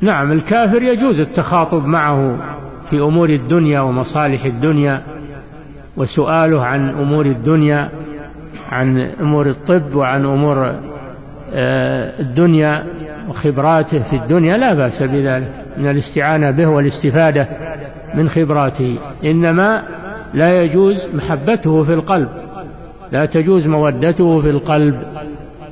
نعم 0.00 0.32
الكافر 0.32 0.82
يجوز 0.82 1.20
التخاطب 1.20 1.84
معه 1.86 2.38
في 2.90 3.00
أمور 3.00 3.28
الدنيا 3.28 3.80
ومصالح 3.80 4.44
الدنيا 4.44 5.02
وسؤاله 5.96 6.64
عن 6.64 6.88
أمور 6.88 7.26
الدنيا 7.26 7.88
عن 8.72 8.98
أمور 9.20 9.46
الطب 9.46 9.94
وعن 9.94 10.24
أمور 10.24 10.72
آه، 11.54 12.20
الدنيا 12.20 12.84
وخبراته 13.28 14.02
في 14.02 14.16
الدنيا 14.16 14.56
لا 14.56 14.74
بأس 14.74 15.02
بذلك 15.02 15.52
من 15.78 15.90
الاستعانة 15.90 16.50
به 16.50 16.66
والاستفادة 16.66 17.48
من 18.14 18.28
خبراته 18.28 18.98
إنما 19.24 19.82
لا 20.34 20.62
يجوز 20.62 21.06
محبته 21.14 21.84
في 21.84 21.94
القلب 21.94 22.28
لا 23.12 23.26
تجوز 23.26 23.66
مودته 23.66 24.40
في 24.40 24.50
القلب 24.50 24.98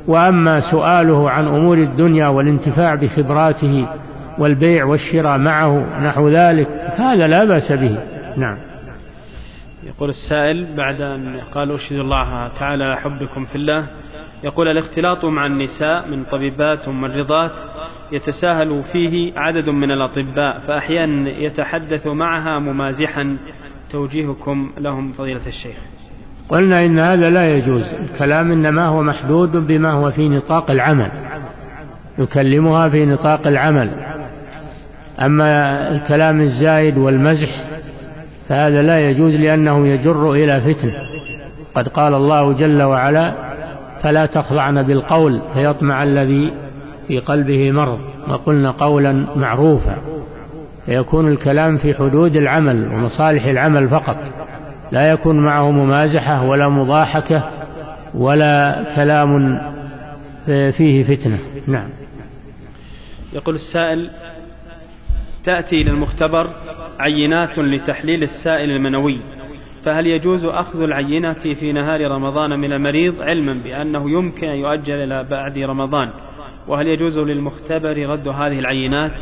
وأما 0.07 0.61
سؤاله 0.61 1.31
عن 1.31 1.47
أمور 1.47 1.79
الدنيا 1.79 2.27
والانتفاع 2.27 2.95
بخبراته 2.95 3.87
والبيع 4.39 4.85
والشراء 4.85 5.39
معه 5.39 6.01
نحو 6.03 6.29
ذلك 6.29 6.69
هذا 6.97 7.27
لا 7.27 7.45
بأس 7.45 7.73
به. 7.73 7.99
نعم. 8.37 8.59
يقول 9.83 10.09
السائل 10.09 10.67
بعد 10.77 11.01
أن 11.01 11.41
قال 11.55 11.73
أشهد 11.73 11.99
الله 11.99 12.49
تعالى 12.49 12.85
على 12.85 12.97
حبكم 12.97 13.45
في 13.45 13.57
الله 13.57 13.87
يقول 14.45 14.69
الاختلاط 14.69 15.25
مع 15.25 15.47
النساء 15.47 16.09
من 16.09 16.25
طبيبات 16.25 16.89
وممرضات 16.89 17.53
يتساهل 18.13 18.83
فيه 18.93 19.33
عدد 19.37 19.69
من 19.69 19.91
الأطباء 19.91 20.59
فأحيانا 20.59 21.31
يتحدث 21.31 22.07
معها 22.07 22.59
ممازحا. 22.59 23.37
توجيهكم 23.91 24.71
لهم 24.79 25.13
فضيلة 25.13 25.47
الشيخ. 25.47 25.77
قلنا 26.49 26.87
إن 26.87 26.99
هذا 26.99 27.31
لا 27.31 27.57
يجوز. 27.57 27.83
الكلام 27.83 28.53
إنما 28.53 28.87
هو 28.87 29.03
محدود 29.03 29.57
بما 29.57 29.93
هو 29.93 30.11
في 30.11 30.29
نطاق 30.29 30.71
العمل. 30.71 31.11
يكلمها 32.19 32.89
في 32.89 33.07
نطاق 33.07 33.47
العمل. 33.47 33.91
أما 35.21 35.91
الكلام 35.97 36.41
الزايد 36.41 36.99
والمزح 36.99 37.49
فهذا 38.49 38.83
لا 38.83 39.11
يجوز 39.11 39.35
لأنه 39.35 39.87
يجر 39.87 40.33
إلى 40.33 40.61
فتنة 40.61 40.95
قد 41.75 41.89
قال 41.89 42.15
الله 42.15 42.53
جل 42.53 42.83
وعلا 42.83 43.35
فلا 44.03 44.27
تخضعن 44.27 44.83
بالقول 44.83 45.41
فيطمع 45.55 46.03
الذي 46.03 46.53
في 47.09 47.19
قلبه 47.19 47.73
مرض. 47.73 47.99
وقلنا 48.29 48.71
قولا 48.71 49.27
معروفا. 49.37 49.97
فيكون 50.87 51.29
الكلام 51.29 51.79
في 51.79 51.95
حدود 51.95 52.37
العمل 52.37 52.89
ومصالح 52.89 53.45
العمل 53.45 53.89
فقط. 53.89 54.17
لا 54.93 55.11
يكون 55.11 55.41
معه 55.45 55.71
ممازحة 55.71 56.45
ولا 56.45 56.69
مضاحكة 56.69 57.43
ولا 58.15 58.85
كلام 58.97 59.61
فيه 60.47 61.05
فتنة. 61.05 61.39
نعم. 61.67 61.89
يقول 63.33 63.55
السائل 63.55 64.11
تأتي 65.45 65.83
إلى 65.83 65.91
المختبر 65.91 66.51
عينات 66.99 67.59
لتحليل 67.59 68.23
السائل 68.23 68.71
المنوي 68.71 69.21
فهل 69.85 70.07
يجوز 70.07 70.45
أخذ 70.45 70.83
العينة 70.83 71.33
في 71.33 71.73
نهار 71.73 72.11
رمضان 72.11 72.61
من 72.61 72.73
المريض 72.73 73.23
علما 73.23 73.61
بأنه 73.65 74.11
يمكن 74.11 74.49
أن 74.49 74.57
يؤجل 74.57 74.95
إلى 74.95 75.27
بعد 75.31 75.59
رمضان؟ 75.59 76.11
وهل 76.69 76.87
يجوز 76.87 77.19
للمختبر 77.19 78.09
رد 78.09 78.29
هذه 78.29 78.59
العينات؟ 78.59 79.13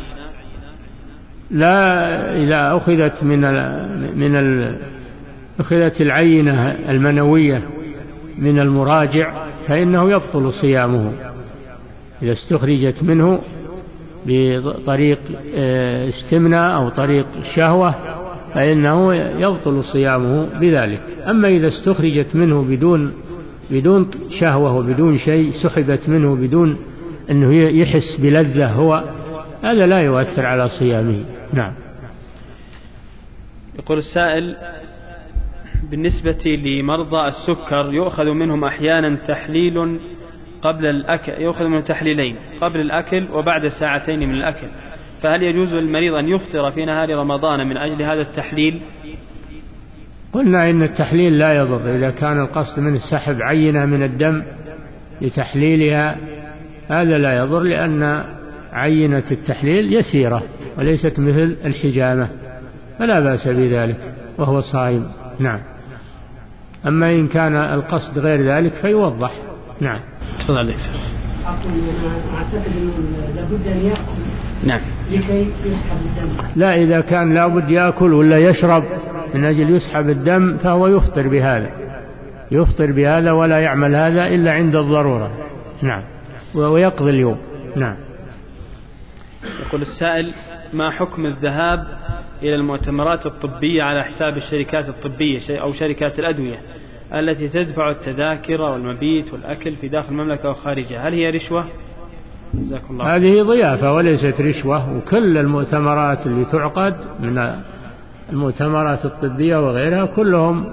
لا 1.51 2.35
إذا 2.43 2.77
أخذت 2.77 3.23
من 3.23 3.45
ال 3.45 4.17
من 4.17 4.35
ال 4.35 4.77
أخذت 5.59 6.01
العينة 6.01 6.69
المنوية 6.89 7.63
من 8.37 8.59
المراجع 8.59 9.33
فإنه 9.67 10.11
يبطل 10.11 10.53
صيامه. 10.53 11.11
إذا 12.21 12.31
استخرجت 12.31 13.03
منه 13.03 13.39
بطريق 14.27 15.19
آه، 15.55 16.09
استمناء 16.09 16.75
أو 16.75 16.89
طريق 16.89 17.25
شهوة 17.55 17.95
فإنه 18.53 19.13
يبطل 19.15 19.83
صيامه 19.83 20.59
بذلك. 20.59 21.01
أما 21.29 21.47
إذا 21.47 21.67
استخرجت 21.67 22.35
منه 22.35 22.61
بدون 22.61 23.13
بدون 23.71 24.11
شهوة 24.39 24.75
وبدون 24.75 25.17
شيء 25.17 25.51
سحبت 25.51 26.09
منه 26.09 26.35
بدون 26.35 26.77
أنه 27.31 27.53
يحس 27.55 28.17
بلذة 28.19 28.67
هو 28.67 29.03
هذا 29.63 29.85
لا 29.85 30.01
يؤثر 30.01 30.45
على 30.45 30.69
صيامه. 30.69 31.23
نعم. 31.53 31.73
يقول 33.79 33.97
السائل 33.97 34.55
بالنسبة 35.91 36.45
لمرضى 36.65 37.27
السكر 37.27 37.93
يؤخذ 37.93 38.25
منهم 38.25 38.63
أحيانا 38.63 39.15
تحليل 39.27 39.99
قبل 40.63 40.85
الأكل 40.85 41.31
يؤخذ 41.41 41.65
منهم 41.65 41.81
تحليلين 41.81 42.35
قبل 42.61 42.79
الأكل 42.79 43.27
وبعد 43.33 43.67
ساعتين 43.67 44.19
من 44.19 44.35
الأكل. 44.35 44.67
فهل 45.21 45.43
يجوز 45.43 45.73
للمريض 45.73 46.13
أن 46.13 46.27
يفطر 46.27 46.71
في 46.71 46.85
نهار 46.85 47.15
رمضان 47.17 47.67
من 47.67 47.77
أجل 47.77 48.01
هذا 48.01 48.21
التحليل؟ 48.21 48.81
قلنا 50.33 50.69
إن 50.69 50.83
التحليل 50.83 51.39
لا 51.39 51.57
يضر. 51.57 51.95
إذا 51.95 52.11
كان 52.11 52.41
القصد 52.41 52.79
من 52.79 52.99
سحب 52.99 53.41
عينة 53.41 53.85
من 53.85 54.03
الدم 54.03 54.43
لتحليلها 55.21 56.17
هذا 56.87 57.17
لا 57.17 57.37
يضر 57.37 57.59
لأن 57.59 58.23
عينة 58.73 59.23
التحليل 59.31 59.93
يسيرة 59.93 60.43
وليست 60.77 61.19
مثل 61.19 61.55
الحجامة 61.65 62.29
فلا 62.99 63.19
بأس 63.19 63.47
بذلك 63.47 63.97
وهو 64.37 64.61
صائم. 64.61 65.07
نعم. 65.39 65.59
أما 66.87 67.11
إن 67.11 67.27
كان 67.27 67.55
القصد 67.55 68.19
غير 68.19 68.41
ذلك 68.41 68.73
فيوضح. 68.73 69.31
نعم. 69.81 69.99
تفضل 70.39 70.73
أعتقد 71.45 72.71
أنه 72.77 72.93
لابد 73.35 73.67
أن 73.67 73.85
يأكل. 73.85 74.01
نعم. 74.63 74.81
لكي 75.11 75.47
يسحب 75.65 75.97
الدم. 76.05 76.43
لا 76.55 76.75
إذا 76.75 77.01
كان 77.01 77.33
لابد 77.33 77.69
يأكل 77.69 78.13
ولا 78.13 78.37
يشرب 78.37 78.83
من 79.33 79.45
أجل 79.45 79.75
يسحب 79.75 80.09
الدم 80.09 80.57
فهو 80.57 80.87
يفطر 80.87 81.27
بهذا. 81.27 81.69
يفطر 82.51 82.91
بهذا 82.91 83.31
ولا 83.31 83.59
يعمل 83.59 83.95
هذا 83.95 84.27
إلا 84.27 84.53
عند 84.53 84.75
الضرورة. 84.75 85.31
نعم. 85.81 86.03
ويقضي 86.55 87.09
اليوم. 87.09 87.37
نعم. 87.75 87.95
يقول 89.67 89.81
السائل 89.81 90.33
ما 90.73 90.91
حكم 90.91 91.25
الذهاب 91.25 91.87
إلى 92.41 92.55
المؤتمرات 92.55 93.25
الطبية 93.25 93.83
على 93.83 94.03
حساب 94.03 94.37
الشركات 94.37 94.89
الطبية 94.89 95.39
أو 95.61 95.73
شركات 95.73 96.19
الأدوية؟ 96.19 96.59
التي 97.13 97.49
تدفع 97.49 97.91
التذاكر 97.91 98.61
والمبيت 98.61 99.33
والأكل 99.33 99.75
في 99.75 99.87
داخل 99.87 100.09
المملكة 100.09 100.49
وخارجها. 100.49 101.07
هل 101.07 101.13
هي 101.13 101.29
رشوة؟ 101.29 101.65
جزاكم 102.53 102.93
الله 102.93 103.15
هذه 103.15 103.41
ضيافة 103.41 103.93
وليست 103.93 104.41
رشوة 104.41 104.97
وكل 104.97 105.37
المؤتمرات 105.37 106.27
اللي 106.27 106.45
تعقد 106.45 106.95
من 107.19 107.51
المؤتمرات 108.31 109.05
الطبية 109.05 109.67
وغيرها 109.67 110.05
كلهم 110.05 110.65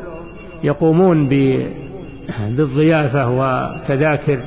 يقومون 0.64 1.28
بالضيافة 1.28 3.30
وتذاكر 3.30 4.40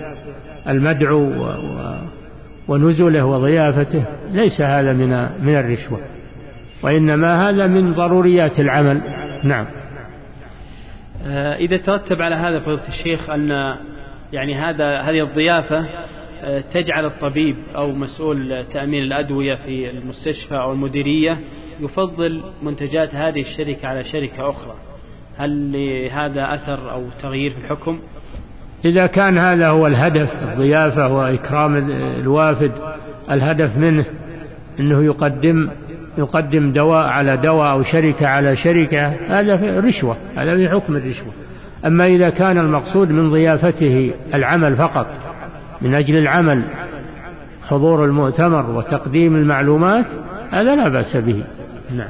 المدعو 0.68 1.32
ونزله 2.68 3.26
وضيافته. 3.26 4.06
ليس 4.32 4.62
هذا 4.62 4.94
من 4.94 5.10
من 5.46 5.56
الرشوة 5.56 6.00
وإنما 6.84 7.50
هذا 7.50 7.68
من 7.68 7.94
ضروريات 7.94 8.60
العمل. 8.60 9.02
نعم. 9.44 9.66
إذا 11.60 11.78
ترتب 11.78 12.22
على 12.22 12.36
هذا 12.36 12.60
فضيلة 12.60 12.88
الشيخ 12.88 13.30
أن 13.30 13.76
يعني 14.34 14.56
هذا 14.56 14.98
هذه 15.00 15.24
الضيافة 15.24 15.86
تجعل 16.74 17.06
الطبيب 17.06 17.56
أو 17.76 17.92
مسؤول 17.92 18.66
تأمين 18.74 19.04
الأدوية 19.04 19.56
في 19.56 19.90
المستشفى 19.90 20.56
أو 20.56 20.72
المديرية 20.72 21.40
يفضل 21.80 22.44
منتجات 22.64 23.16
هذه 23.16 23.42
الشركة 23.42 23.88
على 23.88 24.04
شركة 24.04 24.50
أخرى. 24.50 24.76
هل 25.38 25.72
لهذا 25.72 26.54
أثر 26.54 26.92
أو 26.92 27.04
تغيير 27.22 27.52
في 27.52 27.58
الحكم؟ 27.58 28.00
إذا 28.86 29.08
كان 29.08 29.38
هذا 29.38 29.68
هو 29.68 29.88
الهدف 29.88 30.44
الضيافة 30.44 31.08
وإكرام 31.08 31.76
الوافد 32.20 32.72
الهدف 33.32 33.78
منه 33.78 34.06
أنه 34.80 35.04
يقدم 35.04 35.70
يقدم 36.18 36.72
دواء 36.72 37.08
على 37.08 37.38
دواء 37.38 37.72
أو 37.72 37.84
شركة 37.84 38.28
على 38.28 38.56
شركة 38.56 39.08
هذا 39.08 39.80
رشوة 39.80 40.18
هذا 40.36 40.56
في 40.56 40.70
حكم 40.70 40.96
الرشوة. 40.96 41.34
أما 41.86 42.08
إذا 42.08 42.30
كان 42.30 42.58
المقصود 42.58 43.10
من 43.10 43.30
ضيافته 43.30 44.14
العمل 44.34 44.76
فقط 44.76 45.08
من 45.82 45.94
أجل 45.94 46.18
العمل 46.18 46.64
حضور 47.68 48.06
المؤتمر 48.06 48.70
وتقديم 48.70 49.36
المعلومات 49.36 50.06
هذا 50.52 50.76
لا 50.76 50.90
بأس 50.90 51.18
به. 51.18 51.44
نعم. 51.98 52.10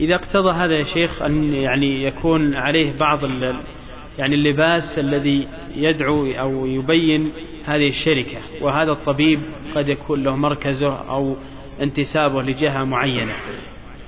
إذا 0.00 0.14
اقتضى 0.14 0.50
هذا 0.50 0.72
يا 0.72 0.84
شيخ 0.84 1.22
أن 1.22 1.44
يعني 1.44 2.04
يكون 2.04 2.54
عليه 2.54 2.92
بعض 3.00 3.18
يعني 4.18 4.34
اللباس 4.34 4.98
الذي 4.98 5.48
يدعو 5.76 6.26
أو 6.26 6.66
يبين 6.66 7.32
هذه 7.64 7.88
الشركة 7.88 8.38
وهذا 8.62 8.92
الطبيب 8.92 9.40
قد 9.74 9.88
يكون 9.88 10.22
له 10.22 10.36
مركزه 10.36 11.10
أو 11.10 11.36
انتسابه 11.80 12.42
لجهة 12.42 12.84
معينة. 12.84 13.32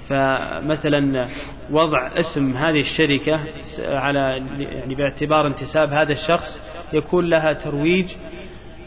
فمثلا 0.08 1.28
وضع 1.70 2.10
اسم 2.16 2.56
هذه 2.56 2.80
الشركة 2.80 3.40
على 3.78 4.18
يعني 4.58 4.94
باعتبار 4.94 5.46
انتساب 5.46 5.92
هذا 5.92 6.12
الشخص 6.12 6.60
يكون 6.92 7.24
لها 7.24 7.52
ترويج 7.52 8.06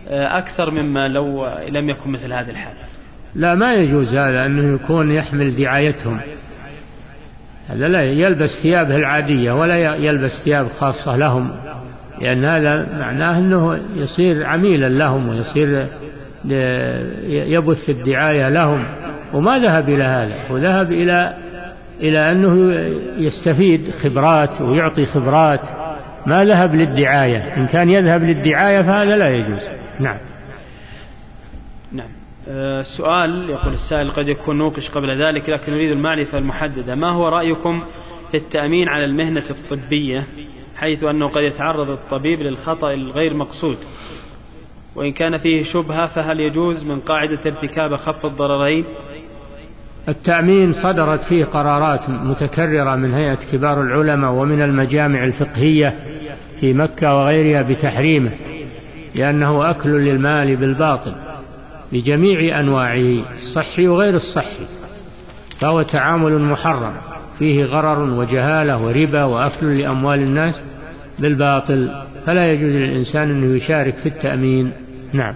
آه، 0.07 0.38
أكثر 0.38 0.71
مما 0.71 1.07
لو 1.07 1.47
لم 1.69 1.89
يكن 1.89 2.11
مثل 2.11 2.33
هذه 2.33 2.49
الحالة 2.49 2.79
لا 3.36 3.55
ما 3.55 3.73
يجوز 3.73 4.15
هذا 4.15 4.45
أنه 4.45 4.75
يكون 4.75 5.11
يحمل 5.11 5.55
دعايتهم. 5.55 6.19
هذا 7.67 7.88
لا 7.88 8.03
يلبس 8.03 8.49
ثيابه 8.63 8.95
العادية 8.95 9.51
ولا 9.51 9.95
يلبس 9.95 10.31
ثياب 10.43 10.67
خاصة 10.79 11.17
لهم 11.17 11.51
لأن 12.21 12.45
هذا 12.45 12.99
معناه 12.99 13.38
أنه 13.38 13.79
يصير 13.95 14.45
عميلا 14.45 14.89
لهم 14.89 15.29
ويصير 15.29 15.88
يبث 17.28 17.89
الدعاية 17.89 18.50
لهم. 18.50 18.84
وما 19.34 19.60
ذهب 19.60 19.89
إلى 19.89 20.04
هذا. 20.04 20.36
وذهب 20.50 20.91
إلى 20.91 21.34
إلى 22.02 22.32
أنه 22.32 22.74
يستفيد 23.18 23.91
خبرات 24.04 24.62
ويعطي 24.62 25.06
خبرات. 25.06 25.62
ما 26.26 26.46
ذهب 26.46 26.76
للدعاية. 26.76 27.58
إن 27.58 27.68
كان 27.68 27.89
يذهب 27.89 28.24
للدعاية 28.24 28.82
فهذا 28.82 29.18
لا 29.18 29.36
يجوز. 29.36 29.70
نعم. 30.00 30.18
نعم. 31.91 32.10
أه 32.50 32.82
سؤال 32.82 33.50
يقول 33.50 33.74
السائل 33.74 34.12
قد 34.12 34.28
يكون 34.28 34.58
نوقش 34.58 34.89
قبل 34.89 35.22
ذلك 35.24 35.50
لكن 35.50 35.72
نريد 35.72 35.91
المعرفة 35.91 36.38
المحددة. 36.38 36.96
ما 36.96 37.12
هو 37.12 37.28
رأيكم 37.28 37.84
في 38.32 38.38
التأمين 38.38 38.89
على 38.89 39.06
المهنة 39.06 39.43
الطبية 39.50 40.24
حيث 40.76 41.04
أنه 41.04 41.28
قد 41.28 41.43
يتعرض 41.43 41.89
الطبيب 41.89 42.41
للخطأ 42.41 42.93
الغير 42.93 43.34
مقصود؟ 43.34 43.78
وإن 44.96 45.12
كان 45.12 45.38
فيه 45.38 45.64
شبهة 45.64 46.08
فهل 46.08 46.39
يجوز 46.39 46.84
من 46.84 47.00
قاعدة 47.00 47.39
ارتكاب 47.46 47.96
خف 47.96 48.26
الضررين؟ 48.26 48.86
التأمين 50.10 50.74
صدرت 50.74 51.22
فيه 51.22 51.46
قرارات 51.46 52.10
متكررة 52.10 52.96
من 52.96 53.14
هيئة 53.14 53.38
كبار 53.52 53.82
العلماء 53.82 54.32
ومن 54.32 54.62
المجامع 54.62 55.24
الفقهية 55.24 55.96
في 56.60 56.74
مكة 56.74 57.16
وغيرها 57.16 57.62
بتحريمه 57.62 58.32
لأنه 59.16 59.70
أكل 59.70 59.89
للمال 59.89 60.56
بالباطل 60.56 61.14
بجميع 61.91 62.60
أنواعه 62.60 63.22
الصحي 63.34 63.88
وغير 63.88 64.14
الصحي 64.16 64.66
فهو 65.60 65.82
تعامل 65.82 66.39
محرم 66.39 66.93
فيه 67.39 67.66
غرر 67.66 68.00
وجهالة 68.20 68.86
وربا 68.86 69.24
وأكل 69.24 69.78
لأموال 69.80 70.20
الناس 70.20 70.62
بالباطل 71.20 71.89
فلا 72.26 72.52
يجوز 72.52 72.70
للإنسان 72.70 73.32
أنه 73.32 73.56
يشارك 73.56 73.93
في 73.96 74.10
التأمين. 74.10 74.72
نعم. 75.14 75.36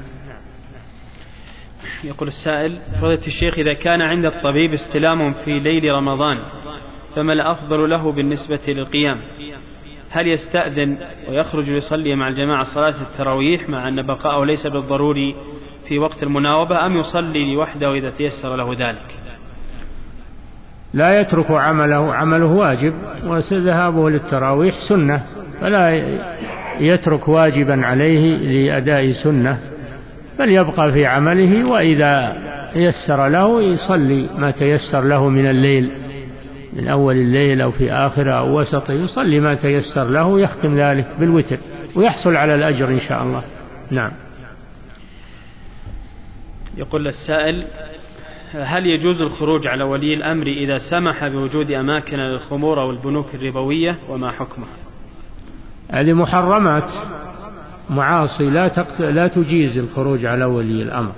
يقول 2.04 2.28
السائل 2.28 2.78
فضيلة 3.02 3.28
الشيخ 3.28 3.60
إذا 3.60 3.74
كان 3.74 4.02
عند 4.02 4.26
الطبيب 4.26 4.74
استلام 4.74 5.34
في 5.34 5.60
ليل 5.60 5.94
رمضان 5.94 6.38
فما 7.16 7.34
الأفضل 7.34 7.90
له 7.90 8.12
بالنسبة 8.12 8.60
للقيام؟ 8.68 9.22
هل 10.10 10.28
يستأذن 10.28 10.98
ويخرج 11.30 11.70
ليصلي 11.70 12.16
مع 12.16 12.28
الجماعة 12.28 12.64
صلاة 12.64 13.02
التراويح 13.02 13.70
مع 13.70 13.88
أن 13.88 14.02
بقاءه 14.02 14.46
ليس 14.46 14.68
بالضروري 14.68 15.36
في 15.88 16.00
وقت 16.00 16.24
المناوبة 16.24 16.86
أم 16.86 16.98
يصلي 16.98 17.54
لوحده 17.54 17.94
إذا 17.94 18.10
تيسر 18.10 18.56
له 18.56 18.74
ذلك؟ 18.74 19.16
لا 20.94 21.22
يترك 21.22 21.52
عمله 21.52 22.14
عمله 22.14 22.46
واجب 22.46 22.94
وذهابه 23.26 24.10
للتراويح 24.10 24.76
سنة 24.90 25.24
فلا 25.62 25.90
يترك 26.80 27.28
واجبا 27.28 27.86
عليه 27.86 28.36
لأداء 28.38 29.12
سنة 29.12 29.60
بل 30.40 30.50
يبقى 30.50 30.92
في 30.92 31.06
عمله 31.06 31.70
وإذا 31.70 32.38
يسر 32.76 33.28
له 33.28 33.62
يصلي 33.62 34.30
ما 34.38 34.52
تيسر 34.52 35.02
له 35.02 35.30
من 35.30 35.50
الليل 35.50 35.92
من 36.74 36.88
أول 36.88 37.16
الليل 37.16 37.62
أو 37.62 37.72
في 37.72 37.92
آخره 37.92 38.32
أو 38.32 38.60
وسطه 38.60 38.94
يصلي 38.94 39.40
ما 39.40 39.56
تيسر 39.56 40.04
له 40.04 40.40
يختم 40.40 40.76
ذلك 40.76 41.08
بالوتر 41.20 41.58
ويحصل 41.96 42.36
على 42.36 42.56
الأجر 42.56 42.88
إن 42.88 43.00
شاء 43.00 43.24
الله. 43.24 43.44
نعم. 43.92 44.12
يقول 46.78 47.08
السائل 47.08 47.64
هل 48.54 48.86
يجوز 48.86 49.22
الخروج 49.22 49.68
على 49.68 49.84
ولي 49.84 50.14
الأمر 50.14 50.48
إذا 50.48 50.78
سمح 50.78 51.28
بوجود 51.28 51.72
أماكن 51.72 52.18
للخمور 52.18 52.82
أو 52.82 52.92
البنوك 52.92 53.36
الربوية 53.36 53.96
وما 54.10 54.32
حكمه 54.32 54.68
هذه 55.92 56.14
محرمات. 56.14 56.92
معاصي 57.90 58.50
لا 58.50 58.68
تقت... 58.68 59.02
لا 59.02 59.28
تجيز 59.28 59.78
الخروج 59.78 60.26
على 60.26 60.46
ولي 60.46 60.84
الأمر. 60.84 61.12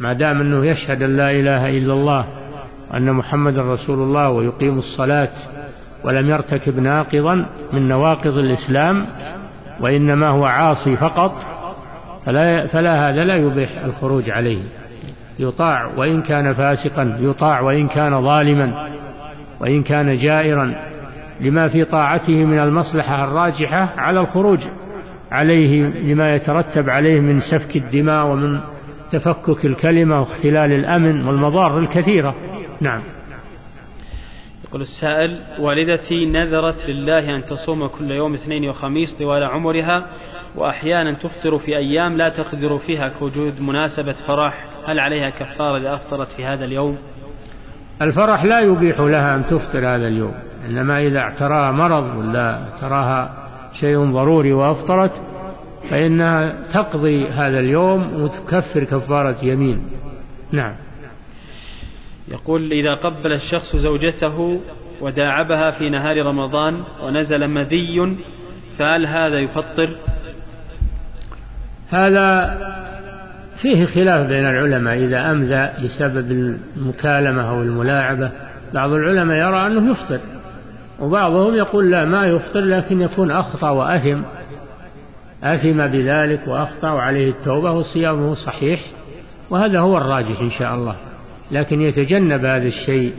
ما 0.00 0.12
دام 0.12 0.40
أنه 0.40 0.66
يشهد 0.66 1.02
أن 1.02 1.16
لا 1.16 1.30
إله 1.30 1.78
إلا 1.78 1.92
الله 1.92 2.24
وأن 2.90 3.12
محمد 3.12 3.58
رسول 3.58 3.98
الله 3.98 4.30
ويقيم 4.30 4.78
الصلاة 4.78 5.30
ولم 6.04 6.30
يرتكب 6.30 6.78
ناقضا 6.78 7.46
من 7.72 7.88
نواقض 7.88 8.38
الإسلام 8.38 9.06
وإنما 9.80 10.28
هو 10.28 10.44
عاصي 10.44 10.96
فقط 10.96 11.32
فلا, 12.26 12.66
فلا 12.66 13.10
هذا 13.10 13.24
لا 13.24 13.36
يبيح 13.36 13.70
الخروج 13.84 14.30
عليه. 14.30 14.58
يطاع 15.38 15.90
وإن 15.96 16.22
كان 16.22 16.54
فاسقا 16.54 17.16
يطاع 17.20 17.60
وإن 17.60 17.88
كان 17.88 18.22
ظالما 18.22 18.88
وإن 19.60 19.82
كان 19.82 20.18
جائرا 20.18 20.74
لما 21.40 21.68
في 21.68 21.84
طاعته 21.84 22.44
من 22.44 22.58
المصلحة 22.58 23.24
الراجحة 23.24 23.94
على 23.96 24.20
الخروج 24.20 24.58
عليه 25.30 25.82
لما 25.86 26.34
يترتب 26.34 26.90
عليه 26.90 27.20
من 27.20 27.40
سفك 27.40 27.76
الدماء 27.76 28.26
ومن 28.26 28.60
تفكك 29.12 29.64
الكلمة 29.64 30.20
واختلال 30.20 30.72
الأمن 30.72 31.28
والمضار 31.28 31.78
الكثيرة. 31.78 32.34
نعم. 32.80 33.00
يقول 34.68 34.80
السائل 34.80 35.38
والدتي 35.58 36.26
نذرت 36.26 36.88
لله 36.88 37.36
أن 37.36 37.44
تصوم 37.44 37.86
كل 37.86 38.10
يوم 38.10 38.34
اثنين 38.34 38.68
وخميس 38.68 39.14
طوال 39.18 39.44
عمرها 39.44 40.06
وأحيانا 40.56 41.12
تفطر 41.12 41.58
في 41.58 41.76
أيام 41.76 42.16
لا 42.16 42.28
تقدر 42.28 42.78
فيها 42.78 43.08
كوجود 43.08 43.60
مناسبة 43.60 44.12
فرح. 44.12 44.64
هل 44.86 45.00
عليها 45.00 45.30
كفارة 45.30 45.78
إذا 45.78 45.94
أفطرت 45.94 46.28
في 46.32 46.44
هذا 46.44 46.64
اليوم؟ 46.64 46.98
الفرح 48.02 48.44
لا 48.44 48.60
يبيح 48.60 49.00
لها 49.00 49.36
أن 49.36 49.44
تفطر 49.46 49.78
هذا 49.78 50.08
اليوم. 50.08 50.34
إنما 50.68 51.02
إذا 51.02 51.18
اعتراها 51.18 51.72
مرض 51.72 52.16
ولا 52.16 52.58
تراها 52.80 53.48
شيء 53.80 54.12
ضروري 54.12 54.52
وأفطرت 54.52 55.12
فإنها 55.90 56.54
تقضي 56.74 57.28
هذا 57.28 57.58
اليوم 57.58 58.22
وتكفر 58.22 58.84
كفارة 58.84 59.36
يمين. 59.44 59.82
نعم. 60.52 60.74
يقول 62.28 62.72
إذا 62.72 62.94
قبل 62.94 63.32
الشخص 63.32 63.76
زوجته 63.76 64.60
وداعبها 65.00 65.70
في 65.70 65.90
نهار 65.90 66.26
رمضان 66.26 66.84
ونزل 67.02 67.48
مذي 67.48 68.16
فهل 68.78 69.06
هذا 69.06 69.38
يفطر؟ 69.38 69.96
هذا 71.88 72.58
فيه 73.62 73.84
خلاف 73.84 74.26
بين 74.26 74.46
العلماء 74.46 74.94
إذا 74.94 75.30
أمذى 75.30 75.70
بسبب 75.84 76.30
المكالمة 76.30 77.50
أو 77.50 77.62
الملاعبة 77.62 78.30
بعض 78.74 78.92
العلماء 78.92 79.36
يرى 79.36 79.66
أنه 79.66 79.90
يفطر. 79.90 80.20
وبعضهم 81.00 81.54
يقول 81.54 81.90
لا 81.90 82.04
ما 82.04 82.26
يفطر 82.26 82.60
لكن 82.60 83.00
يكون 83.00 83.30
أخطأ 83.30 83.70
وأثم. 83.70 84.22
أثم 85.42 85.86
بذلك 85.86 86.48
وأخطأ 86.48 86.90
وعليه 86.90 87.30
التوبة 87.30 87.72
وصيامه 87.72 88.34
صحيح 88.34 88.80
وهذا 89.50 89.80
هو 89.80 89.96
الراجح 89.96 90.40
إن 90.40 90.50
شاء 90.50 90.74
الله. 90.74 90.96
لكن 91.50 91.80
يتجنب 91.80 92.44
هذا 92.44 92.66
الشيء 92.66 93.12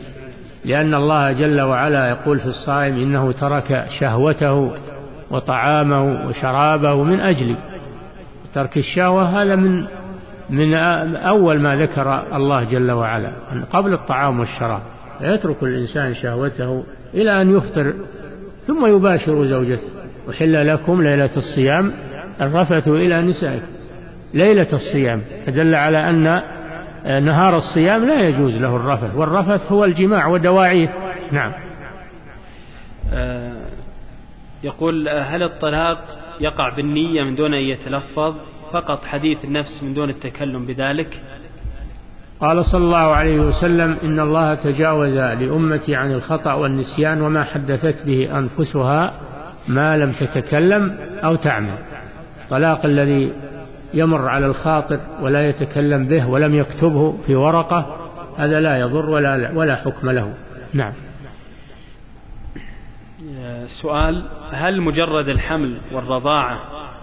لأن 0.64 0.94
الله 0.94 1.32
جل 1.32 1.60
وعلا 1.60 2.08
يقول 2.08 2.38
في 2.38 2.46
الصائم 2.46 2.96
إنه 2.96 3.32
ترك 3.32 3.86
شهوته 4.00 4.72
وطعامه 5.30 6.28
وشرابه 6.28 7.02
من 7.02 7.20
أجلي. 7.20 7.56
ترك 8.54 8.76
الشهوة 8.76 9.42
هذا 9.42 9.56
من 9.56 9.84
من 10.50 10.74
أول 11.14 11.60
ما 11.60 11.76
ذكر 11.76 12.22
الله 12.36 12.64
جل 12.64 12.90
وعلا 12.90 13.32
قبل 13.72 13.92
الطعام 13.92 14.40
والشراب. 14.40 14.82
يترك 15.22 15.62
الإنسان 15.62 16.14
شهوته 16.14 16.84
إلى 17.14 17.42
أن 17.42 17.56
يفطر 17.56 17.94
ثم 18.66 18.86
يباشر 18.86 19.44
زوجته. 19.44 19.88
وحل 20.28 20.66
لكم 20.66 21.02
ليلة 21.02 21.30
الصيام 21.36 21.92
الرفث 22.40 22.88
إلى 22.88 23.22
نسائكم. 23.22 23.66
ليلة 24.34 24.68
الصيام 24.72 25.22
فدل 25.46 25.74
على 25.74 26.10
أن 26.10 26.42
نهار 27.24 27.56
الصيام 27.56 28.04
لا 28.04 28.28
يجوز 28.28 28.54
له 28.54 28.76
الرفث 28.76 29.16
والرفث 29.16 29.72
هو 29.72 29.84
الجماع 29.84 30.26
ودواعيه 30.26 30.94
نعم. 31.32 31.52
آه، 33.12 33.52
يقول 34.62 35.08
هل 35.08 35.42
الطلاق 35.42 35.98
يقع 36.40 36.76
بالنية 36.76 37.22
من 37.22 37.34
دون 37.34 37.54
أن 37.54 37.62
يتلفظ؟ 37.62 38.34
فقط 38.72 39.04
حديث 39.04 39.44
النفس 39.44 39.82
من 39.82 39.94
دون 39.94 40.10
التكلم 40.10 40.66
بذلك. 40.66 41.22
قال 42.40 42.64
صلى 42.64 42.84
الله 42.84 43.14
عليه 43.14 43.40
وسلم 43.40 43.96
إن 44.04 44.20
الله 44.20 44.54
تجاوز 44.54 45.14
لأمتي 45.14 45.96
عن 45.96 46.12
الخطأ 46.12 46.52
والنسيان 46.52 47.20
وما 47.20 47.44
حدثت 47.44 48.06
به 48.06 48.38
أنفسها 48.38 49.12
ما 49.68 49.96
لم 49.96 50.12
تتكلم 50.12 50.96
أو 51.24 51.34
تعمل. 51.36 51.74
طلاق 52.50 52.84
الذي 52.84 53.32
يمر 53.94 54.28
على 54.28 54.46
الخاطر 54.46 55.00
ولا 55.22 55.48
يتكلم 55.48 56.06
به 56.06 56.28
ولم 56.28 56.54
يكتبه 56.54 57.14
في 57.26 57.34
ورقة 57.34 57.96
هذا 58.36 58.60
لا 58.60 58.80
يضر 58.80 59.10
ولا, 59.10 59.50
ولا 59.54 59.76
حكم 59.76 60.10
له. 60.10 60.34
نعم. 60.72 60.92
سؤال 63.82 64.24
هل 64.50 64.80
مجرد 64.80 65.28
الحمل 65.28 65.80
والرضاعة 65.92 66.60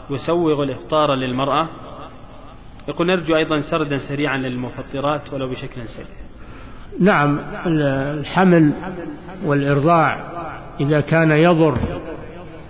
يسوغ 0.09 0.63
الإفطار 0.63 1.13
للمرأة؟ 1.13 1.67
يقول 2.87 3.07
نرجو 3.07 3.35
أيضا 3.35 3.61
سردا 3.61 3.97
سريعا 3.97 4.37
للمفطرات 4.37 5.33
ولو 5.33 5.47
بشكل 5.47 5.87
سريع. 5.87 6.07
نعم 6.99 7.39
الحمل 7.65 8.73
والإرضاع 9.45 10.17
إذا 10.79 11.01
كان 11.01 11.31
يضر 11.31 11.77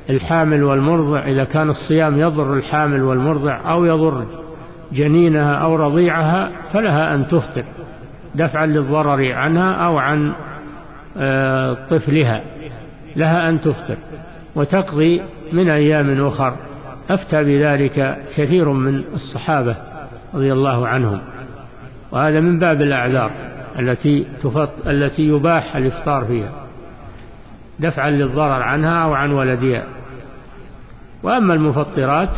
الحامل 0.10 0.64
والمرضع 0.64 1.20
إذا 1.20 1.44
كان 1.44 1.70
الصيام 1.70 2.18
يضر 2.18 2.54
الحامل 2.54 3.04
والمرضع 3.04 3.72
أو 3.72 3.86
يضر 3.86 4.26
جنينها 4.92 5.56
أو 5.56 5.76
رضيعها 5.76 6.52
فلها 6.74 7.16
أن 7.16 7.28
تفطر 7.28 7.64
دفعا 8.36 8.66
للضرر 8.66 9.32
عنها 9.34 9.74
أو 9.74 9.98
عن 9.98 10.32
آه، 11.18 11.74
طفلها. 11.74 12.42
لها 13.16 13.50
أن 13.50 13.62
تفطر 13.62 13.98
وتقضي 14.56 15.22
من 15.54 15.70
أيام 15.70 16.28
أخر. 16.28 16.54
أفتى 17.10 17.44
بذلك 17.44 18.18
كثير 18.36 18.70
من 18.70 19.04
الصحابة. 19.14 19.76
رضي 20.34 20.54
الله 20.54 20.88
عنهم. 20.88 21.22
وهذا 22.12 22.40
من 22.40 22.60
باب 22.60 22.82
الأعذار 22.82 23.32
التي 23.80 24.26
تفط 24.44 24.88
التي 24.88 25.22
يباح 25.22 25.76
الإفطار 25.76 26.26
فيها. 26.26 26.52
دفعا 27.80 28.10
للضرر 28.10 28.62
عنها 28.62 29.04
أو 29.04 29.14
عن 29.14 29.32
ولدها. 29.32 29.84
وأما 31.24 31.54
المفطرات 31.54 32.36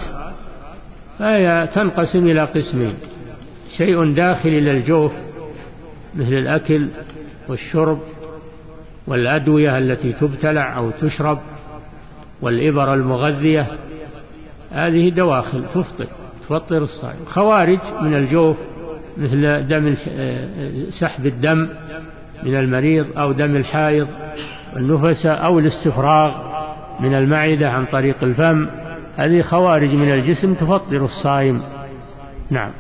فهي 1.20 1.70
تنقسم 1.76 2.26
إلى 2.26 2.44
قسمين. 2.44 2.94
شيء 3.78 4.14
داخل 4.14 4.50
إلى 4.50 4.72
الجوف 4.72 5.12
مثل 6.16 6.34
الأكل 6.34 6.88
والشرب 7.48 8.00
والأدوية 9.08 9.78
التي 9.78 10.14
تبتلع 10.14 10.78
أو 10.78 10.92
تشرب 10.92 11.40
والإبر 12.42 12.94
المغذية. 12.94 13.68
هذه 14.72 15.10
دواخل 15.10 15.64
تفطر. 15.74 16.08
تفطر 16.50 16.78
الصائم. 16.78 17.26
خوارج 17.26 17.80
من 18.02 18.16
الجوف 18.16 18.58
مثل 19.18 19.68
دم 19.68 19.96
سحب 21.00 21.26
الدم 21.26 21.70
من 22.44 22.56
المريض 22.56 23.18
أو 23.18 23.32
دم 23.32 23.56
الحائض 23.56 24.08
والنفس 24.76 25.26
أو 25.26 25.60
الاستفراغ 25.60 26.36
من 27.00 27.14
المعدة 27.14 27.72
عن 27.72 27.86
طريق 27.86 28.16
الفم. 28.24 28.68
هذه 29.16 29.42
خوارج 29.42 29.90
من 29.90 30.14
الجسم 30.14 30.54
تفطر 30.54 31.06
الصائم. 31.06 31.62
نعم. 32.50 32.72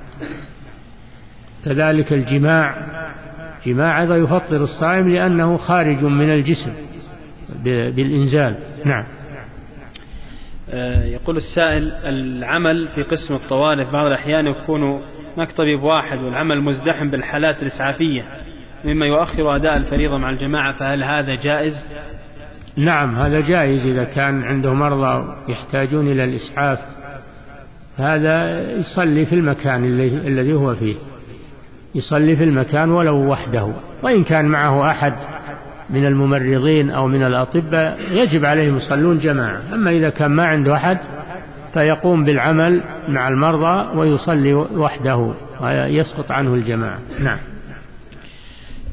كذلك 1.65 2.13
الجماع. 2.13 2.76
جماع 3.65 4.01
أيضا 4.01 4.17
يفطر 4.17 4.63
الصائم 4.63 5.09
لأنه 5.09 5.57
خارج 5.57 6.03
من 6.03 6.30
الجسم 6.30 6.72
بالإنزال. 7.65 8.55
نعم. 8.86 9.03
آه، 9.03 9.18
يقول 11.03 11.38
السائل 11.38 11.91
العمل 12.05 12.88
في 12.88 13.03
قسم 13.03 13.36
الطوارئ 13.36 13.91
بعض 13.91 14.05
الأحيان 14.05 14.47
يكون 14.47 15.01
هناك 15.38 15.51
طبيب 15.51 15.84
واحد 15.84 16.17
والعمل 16.17 16.61
مزدحم 16.61 17.09
بالحالات 17.09 17.61
الإسعافية 17.61 18.26
مما 18.86 19.05
يؤخر 19.05 19.55
أداء 19.55 19.78
الفريضة 19.78 20.17
مع 20.17 20.30
الجماعة 20.30 20.74
فهل 20.74 21.03
هذا 21.03 21.36
جائز؟ 21.36 21.74
نعم 22.76 23.15
هذا 23.15 23.39
جائز 23.39 23.86
إذا 23.86 24.03
كان 24.03 24.43
عنده 24.43 24.74
مرضى 24.74 25.36
يحتاجون 25.49 26.07
إلى 26.07 26.24
الإسعاف 26.24 26.80
هذا 27.97 28.61
يصلي 28.72 29.26
في 29.26 29.36
المكان 29.36 29.84
الذي 30.28 30.53
هو 30.53 30.76
فيه 30.76 30.95
يصلي 31.95 32.36
في 32.36 32.43
المكان 32.43 32.91
ولو 32.91 33.32
وحده 33.32 33.74
وإن 34.03 34.24
كان 34.24 34.45
معه 34.45 34.91
أحد 34.91 35.13
من 35.89 36.05
الممرضين 36.05 36.91
أو 36.91 37.07
من 37.07 37.23
الأطباء 37.23 37.99
يجب 38.11 38.45
عليهم 38.45 38.77
يصلون 38.77 39.19
جماعة. 39.19 39.61
أما 39.73 39.91
إذا 39.91 40.09
كان 40.09 40.31
ما 40.31 40.47
عنده 40.47 40.75
أحد 40.75 40.97
فيقوم 41.73 42.23
بالعمل 42.23 42.81
مع 43.07 43.27
المرضى 43.27 43.97
ويصلي 43.97 44.53
وحده 44.53 45.33
ويسقط 45.61 46.31
عنه 46.31 46.53
الجماعة. 46.53 46.99
نعم. 47.19 47.37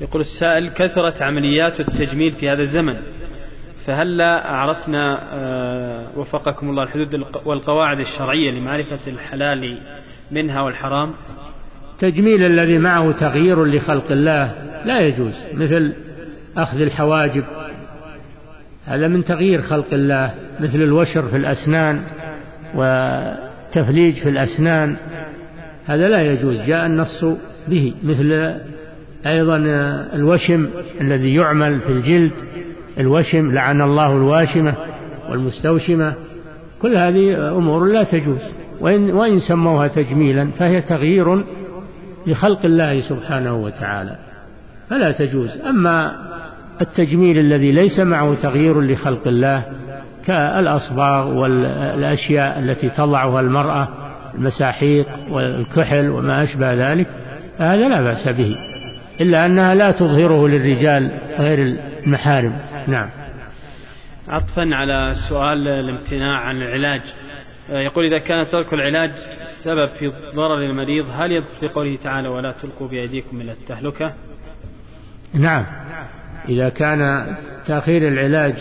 يقول 0.01 0.21
السائل 0.21 0.71
كثرت 0.71 1.23
عمليات 1.23 1.81
التجميل 1.81 2.33
في 2.33 2.51
هذا 2.51 2.63
الزمن 2.63 2.97
فهل 3.87 4.23
عرفنا 4.45 5.19
آه، 5.33 6.07
وفقكم 6.17 6.71
الله 6.71 6.83
الحدود 6.83 7.25
والقواعد 7.45 8.01
الشرعية 8.01 8.51
لمعرفة 8.51 8.99
الحلال 9.07 9.79
منها 10.31 10.61
والحرام؟ 10.61 11.13
تجميل 11.99 12.45
الذي 12.45 12.79
معه 12.79 13.13
تغيير 13.13 13.65
لخلق 13.65 14.13
الله 14.13 14.53
لا 14.85 15.01
يجوز. 15.01 15.35
مثل 15.55 15.93
أخذ 16.57 16.81
الحواجب. 16.81 17.45
هذا 18.87 19.09
من 19.09 19.25
تغيير 19.25 19.63
خلق 19.63 19.87
الله 19.93 20.35
مثل 20.61 20.79
الوشر 20.79 21.23
في 21.29 21.37
الأسنان 21.37 22.03
وتفليج 22.75 24.15
في 24.15 24.29
الأسنان. 24.29 24.97
هذا 25.87 26.09
لا 26.09 26.23
يجوز 26.23 26.57
جاء 26.57 26.87
النص 26.87 27.25
به 27.69 27.95
مثل 28.05 28.55
أيضا 29.27 29.57
الوشم 30.15 30.69
الذي 31.01 31.35
يعمل 31.35 31.81
في 31.81 31.93
الجلد. 31.93 32.33
الوشم 32.99 33.53
لعن 33.53 33.83
الله 33.83 34.13
الواشمة 34.13 34.75
والمستوشمة. 35.31 36.15
كل 36.83 36.97
هذه 36.97 37.57
أمور 37.57 37.85
لا 37.85 38.03
تجوز. 38.03 38.43
وإن, 38.81 39.11
وإن 39.11 39.41
سموها 39.41 39.89
تجميلا 39.89 40.51
فهي 40.59 40.81
تغيير 40.81 41.45
لخلق 42.27 42.65
الله 42.65 43.01
سبحانه 43.01 43.55
وتعالى. 43.55 44.17
فلا 44.91 45.13
تجوز. 45.13 45.51
أما 45.69 46.27
التجميل 46.81 47.39
الذي 47.39 47.73
ليس 47.73 47.99
معه 47.99 48.35
تغيير 48.35 48.81
لخلق 48.81 49.27
الله 49.27 49.65
كالأصباغ 50.27 51.35
والأشياء 51.35 52.59
التي 52.59 52.89
تضعها 52.89 53.41
المرأة 53.41 53.89
المساحيق 54.35 55.07
والكحل 55.31 56.09
وما 56.11 56.43
أشبه 56.43 56.75
ذلك 56.75 57.07
هذا 57.59 57.89
لا 57.89 58.03
بأس 58.03 58.29
به 58.29 58.57
إلا 59.21 59.47
أنها 59.47 59.75
لا 59.75 59.91
تظهره 59.91 60.49
للرجال 60.49 61.11
غير 61.39 61.59
المحارم. 61.59 62.59
نعم. 62.89 63.11
عطفا 64.29 64.75
على 64.75 65.15
سؤال 65.29 65.69
الامتناع 65.69 66.39
عن 66.39 66.57
العلاج. 66.57 67.01
يقول 67.69 68.05
إذا 68.05 68.19
كان 68.19 68.47
ترك 68.47 68.73
العلاج 68.73 69.11
سبب 69.65 69.89
في 69.89 70.13
ضرر 70.35 70.63
المريض 70.63 71.07
هل 71.13 71.33
يدخل 71.33 71.51
في 71.61 71.69
قوله 71.69 71.99
تعالى 72.05 72.29
ولا 72.29 72.53
تلقوا 72.53 72.89
بأيديكم 72.89 73.41
إلى 73.41 73.53
التهلكة 73.53 74.13
نعم. 75.35 75.67
إذا 76.49 76.69
كان 76.69 77.27
تأخير 77.67 78.09
العلاج 78.09 78.55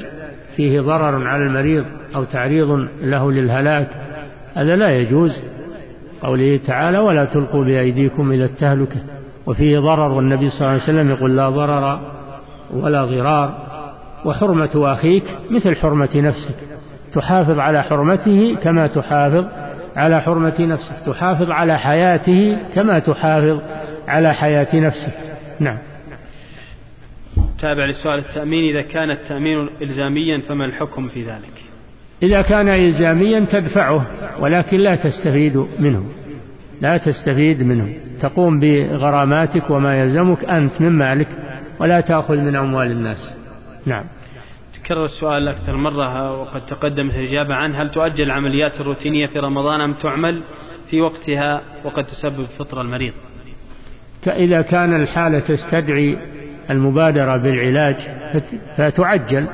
فيه 0.56 0.82
ضرر 0.82 1.28
على 1.28 1.44
المريض 1.44 1.86
أو 2.16 2.24
تعريض 2.24 2.88
له 3.02 3.32
للهلاك 3.32 3.88
هذا 4.56 4.76
لا 4.76 4.90
يجوز. 4.90 5.32
قوله 6.22 6.60
تعالى 6.68 6.98
ولا 6.98 7.26
تلقوا 7.26 7.64
بأيديكم 7.64 8.32
إلى 8.32 8.46
التهلكة. 8.46 9.00
وفيه 9.46 9.80
ضرر 9.80 10.12
والنبي 10.12 10.50
صلى 10.50 10.60
الله 10.60 10.72
عليه 10.72 10.84
وسلم 10.84 11.10
يقول 11.10 11.38
لا 11.38 11.50
ضرر 11.50 12.00
ولا 12.74 13.06
ضرار 13.06 13.58
وحرمة 14.26 14.70
أخيك 14.76 15.24
مثل 15.52 15.76
حرمة 15.76 16.10
نفسك. 16.16 16.56
تحافظ 17.14 17.60
على 17.60 17.84
حرمته 17.84 18.58
كما 18.64 18.88
تحافظ 18.88 19.46
على 19.96 20.22
حرمة 20.22 20.56
نفسك. 20.60 20.96
تحافظ 21.06 21.52
على 21.52 21.80
حياته 21.80 22.58
كما 22.76 23.00
تحافظ 23.00 23.60
على 24.08 24.34
حياة 24.34 24.76
نفسك. 24.76 25.14
نعم. 25.60 25.78
تابع 27.60 27.86
لسؤال 27.86 28.20
التأمين 28.20 28.76
إذا 28.76 28.82
كان 28.82 29.12
التأمين 29.12 29.70
إلزاميا 29.82 30.42
فما 30.48 30.66
الحكم 30.66 31.08
في 31.08 31.24
ذلك؟ 31.24 31.64
إذا 32.24 32.42
كان 32.42 32.70
إلزاميا 32.70 33.46
تدفعه 33.52 34.06
ولكن 34.40 34.78
لا 34.78 34.96
تستفيد 34.96 35.66
منه. 35.80 36.12
لا 36.82 36.98
تستفيد 36.98 37.64
منه. 37.64 37.94
تقوم 38.22 38.60
بغراماتك 38.60 39.70
وما 39.70 40.02
يلزمك 40.02 40.46
أنت 40.46 40.82
من 40.82 40.90
مالك 40.90 41.28
ولا 41.80 42.02
تأخذ 42.02 42.38
من 42.38 42.56
أموال 42.56 42.92
الناس. 42.92 43.36
نعم. 43.86 44.04
تكرر 44.74 45.06
السؤال 45.06 45.48
أكثر 45.48 45.78
مرة 45.78 46.42
وقد 46.42 46.66
تقدمت 46.66 47.16
الإجابة 47.16 47.54
عنه. 47.54 47.82
هل 47.82 47.90
تؤجل 47.90 48.24
العمليات 48.24 48.82
الروتينية 48.82 49.28
في 49.28 49.40
رمضان 49.40 49.82
أم 49.82 49.94
تعمل 49.94 50.42
في 50.90 51.02
وقتها 51.02 51.62
وقد 51.84 52.06
تسبب 52.06 52.46
فطر 52.46 52.82
المريض؟ 52.82 53.14
إذا 54.28 54.62
كان 54.62 55.02
الحالة 55.02 55.40
تستدعي 55.40 56.18
المبادرة 56.70 57.38
بالعلاج 57.38 57.96
فتعجل. 58.78 59.48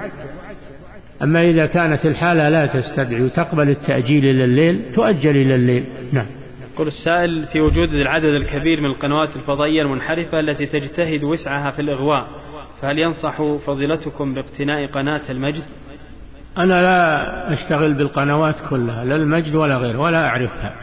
أما 1.23 1.49
إذا 1.49 1.65
كانت 1.65 2.05
الحالة 2.05 2.49
لا 2.49 2.65
تستدعي 2.65 3.21
وتقبل 3.21 3.69
التأجيل 3.69 4.25
إلى 4.25 4.43
الليل 4.43 4.81
تؤجل 4.93 5.37
إلى 5.37 5.55
الليل. 5.55 5.85
نعم. 6.11 6.25
يقول 6.73 6.87
السائل 6.87 7.45
في 7.45 7.61
وجود 7.61 7.89
العدد 7.89 8.25
الكبير 8.25 8.81
من 8.81 8.85
القنوات 8.85 9.35
الفضائية 9.35 9.81
المنحرفة 9.81 10.39
التي 10.39 10.65
تجتهد 10.65 11.23
وسعها 11.23 11.71
في 11.71 11.81
الإغواء 11.81 12.27
فهل 12.81 12.99
ينصح 12.99 13.41
فضيلتكم 13.65 14.33
باقتناء 14.33 14.87
قناة 14.87 15.21
المجد؟ 15.29 15.63
أنا 16.57 16.81
لا 16.81 17.53
أشتغل 17.53 17.93
بالقنوات 17.93 18.55
كلها 18.69 19.05
لا 19.05 19.15
المجد 19.15 19.55
ولا 19.55 19.77
غيره 19.77 19.99
ولا 19.99 20.27
أعرفها. 20.27 20.73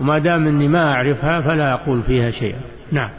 وما 0.00 0.18
دام 0.18 0.46
أني 0.46 0.68
ما 0.68 0.92
أعرفها 0.92 1.40
فلا 1.40 1.72
أقول 1.74 2.02
فيها 2.02 2.30
شيئا. 2.30 2.60
نعم. 2.92 3.10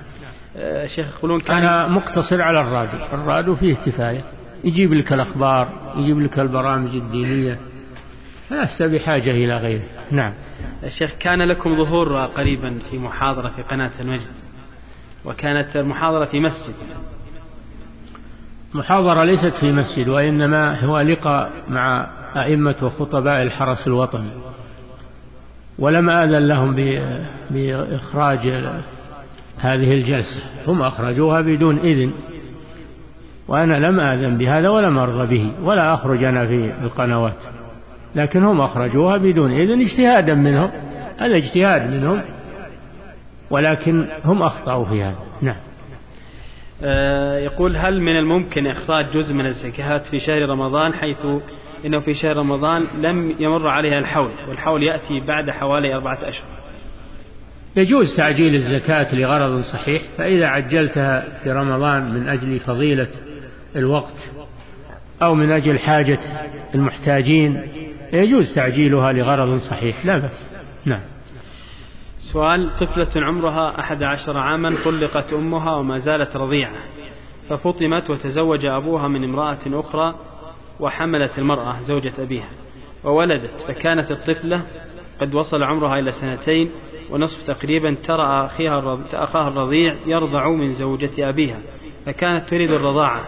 شيخ 0.86 1.08
يقولون 1.18 1.40
كان 1.40 1.58
أنا 1.58 1.88
مقتصر 1.88 2.42
على 2.42 2.62
الراديو. 2.62 3.00
الراديو 3.14 3.56
فيه 3.56 3.76
كفاية. 3.76 4.24
يجيب 4.64 4.94
لك 4.94 5.14
الأخبار 5.14 5.68
يجيب 5.96 6.22
لك 6.22 6.40
البرامج 6.40 6.96
الدينية. 6.96 7.60
فلست 8.50 8.84
بحاجة 8.84 9.32
إلى 9.32 9.58
غيره. 9.58 9.84
نعم. 10.12 10.34
الشيخ 10.84 11.12
كان 11.20 11.42
لكم 11.42 11.84
ظهور 11.84 12.26
قريبا 12.26 12.80
في 12.92 12.98
محاضرة 12.98 13.50
في 13.50 13.62
قناة 13.62 13.92
المجد 14.00 14.32
وكانت 15.26 15.76
المحاضرة 15.76 16.26
في 16.26 16.40
مسجد. 16.40 16.74
محاضرة 18.74 19.24
ليست 19.24 19.54
في 19.60 19.72
مسجد 19.72 20.08
وإنما 20.08 20.86
هو 20.86 21.00
لقاء 21.00 21.52
مع 21.70 22.08
أئمة 22.36 22.76
وخطباء 22.82 23.44
الحرس 23.44 23.88
الوطني. 23.88 24.30
ولم 25.80 26.10
آذن 26.10 26.48
لهم 26.48 26.76
بإخراج 27.50 28.64
هذه 29.64 29.94
الجلسة 29.94 30.42
هم 30.68 30.82
أخرجوها 30.82 31.42
بدون 31.42 31.78
إذن. 31.78 32.12
وأنا 33.48 33.88
لم 33.88 34.00
آذن 34.00 34.38
بهذا 34.38 34.70
ولم 34.70 34.98
أرضى 34.98 35.38
به 35.38 35.52
ولا 35.64 35.94
أخرج 35.94 36.24
أنا 36.24 36.48
في 36.48 36.72
القنوات. 36.84 37.44
لكن 38.16 38.44
هم 38.44 38.62
أخرجوها 38.62 39.18
بدون 39.18 39.52
إذن 39.52 39.82
اجتهادا 39.82 40.34
منهم 40.34 40.70
هذا 41.20 41.36
اجتهاد 41.38 41.90
منهم. 41.90 42.22
ولكن 43.50 44.06
هم 44.26 44.44
أخطأوا 44.44 44.86
في 44.86 45.04
هذا. 45.04 45.18
نعم. 45.42 45.56
آه، 46.84 47.38
يقول 47.38 47.78
هل 47.78 48.02
من 48.02 48.18
الممكن 48.18 48.68
إخراج 48.68 49.06
جزء 49.14 49.34
من 49.34 49.46
الزكاة 49.46 49.98
في 49.98 50.20
شهر 50.20 50.50
رمضان 50.50 50.94
حيث 50.94 51.26
إنه 51.86 52.00
في 52.00 52.14
شهر 52.14 52.38
رمضان 52.38 52.88
لم 53.02 53.36
يمر 53.40 53.68
عليها 53.68 54.00
الحول 54.00 54.32
والحول 54.50 54.84
يأتي 54.84 55.20
بعد 55.20 55.50
حوالي 55.50 55.96
أربعة 55.96 56.18
أشهر؟ 56.22 56.63
يجوز 57.76 58.16
تعجيل 58.18 58.56
الزكاة 58.56 59.16
لغرض 59.16 59.62
صحيح 59.62 60.02
فإذا 60.18 60.48
عجلتها 60.48 61.40
في 61.44 61.52
رمضان 61.52 62.14
من 62.14 62.28
أجل 62.28 62.60
فضيلة 62.60 63.08
الوقت 63.76 64.32
أو 65.22 65.36
من 65.36 65.52
أجل 65.52 65.80
حاجة 65.80 66.20
المحتاجين 66.76 67.62
يجوز 68.14 68.56
تعجيلها 68.56 69.12
لغرض 69.12 69.58
صحيح 69.58 70.06
لا 70.06 70.18
بأس. 70.18 70.50
نعم. 70.86 71.02
سؤال 72.20 72.70
طفلة 72.80 73.26
عمرها 73.26 73.80
أحد 73.80 74.04
عشر 74.04 74.38
عاما 74.38 74.76
طلقت 74.86 75.34
أمها 75.34 75.76
وما 75.76 75.98
زالت 75.98 76.36
رضيعة 76.36 76.74
ففطمت 77.50 78.10
وتزوج 78.10 78.66
أبوها 78.66 79.08
من 79.08 79.24
امرأة 79.24 79.60
أخرى 79.68 80.16
وحملت 80.80 81.40
المرأة 81.40 81.82
زوجة 81.82 82.14
أبيها 82.20 82.50
وولدت 83.04 83.66
فكانت 83.68 84.12
الطفلة 84.12 84.62
قد 85.22 85.36
وصل 85.36 85.64
عمرها 85.64 86.00
إلى 86.00 86.12
سنتين 86.12 86.70
ونصف 87.14 87.48
تقريبا 87.48 87.96
ترى 88.08 88.46
أخيها 88.46 89.00
أخاها 89.14 89.48
الرضيع 89.48 89.96
يرضع 90.06 90.50
من 90.50 90.74
زوجة 90.74 91.30
أبيها 91.30 91.60
فكانت 92.06 92.50
تريد 92.50 92.72
الرضاعة 92.72 93.22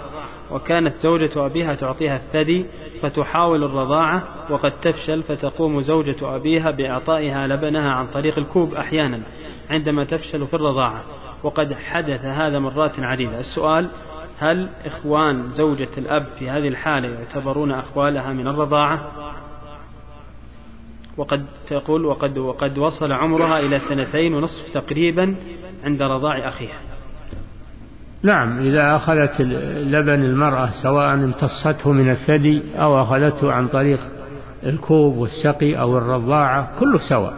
وكانت 0.52 0.96
زوجة 0.96 1.46
أبيها 1.46 1.76
تعطيها 1.76 2.16
الثدي 2.16 2.66
فتحاول 3.02 3.64
الرضاعة 3.64 4.24
وقد 4.50 4.72
تفشل 4.82 5.24
فتقوم 5.24 5.82
زوجة 5.82 6.36
أبيها 6.36 6.72
بإعطائها 6.72 7.48
لبنها 7.48 7.92
عن 7.92 8.08
طريق 8.08 8.38
الكوب 8.38 8.74
أحيانا 8.74 9.22
عندما 9.70 10.04
تفشل 10.04 10.48
في 10.48 10.54
الرضاعة. 10.54 11.04
وقد 11.44 11.74
حدث 11.74 12.26
هذا 12.26 12.60
مرات 12.60 13.00
عديدة. 13.00 13.40
السؤال 13.40 13.90
هل 14.40 14.70
إخوان 14.86 15.50
زوجة 15.50 15.90
الأب 15.98 16.26
في 16.40 16.50
هذه 16.50 16.68
الحالة 16.68 17.08
يعتبرون 17.08 17.72
أخوالها 17.72 18.34
من 18.34 18.48
الرضاعة؟ 18.48 19.12
وقد 21.18 21.45
تقول 21.70 22.05
وقد 22.05 22.38
وقد 22.38 22.78
وصل 22.78 23.11
عمرها 23.11 23.59
إلى 23.59 23.80
سنتين 23.80 24.34
ونصف 24.34 24.74
تقريبا 24.74 25.36
عند 25.84 26.01
رضاع 26.01 26.47
أخيها. 26.47 26.80
نعم 28.24 28.59
إذا 28.59 28.95
أخذت 28.95 29.41
لبن 29.41 30.24
المرأة 30.24 30.70
سواء 30.84 31.13
امتصته 31.13 31.91
من 31.91 32.09
الثدي 32.09 32.63
أو 32.78 33.01
أخذته 33.01 33.51
عن 33.51 33.68
طريق 33.68 33.99
الكوب 34.63 35.18
والسقي 35.18 35.76
أو 35.76 35.97
الرضاعة 35.97 36.80
كله 36.80 36.97
سواء. 37.09 37.34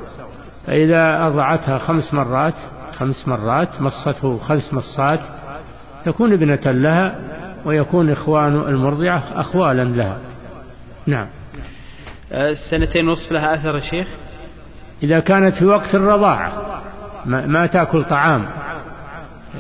فإذا 0.68 1.28
أضعتها 1.28 1.78
خمس 1.78 2.14
مرات 2.14 2.56
خمس 2.98 3.28
مرات 3.28 3.82
مصته 3.82 4.38
خمس 4.38 4.74
مصات 4.74 5.20
تكون 6.06 6.34
ابنة 6.34 6.72
لها 6.72 7.20
ويكون 7.66 8.10
إخوان 8.10 8.56
المرضعة 8.56 9.24
أخوالا 9.36 9.84
لها. 9.84 10.20
نعم. 11.08 11.28
السنتين 12.32 13.10
ونصف 13.10 13.32
لها 13.32 13.54
أثر 13.54 13.76
يا 13.76 13.80
شيخ؟ 13.80 14.08
إذا 15.04 15.20
كانت 15.20 15.56
في 15.56 15.66
وقت 15.66 15.96
الرضاعة 15.96 16.82
ما 17.26 17.66
تأكل 17.66 18.04
طعام 18.04 18.46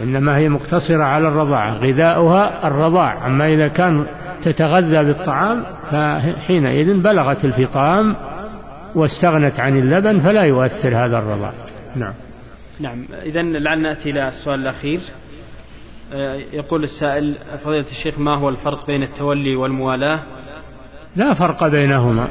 إنما 0.04 0.38
هي 0.38 0.50
مقتصرة 0.50 1.04
على 1.04 1.28
الرضاعة 1.28 1.78
غذاؤها 1.78 2.68
الرضاع. 2.68 3.28
أما 3.28 3.48
إذا 3.48 3.68
كان 3.68 4.06
تتغذى 4.44 5.04
بالطعام 5.04 5.64
فحينئذ 5.92 7.02
بلغت 7.02 7.46
الفطام 7.46 8.16
واستغنت 8.96 9.60
عن 9.60 9.78
اللبن 9.78 10.20
فلا 10.20 10.44
يؤثر 10.44 11.06
هذا 11.06 11.18
الرضاع. 11.18 11.54
نعم. 11.96 12.14
نعم. 12.80 13.06
إذا 13.24 13.42
لعل 13.42 13.82
نأتي 13.82 14.10
إلى 14.10 14.28
السؤال 14.28 14.60
الأخير. 14.60 15.00
آه، 16.14 16.36
يقول 16.54 16.84
السائل 16.84 17.36
فضيلة 17.64 17.86
الشيخ 17.92 18.20
ما 18.20 18.38
هو 18.38 18.50
الفرق 18.50 18.88
بين 18.88 19.04
التولي 19.04 19.56
والموالاة؟ 19.56 20.20
لا 21.18 21.34
فرق 21.34 21.68
بينهما. 21.68 22.28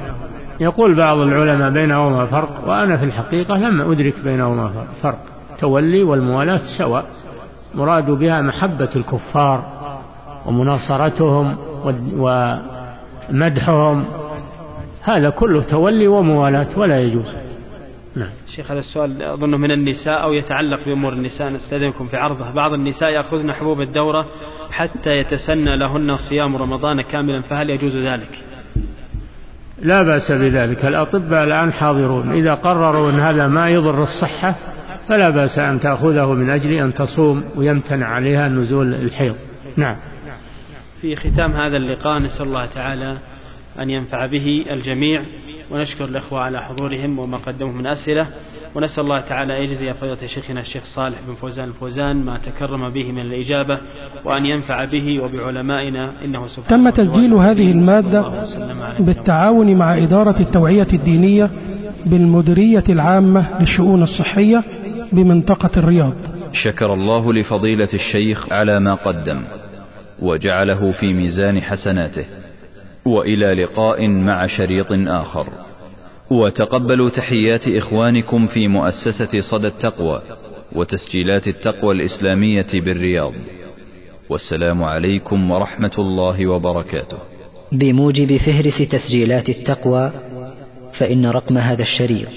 يقول 0.61 0.95
بعض 0.95 1.19
العلماء 1.19 1.71
بينهما 1.71 2.27
فرق 2.27 2.69
وأنا 2.69 2.97
في 2.97 3.05
الحقيقة 3.05 3.59
لم 3.59 3.81
أدرك 3.81 4.15
بينهما 4.25 4.71
فرق. 5.03 5.19
التولي 5.53 6.03
والموالاة 6.03 6.61
سواء. 6.79 7.05
مراد 7.75 8.11
بها 8.11 8.43
محبة 8.43 8.89
الكفار 8.97 9.65
ومناصرتهم 10.47 11.57
ومدحهم. 13.33 14.05
هذا 15.03 15.31
كله 15.31 15.63
تولي 15.63 16.07
وموالاة 16.07 16.79
ولا 16.79 17.01
يجوز. 17.01 17.35
نعم. 18.17 18.31
شيخ 18.55 18.71
هذا 18.71 18.81
السؤال 18.81 19.23
أظنه 19.23 19.57
من 19.57 19.71
النساء 19.71 20.23
أو 20.23 20.33
يتعلق 20.33 20.85
بأمور 20.85 21.13
النساء. 21.13 21.49
نستأذنكم 21.49 22.07
في 22.07 22.17
عرضه 22.17 22.51
بعض 22.51 22.73
النساء 22.73 23.09
يأخذن 23.09 23.53
حبوب 23.53 23.81
الدورة 23.81 24.27
حتى 24.71 25.11
يتسنى 25.11 25.77
لهن 25.77 26.17
صيام 26.17 26.57
رمضان 26.57 27.01
كاملا 27.01 27.43
فهل 27.43 27.71
يجوز 27.71 27.97
ذلك؟ 27.97 28.56
لا 29.83 30.03
بأس 30.03 30.33
بذلك. 30.33 30.85
الأطباء 30.85 31.45
الآن 31.45 31.73
حاضرون. 31.73 32.33
إذا 32.33 32.55
قرروا 32.55 33.11
أن 33.11 33.21
هذا 33.21 33.49
ما 33.49 33.71
يضر 33.71 34.03
الصحة 34.03 34.55
فلا 35.09 35.31
بأس 35.31 35.59
أن 35.59 35.81
تأخذه 35.81 36.33
من 36.33 36.51
أجل 36.51 36.73
أن 36.73 36.95
تصوم 36.95 37.45
ويمتنع 37.57 38.07
عليها 38.07 38.49
نزول 38.49 38.95
الحيض. 38.95 39.37
نعم. 39.77 39.97
في 41.01 41.17
ختام 41.17 41.53
هذا 41.53 41.77
اللقاء 41.77 42.19
نسأل 42.19 42.47
الله 42.47 42.67
تعالى 42.67 43.17
أن 43.81 43.91
ينفع 43.91 44.27
به 44.27 44.65
الجميع. 44.71 45.23
ونشكر 45.71 46.05
الأخوة 46.05 46.41
على 46.41 46.63
حضورهم 46.63 47.19
وما 47.19 47.37
قدموا 47.37 47.73
من 47.73 47.87
أسئلة. 47.87 48.27
ونسأل 48.75 49.05
الله 49.05 49.21
تعالى 49.21 49.59
أن 49.59 49.63
يجزي 49.63 49.95
فضيلة 49.95 50.27
شيخنا 50.27 50.61
الشيخ 50.61 50.85
صالح 50.85 51.19
بن 51.29 51.35
فوزان 51.35 51.69
الفوزان 51.69 52.17
ما 52.17 52.39
تكرم 52.39 52.91
به 52.91 53.13
من 53.13 53.21
الإجابة 53.21 53.79
وأن 54.25 54.47
ينفع 54.47 54.85
به 54.85 55.21
وبعلمائنا 55.23 56.13
إنه 56.25 56.47
سبحانه 56.47 56.91
تم 56.91 57.03
تسجيل 57.03 57.35
هذه 57.35 57.71
المادة 57.71 58.33
بالتعاون 58.99 59.77
مع 59.77 59.99
إدارة 59.99 60.41
التوعية 60.41 60.87
الدينية 60.93 61.51
بالمديرية 62.07 62.85
العامة 62.89 63.61
للشؤون 63.61 64.03
الصحية 64.03 64.65
بمنطقة 65.13 65.71
الرياض. 65.77 66.15
شكر 66.53 66.95
الله 66.95 67.33
لفضيلة 67.33 67.89
الشيخ 67.95 68.53
على 68.53 68.81
ما 68.81 68.95
قدم 68.95 69.43
وجعله 70.23 70.93
في 70.93 71.13
ميزان 71.13 71.63
حسناته. 71.63 72.25
وإلى 73.07 73.65
لقاء 73.65 74.09
مع 74.09 74.47
شريط 74.47 74.87
آخر. 74.93 75.49
وتقبلوا 76.31 77.11
تحيات 77.11 77.69
إخوانكم 77.69 78.47
في 78.47 78.69
مؤسسة 78.69 79.41
صدى 79.41 79.67
التقوى 79.67 80.23
وتسجيلات 80.73 81.49
التقوى 81.49 81.95
الإسلامية 81.95 82.67
بالرياض. 82.75 83.33
والسلام 84.31 84.83
عليكم 84.83 85.51
ورحمة 85.51 85.93
الله 85.99 86.47
وبركاته. 86.47 87.17
بموجب 87.73 88.37
فهرس 88.37 88.89
تسجيلات 88.91 89.49
التقوى 89.49 90.13
فإن 90.99 91.27
رقم 91.27 91.59
هذا 91.59 91.83
الشريط 91.83 92.29